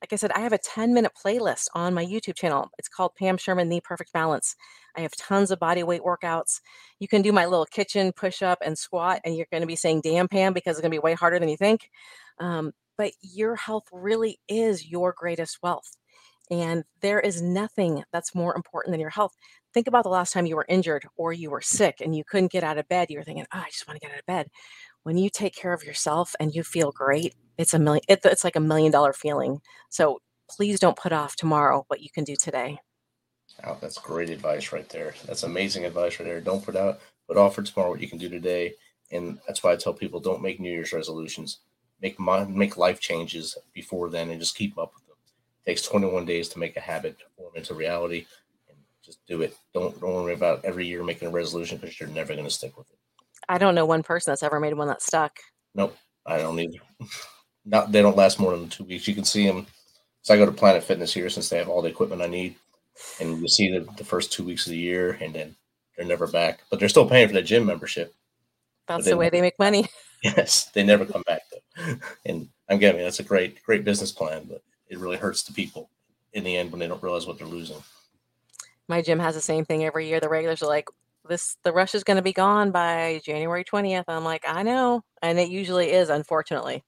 Like 0.00 0.12
I 0.12 0.16
said, 0.16 0.32
I 0.32 0.40
have 0.40 0.52
a 0.52 0.58
10 0.58 0.94
minute 0.94 1.12
playlist 1.22 1.66
on 1.74 1.94
my 1.94 2.04
YouTube 2.04 2.34
channel. 2.34 2.70
It's 2.78 2.88
called 2.88 3.14
Pam 3.16 3.36
Sherman 3.36 3.68
The 3.68 3.80
Perfect 3.82 4.12
Balance. 4.12 4.56
I 4.96 5.02
have 5.02 5.14
tons 5.16 5.50
of 5.50 5.58
body 5.58 5.82
weight 5.82 6.02
workouts. 6.02 6.60
You 6.98 7.08
can 7.08 7.22
do 7.22 7.32
my 7.32 7.46
little 7.46 7.66
kitchen 7.66 8.12
push 8.12 8.42
up 8.42 8.58
and 8.64 8.76
squat, 8.76 9.20
and 9.24 9.36
you're 9.36 9.46
going 9.50 9.60
to 9.60 9.66
be 9.66 9.76
saying, 9.76 10.00
damn, 10.02 10.26
Pam, 10.28 10.52
because 10.52 10.76
it's 10.76 10.80
going 10.80 10.90
to 10.90 10.94
be 10.94 11.00
way 11.00 11.14
harder 11.14 11.38
than 11.38 11.48
you 11.48 11.56
think. 11.56 11.90
Um, 12.38 12.72
but 12.96 13.12
your 13.20 13.56
health 13.56 13.84
really 13.92 14.40
is 14.48 14.86
your 14.86 15.14
greatest 15.16 15.58
wealth. 15.62 15.96
And 16.50 16.84
there 17.00 17.20
is 17.20 17.40
nothing 17.40 18.02
that's 18.12 18.34
more 18.34 18.56
important 18.56 18.92
than 18.92 19.00
your 19.00 19.10
health. 19.10 19.32
Think 19.72 19.86
about 19.86 20.02
the 20.02 20.10
last 20.10 20.32
time 20.32 20.46
you 20.46 20.56
were 20.56 20.66
injured 20.68 21.06
or 21.16 21.32
you 21.32 21.48
were 21.48 21.60
sick 21.60 22.00
and 22.00 22.14
you 22.14 22.24
couldn't 22.24 22.50
get 22.50 22.64
out 22.64 22.76
of 22.76 22.88
bed. 22.88 23.08
You 23.08 23.18
were 23.18 23.24
thinking, 23.24 23.46
oh, 23.54 23.58
I 23.58 23.70
just 23.70 23.86
want 23.86 24.00
to 24.00 24.04
get 24.04 24.12
out 24.12 24.18
of 24.18 24.26
bed. 24.26 24.48
When 25.04 25.16
you 25.16 25.30
take 25.30 25.54
care 25.54 25.72
of 25.72 25.84
yourself 25.84 26.34
and 26.40 26.52
you 26.52 26.64
feel 26.64 26.90
great, 26.90 27.34
it's 27.60 27.74
a 27.74 27.78
million, 27.78 28.02
it, 28.08 28.20
it's 28.24 28.44
like 28.44 28.56
a 28.56 28.60
million 28.60 28.90
dollar 28.90 29.12
feeling. 29.12 29.60
So 29.90 30.20
please 30.48 30.80
don't 30.80 30.96
put 30.96 31.12
off 31.12 31.36
tomorrow 31.36 31.84
what 31.88 32.00
you 32.00 32.08
can 32.10 32.24
do 32.24 32.34
today. 32.34 32.78
Oh, 33.64 33.76
that's 33.80 33.98
great 33.98 34.30
advice 34.30 34.72
right 34.72 34.88
there. 34.88 35.14
That's 35.26 35.42
amazing 35.42 35.84
advice 35.84 36.18
right 36.18 36.26
there. 36.26 36.40
Don't 36.40 36.64
put 36.64 36.76
out 36.76 37.00
put 37.28 37.36
off 37.36 37.54
for 37.54 37.62
tomorrow 37.62 37.90
what 37.90 38.00
you 38.00 38.08
can 38.08 38.18
do 38.18 38.28
today. 38.28 38.74
And 39.12 39.38
that's 39.46 39.62
why 39.62 39.72
I 39.72 39.76
tell 39.76 39.92
people 39.92 40.20
don't 40.20 40.42
make 40.42 40.58
New 40.58 40.70
Year's 40.70 40.92
resolutions. 40.92 41.58
Make 42.00 42.18
mon- 42.18 42.56
make 42.56 42.76
life 42.76 43.00
changes 43.00 43.58
before 43.74 44.08
then 44.08 44.30
and 44.30 44.40
just 44.40 44.56
keep 44.56 44.78
up 44.78 44.92
with 44.94 45.06
them. 45.06 45.16
It 45.64 45.70
takes 45.70 45.82
21 45.82 46.24
days 46.24 46.48
to 46.50 46.58
make 46.58 46.76
a 46.76 46.80
habit 46.80 47.18
form 47.36 47.52
into 47.56 47.74
reality. 47.74 48.26
And 48.68 48.78
just 49.04 49.24
do 49.26 49.42
it. 49.42 49.54
Don't 49.74 50.00
don't 50.00 50.14
worry 50.14 50.34
about 50.34 50.64
every 50.64 50.86
year 50.86 51.04
making 51.04 51.28
a 51.28 51.32
resolution 51.32 51.76
because 51.76 52.00
you're 52.00 52.08
never 52.08 52.32
going 52.32 52.46
to 52.46 52.50
stick 52.50 52.78
with 52.78 52.90
it. 52.90 52.98
I 53.48 53.58
don't 53.58 53.74
know 53.74 53.84
one 53.84 54.02
person 54.02 54.30
that's 54.30 54.42
ever 54.42 54.60
made 54.60 54.74
one 54.74 54.88
that 54.88 55.02
stuck. 55.02 55.36
Nope, 55.74 55.96
I 56.24 56.38
don't 56.38 56.58
either. 56.58 56.78
Not 57.64 57.92
they 57.92 58.02
don't 58.02 58.16
last 58.16 58.40
more 58.40 58.56
than 58.56 58.68
two 58.68 58.84
weeks. 58.84 59.06
You 59.06 59.14
can 59.14 59.24
see 59.24 59.46
them. 59.46 59.66
So 60.22 60.34
I 60.34 60.36
go 60.36 60.46
to 60.46 60.52
Planet 60.52 60.84
Fitness 60.84 61.12
here 61.12 61.30
since 61.30 61.48
they 61.48 61.58
have 61.58 61.68
all 61.68 61.82
the 61.82 61.88
equipment 61.88 62.22
I 62.22 62.26
need, 62.26 62.56
and 63.20 63.40
you 63.40 63.48
see 63.48 63.70
the, 63.70 63.86
the 63.96 64.04
first 64.04 64.32
two 64.32 64.44
weeks 64.44 64.66
of 64.66 64.72
the 64.72 64.78
year, 64.78 65.18
and 65.20 65.34
then 65.34 65.56
they're 65.96 66.06
never 66.06 66.26
back. 66.26 66.60
But 66.70 66.78
they're 66.78 66.88
still 66.88 67.08
paying 67.08 67.28
for 67.28 67.34
the 67.34 67.42
gym 67.42 67.66
membership. 67.66 68.14
That's 68.86 69.06
the 69.06 69.16
way 69.16 69.30
they 69.30 69.40
make 69.40 69.58
money. 69.58 69.86
Yes, 70.22 70.66
they 70.74 70.82
never 70.82 71.06
come 71.06 71.22
back 71.26 71.40
though. 71.50 71.94
And 72.26 72.50
I'm 72.68 72.78
getting 72.78 73.00
that's 73.00 73.20
a 73.20 73.22
great 73.22 73.62
great 73.62 73.86
business 73.86 74.12
plan, 74.12 74.44
but 74.46 74.62
it 74.88 74.98
really 74.98 75.16
hurts 75.16 75.44
the 75.44 75.54
people 75.54 75.88
in 76.34 76.44
the 76.44 76.58
end 76.58 76.70
when 76.70 76.78
they 76.78 76.88
don't 76.88 77.02
realize 77.02 77.26
what 77.26 77.38
they're 77.38 77.46
losing. 77.46 77.82
My 78.86 79.00
gym 79.00 79.18
has 79.18 79.34
the 79.34 79.40
same 79.40 79.64
thing 79.64 79.84
every 79.84 80.08
year. 80.08 80.20
The 80.20 80.28
regulars 80.28 80.62
are 80.62 80.68
like, 80.68 80.88
this 81.26 81.56
the 81.64 81.72
rush 81.72 81.94
is 81.94 82.04
going 82.04 82.16
to 82.18 82.22
be 82.22 82.34
gone 82.34 82.70
by 82.70 83.22
January 83.24 83.64
20th. 83.64 84.04
I'm 84.08 84.24
like, 84.24 84.44
I 84.46 84.62
know. 84.62 85.02
And 85.22 85.38
it 85.38 85.48
usually 85.48 85.90
is, 85.92 86.10
unfortunately. 86.10 86.82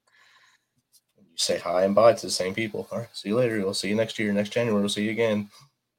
You 1.32 1.38
say 1.38 1.58
hi 1.58 1.84
and 1.84 1.94
bye 1.94 2.12
to 2.12 2.26
the 2.26 2.30
same 2.30 2.54
people. 2.54 2.86
All 2.92 2.98
right, 2.98 3.08
see 3.12 3.30
you 3.30 3.36
later. 3.36 3.58
We'll 3.58 3.72
see 3.72 3.88
you 3.88 3.94
next 3.94 4.18
year. 4.18 4.30
Next 4.32 4.50
January, 4.50 4.80
we'll 4.80 4.90
see 4.90 5.04
you 5.04 5.10
again. 5.10 5.48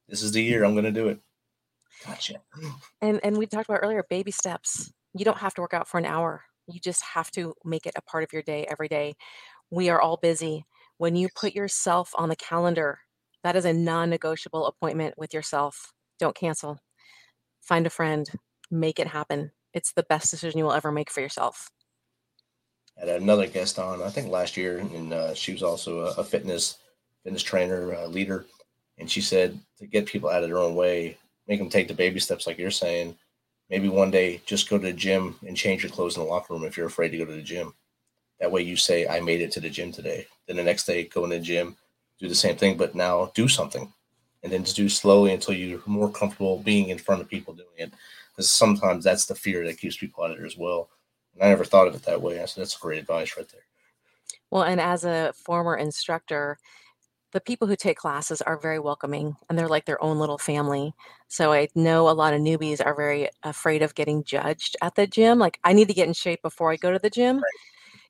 This 0.08 0.22
is 0.22 0.32
the 0.32 0.44
year 0.44 0.64
I'm 0.64 0.74
going 0.74 0.86
to 0.86 0.92
do 0.92 1.08
it. 1.08 1.20
Gotcha. 2.06 2.36
And 3.02 3.20
and 3.24 3.38
we 3.38 3.48
talked 3.48 3.68
about 3.70 3.80
earlier 3.82 4.06
baby 4.10 4.32
steps. 4.32 4.92
You 5.16 5.26
don't 5.26 5.38
have 5.38 5.54
to 5.56 5.62
work 5.62 5.74
out 5.74 5.88
for 5.88 5.98
an 5.98 6.06
hour. 6.06 6.44
You 6.68 6.80
just 6.80 7.04
have 7.04 7.32
to 7.32 7.54
make 7.66 7.86
it 7.86 7.94
a 7.96 8.02
part 8.04 8.24
of 8.24 8.32
your 8.32 8.44
day 8.44 8.66
every 8.70 8.88
day. 8.88 9.16
We 9.72 9.90
are 9.90 10.02
all 10.02 10.18
busy. 10.18 10.66
When 10.98 11.16
you 11.16 11.30
put 11.36 11.56
yourself 11.56 12.12
on 12.16 12.30
the 12.30 12.36
calendar, 12.36 13.00
that 13.44 13.56
is 13.56 13.66
a 13.66 13.74
non-negotiable 13.74 14.68
appointment 14.68 15.16
with 15.18 15.34
yourself. 15.34 15.92
Don't 16.20 16.36
cancel. 16.36 16.80
Find 17.62 17.88
a 17.88 17.90
friend, 17.90 18.30
make 18.70 19.00
it 19.00 19.08
happen. 19.08 19.52
It's 19.74 19.94
the 19.94 20.04
best 20.04 20.30
decision 20.30 20.60
you 20.60 20.66
will 20.66 20.74
ever 20.74 20.92
make 20.92 21.10
for 21.10 21.22
yourself. 21.22 21.70
Had 22.98 23.10
another 23.10 23.48
guest 23.48 23.80
on 23.80 24.02
I 24.02 24.10
think 24.10 24.30
last 24.30 24.58
year, 24.58 24.80
and 24.80 25.14
uh, 25.14 25.34
she 25.34 25.52
was 25.52 25.64
also 25.64 26.02
a, 26.02 26.12
a 26.22 26.24
fitness 26.24 26.78
fitness 27.24 27.44
trainer 27.44 27.96
uh, 27.96 28.08
leader, 28.08 28.46
and 28.98 29.10
she 29.10 29.22
said 29.22 29.58
to 29.80 29.86
get 29.86 30.06
people 30.06 30.30
out 30.30 30.44
of 30.44 30.50
their 30.50 30.60
own 30.60 30.76
way, 30.76 31.18
make 31.48 31.60
them 31.60 31.70
take 31.70 31.88
the 31.88 31.94
baby 31.94 32.20
steps, 32.20 32.48
like 32.48 32.58
you're 32.58 32.72
saying. 32.72 33.16
Maybe 33.70 33.90
one 33.90 34.12
day 34.12 34.42
just 34.46 34.70
go 34.70 34.78
to 34.78 34.84
the 34.84 34.94
gym 34.94 35.36
and 35.48 35.58
change 35.58 35.84
your 35.84 35.92
clothes 35.92 36.18
in 36.18 36.24
the 36.24 36.30
locker 36.30 36.54
room 36.54 36.66
if 36.66 36.78
you're 36.78 36.88
afraid 36.88 37.10
to 37.10 37.18
go 37.18 37.26
to 37.26 37.32
the 37.32 37.42
gym. 37.42 37.74
That 38.40 38.52
way 38.52 38.62
you 38.62 38.76
say, 38.76 39.08
I 39.08 39.20
made 39.22 39.42
it 39.42 39.52
to 39.54 39.62
the 39.62 39.70
gym 39.70 39.92
today. 39.92 40.28
Then 40.48 40.58
the 40.58 40.64
next 40.64 40.86
day, 40.86 41.06
go 41.06 41.24
in 41.24 41.30
the 41.30 41.40
gym, 41.40 41.78
do 42.20 42.28
the 42.28 42.36
same 42.36 42.58
thing, 42.58 42.78
but 42.78 42.94
now 42.94 43.32
do 43.34 43.48
something. 43.48 43.92
And 44.44 44.52
then 44.52 44.64
just 44.64 44.76
do 44.76 44.90
slowly 44.90 45.34
until 45.34 45.54
you're 45.56 45.82
more 45.86 46.12
comfortable 46.12 46.60
being 46.60 46.90
in 46.90 46.98
front 46.98 47.22
of 47.22 47.30
people 47.30 47.54
doing 47.54 47.70
it. 47.78 47.94
Because 48.32 48.52
sometimes 48.52 49.04
that's 49.04 49.26
the 49.26 49.36
fear 49.36 49.66
that 49.66 49.78
keeps 49.78 49.98
people 49.98 50.24
out 50.24 50.32
of 50.32 50.38
there 50.38 50.46
as 50.46 50.58
well. 50.58 50.90
And 51.34 51.44
I 51.44 51.50
never 51.50 51.66
thought 51.66 51.88
of 51.88 51.96
it 51.96 52.04
that 52.04 52.22
way. 52.22 52.42
I 52.42 52.46
said, 52.46 52.62
that's 52.62 52.78
great 52.78 53.00
advice 53.00 53.36
right 53.38 53.48
there. 53.50 53.62
Well, 54.52 54.64
and 54.64 54.80
as 54.80 55.04
a 55.04 55.34
former 55.36 55.76
instructor, 55.76 56.58
the 57.32 57.42
people 57.42 57.68
who 57.68 57.76
take 57.76 57.98
classes 57.98 58.42
are 58.44 58.58
very 58.60 58.80
welcoming 58.80 59.36
and 59.50 59.58
they're 59.58 59.68
like 59.68 59.86
their 59.86 60.02
own 60.04 60.20
little 60.20 60.38
family. 60.38 60.94
So 61.28 61.52
I 61.52 61.68
know 61.74 62.08
a 62.08 62.12
lot 62.12 62.34
of 62.34 62.42
newbies 62.42 62.86
are 62.86 62.96
very 62.96 63.30
afraid 63.42 63.82
of 63.82 63.96
getting 63.96 64.24
judged 64.24 64.78
at 64.82 64.96
the 64.96 65.08
gym. 65.08 65.40
Like, 65.40 65.60
I 65.64 65.74
need 65.74 65.88
to 65.88 65.96
get 65.96 66.08
in 66.08 66.14
shape 66.14 66.44
before 66.44 66.72
I 66.72 66.76
go 66.76 66.92
to 66.92 67.00
the 67.00 67.10
gym. 67.10 67.42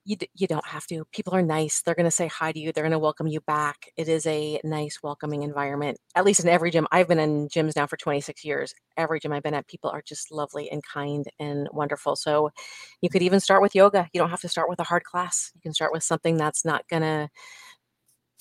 You, 0.06 0.18
d- 0.18 0.30
you 0.36 0.48
don't 0.48 0.66
have 0.66 0.86
to. 0.88 1.06
People 1.14 1.34
are 1.34 1.42
nice. 1.42 1.82
They're 1.82 1.96
going 1.96 2.06
to 2.06 2.12
say 2.12 2.28
hi 2.28 2.52
to 2.52 2.60
you. 2.60 2.72
They're 2.72 2.84
going 2.84 2.92
to 2.92 3.00
welcome 3.00 3.28
you 3.28 3.40
back. 3.42 3.90
It 3.96 4.10
is 4.10 4.26
a 4.26 4.60
nice, 4.64 5.00
welcoming 5.02 5.44
environment, 5.44 5.98
at 6.16 6.26
least 6.26 6.42
in 6.42 6.50
every 6.50 6.72
gym. 6.72 6.88
I've 6.92 7.08
been 7.08 7.20
in 7.20 7.48
gyms 7.48 7.76
now 7.76 7.88
for 7.88 7.96
26 7.96 8.44
years. 8.44 8.74
Every 8.98 9.20
gym 9.20 9.32
I've 9.32 9.44
been 9.44 9.54
at, 9.54 9.68
people 9.68 9.90
are 9.90 10.02
just 10.02 10.32
lovely 10.32 10.70
and 10.70 10.84
kind 10.84 11.26
and 11.40 11.70
wonderful. 11.72 12.18
So 12.18 12.50
you 13.02 13.10
could 13.10 13.22
even 13.22 13.40
start 13.40 13.62
with 13.62 13.76
yoga. 13.76 14.10
You 14.14 14.20
don't 14.20 14.30
have 14.30 14.42
to 14.42 14.50
start 14.50 14.70
with 14.70 14.80
a 14.80 14.84
hard 14.84 15.04
class. 15.06 15.52
You 15.56 15.62
can 15.62 15.74
start 15.74 15.94
with 15.94 16.04
something 16.04 16.36
that's 16.36 16.66
not 16.66 16.88
going 16.90 17.04
to 17.04 17.30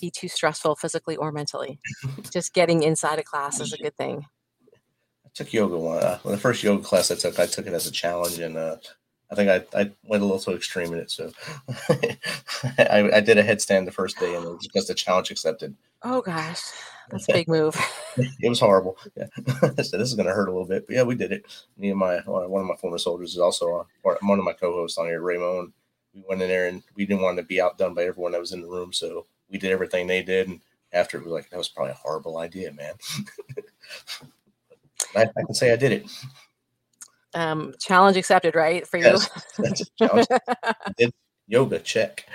be 0.00 0.10
too 0.10 0.28
stressful 0.28 0.76
physically 0.76 1.16
or 1.16 1.32
mentally. 1.32 1.80
Just 2.32 2.52
getting 2.52 2.82
inside 2.82 3.18
a 3.20 3.22
class 3.22 3.60
is 3.60 3.72
a 3.72 3.78
good 3.78 3.96
thing. 3.96 4.26
I 5.24 5.28
took 5.32 5.52
yoga 5.52 5.78
one. 5.78 5.98
Uh, 5.98 6.18
well, 6.24 6.32
the 6.32 6.40
first 6.40 6.62
yoga 6.62 6.82
class 6.82 7.10
I 7.10 7.14
took, 7.14 7.38
I 7.38 7.46
took 7.46 7.66
it 7.66 7.72
as 7.72 7.86
a 7.86 7.92
challenge, 7.92 8.38
and 8.40 8.56
uh, 8.56 8.76
I 9.32 9.34
think 9.34 9.48
I, 9.48 9.80
I 9.80 9.90
went 10.04 10.22
a 10.22 10.26
little 10.26 10.38
too 10.38 10.52
extreme 10.52 10.92
in 10.92 10.98
it. 10.98 11.10
So 11.10 11.32
I, 12.78 13.10
I 13.14 13.20
did 13.20 13.38
a 13.38 13.42
headstand 13.42 13.86
the 13.86 13.90
first 13.90 14.18
day 14.18 14.34
and 14.34 14.44
it 14.44 14.48
was 14.48 14.68
just 14.74 14.90
a 14.90 14.94
challenge 14.94 15.30
accepted. 15.30 15.74
Oh 16.02 16.20
gosh, 16.20 16.60
that's 17.10 17.26
a 17.30 17.32
big 17.32 17.48
move. 17.48 17.74
it 18.16 18.48
was 18.48 18.60
horrible. 18.60 18.98
Yeah. 19.16 19.28
I 19.78 19.82
said, 19.82 20.00
this 20.00 20.10
is 20.10 20.14
going 20.14 20.28
to 20.28 20.34
hurt 20.34 20.48
a 20.48 20.52
little 20.52 20.66
bit, 20.66 20.86
but 20.86 20.94
yeah, 20.94 21.02
we 21.02 21.14
did 21.14 21.32
it. 21.32 21.46
Me 21.78 21.88
and 21.88 21.98
my, 21.98 22.18
one 22.26 22.60
of 22.60 22.66
my 22.66 22.76
former 22.76 22.98
soldiers 22.98 23.32
is 23.32 23.38
also 23.38 23.86
uh, 24.04 24.14
one 24.20 24.38
of 24.38 24.44
my 24.44 24.52
co-hosts 24.52 24.98
on 24.98 25.06
here, 25.06 25.22
Raymond. 25.22 25.72
We 26.14 26.22
went 26.28 26.42
in 26.42 26.48
there 26.48 26.68
and 26.68 26.82
we 26.94 27.06
didn't 27.06 27.22
want 27.22 27.38
to 27.38 27.42
be 27.42 27.58
outdone 27.58 27.94
by 27.94 28.04
everyone 28.04 28.32
that 28.32 28.40
was 28.40 28.52
in 28.52 28.60
the 28.60 28.68
room. 28.68 28.92
So 28.92 29.24
we 29.48 29.56
did 29.56 29.72
everything 29.72 30.06
they 30.06 30.22
did. 30.22 30.48
And 30.48 30.60
after 30.92 31.16
it 31.16 31.24
was 31.24 31.32
like, 31.32 31.48
that 31.48 31.56
was 31.56 31.70
probably 31.70 31.92
a 31.92 31.94
horrible 31.94 32.36
idea, 32.36 32.70
man. 32.70 32.94
I, 35.16 35.22
I 35.22 35.42
can 35.46 35.54
say 35.54 35.72
I 35.72 35.76
did 35.76 35.92
it. 35.92 36.10
Um, 37.34 37.74
challenge 37.80 38.16
accepted, 38.16 38.54
right? 38.54 38.86
For 38.86 38.98
you. 38.98 39.04
Yes, 39.04 39.90
did 40.96 41.12
yoga 41.46 41.78
check. 41.78 42.26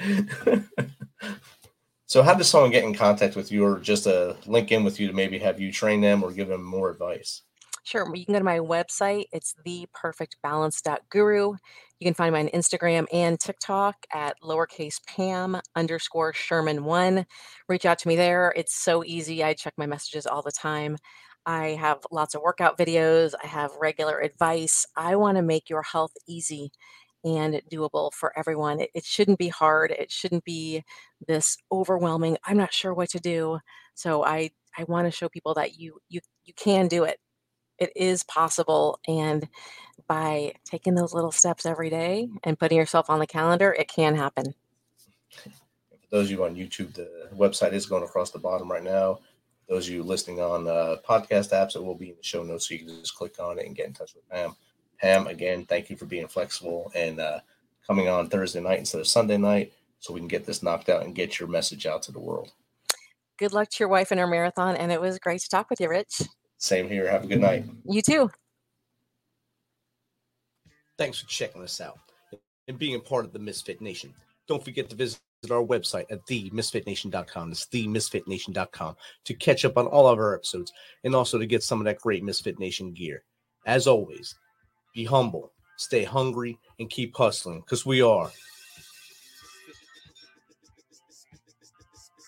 so, 2.06 2.24
how 2.24 2.34
does 2.34 2.50
someone 2.50 2.72
get 2.72 2.84
in 2.84 2.94
contact 2.94 3.36
with 3.36 3.52
you, 3.52 3.66
or 3.66 3.80
just 3.80 4.08
a 4.08 4.32
uh, 4.32 4.36
link 4.46 4.72
in 4.72 4.84
with 4.84 5.00
you 5.00 5.08
to 5.08 5.14
maybe 5.14 5.40
have 5.40 5.60
you 5.60 5.72
train 5.72 6.02
them 6.02 6.24
or 6.24 6.32
give 6.32 6.48
them 6.48 6.64
more 6.64 6.90
advice? 6.90 7.44
Sure. 7.88 8.14
You 8.14 8.26
can 8.26 8.34
go 8.34 8.40
to 8.40 8.44
my 8.44 8.60
website. 8.60 9.28
It's 9.32 9.56
theperfectbalance.guru. 9.66 11.56
You 12.00 12.06
can 12.06 12.14
find 12.14 12.34
me 12.34 12.42
on 12.42 12.50
Instagram 12.50 13.06
and 13.14 13.40
TikTok 13.40 13.96
at 14.14 14.36
lowercase 14.44 15.00
Pam 15.08 15.62
underscore 15.74 16.34
Sherman 16.34 16.84
one. 16.84 17.26
Reach 17.70 17.86
out 17.86 17.98
to 18.00 18.10
me 18.10 18.18
there. 18.18 18.54
It's 18.58 18.76
so 18.76 19.06
easy. 19.06 19.42
I 19.42 19.54
check 19.54 19.74
my 19.78 19.86
messages 19.86 20.28
all 20.28 20.42
the 20.42 20.52
time. 20.52 20.98
I 21.48 21.78
have 21.80 22.06
lots 22.12 22.36
of 22.36 22.42
workout 22.42 22.78
videos. 22.78 23.34
I 23.42 23.48
have 23.48 23.72
regular 23.80 24.20
advice. 24.20 24.86
I 24.98 25.16
want 25.16 25.38
to 25.38 25.42
make 25.42 25.70
your 25.70 25.82
health 25.82 26.12
easy 26.28 26.74
and 27.24 27.62
doable 27.72 28.12
for 28.14 28.38
everyone. 28.38 28.82
It, 28.82 28.90
it, 28.94 29.06
shouldn't 29.06 29.40
be 29.40 29.48
hard. 29.48 29.92
It 29.92 30.12
shouldn't 30.12 30.44
be 30.44 30.84
this 31.26 31.58
overwhelming. 31.72 32.38
I'm 32.44 32.58
not 32.58 32.74
sure 32.74 32.94
what 32.94 33.10
to 33.12 33.20
do. 33.20 33.60
So 33.96 34.26
I 34.26 34.52
I 34.78 34.84
want 34.84 35.08
to 35.08 35.12
show 35.12 35.30
people 35.30 35.54
that 35.54 35.80
you 35.80 36.00
you 36.10 36.20
you 36.44 36.54
can 36.54 36.90
do 36.90 37.06
it. 37.06 37.18
It 37.80 37.94
is 37.96 38.24
possible 38.24 39.00
and 39.08 39.48
by 40.06 40.54
taking 40.66 40.96
those 40.96 41.14
little 41.14 41.32
steps 41.32 41.66
every 41.66 41.90
day 41.90 42.28
and 42.44 42.60
putting 42.60 42.78
yourself 42.78 43.10
on 43.10 43.20
the 43.20 43.28
calendar, 43.28 43.72
it 43.72 43.88
can 43.88 44.16
happen. 44.16 44.54
For 45.44 45.50
those 46.12 46.26
of 46.26 46.32
you 46.32 46.44
on 46.44 46.56
YouTube, 46.56 46.94
the 46.94 47.30
website 47.36 47.74
is 47.74 47.86
going 47.86 48.04
across 48.04 48.32
the 48.32 48.40
bottom 48.40 48.72
right 48.72 48.84
now 48.84 49.20
those 49.68 49.88
of 49.88 49.94
you 49.94 50.04
listening 50.04 50.40
on 50.40 50.68
uh, 50.68 50.98
podcast 51.08 51.52
apps, 51.52 51.76
it 51.76 51.84
will 51.84 51.96
be 51.96 52.10
in 52.10 52.16
the 52.16 52.24
show 52.24 52.44
notes, 52.44 52.68
so 52.68 52.74
you 52.74 52.80
can 52.80 53.00
just 53.00 53.16
click 53.16 53.36
on 53.40 53.60
it 53.60 53.66
and 53.66 53.76
get 53.76 53.88
in 53.88 53.94
touch 53.94 54.16
with 54.16 54.28
Pam. 54.30 54.56
Pam, 55.00 55.28
again, 55.28 55.66
thank 55.66 55.90
you 55.90 55.98
for 55.98 56.06
being 56.06 56.28
flexible 56.28 56.92
and 56.96 57.20
uh, 57.20 57.40
coming 57.86 58.08
on 58.08 58.30
Thursday 58.30 58.62
night 58.62 58.80
instead 58.80 59.02
of 59.02 59.08
Sunday 59.08 59.38
night, 59.38 59.74
so 60.00 60.14
we 60.14 60.20
can 60.20 60.28
get 60.28 60.46
this 60.46 60.64
knocked 60.64 60.90
out 60.90 61.04
and 61.04 61.16
get 61.16 61.40
your 61.40 61.50
message 61.50 61.86
out 61.86 62.02
to 62.04 62.12
the 62.12 62.20
world. 62.20 62.52
Good 63.38 63.54
luck 63.54 63.70
to 63.70 63.76
your 63.80 63.90
wife 63.90 64.12
in 64.12 64.18
her 64.18 64.28
marathon, 64.28 64.76
and 64.76 64.92
it 64.92 65.00
was 65.00 65.20
great 65.20 65.42
to 65.42 65.50
talk 65.50 65.70
with 65.70 65.80
you, 65.80 65.90
Rich. 65.90 66.24
Same 66.58 66.90
here. 66.90 67.10
Have 67.10 67.26
a 67.26 67.28
good 67.28 67.42
night. 67.42 67.66
You 67.86 68.02
too. 68.02 68.32
Thanks 70.98 71.20
for 71.20 71.28
checking 71.28 71.62
us 71.62 71.80
out 71.80 72.00
and 72.68 72.80
being 72.80 72.96
a 72.96 73.00
part 73.00 73.26
of 73.26 73.34
the 73.34 73.40
Misfit 73.40 73.82
Nation. 73.82 74.14
Don't 74.48 74.64
forget 74.64 74.90
to 74.90 74.96
visit 75.42 75.54
our 75.54 75.64
website 75.64 76.06
at 76.10 76.26
themisfitnation.com. 76.26 77.52
It's 77.52 77.66
themisfitnation.com 77.66 78.96
to 79.26 79.34
catch 79.34 79.66
up 79.66 79.78
on 79.78 79.88
all 79.88 80.08
of 80.08 80.20
our 80.20 80.36
episodes 80.36 80.74
and 81.04 81.16
also 81.16 81.38
to 81.38 81.46
get 81.46 81.64
some 81.64 81.80
of 81.80 81.86
that 81.86 82.00
great 82.00 82.24
Misfit 82.24 82.60
Nation 82.60 82.94
gear. 82.94 83.24
As 83.66 83.88
always, 83.88 84.36
be 84.94 85.06
humble, 85.06 85.52
stay 85.78 86.04
hungry, 86.04 86.58
and 86.80 86.90
keep 86.90 87.16
hustling 87.16 87.62
because 87.62 87.86
we 87.86 88.02
are 88.02 88.32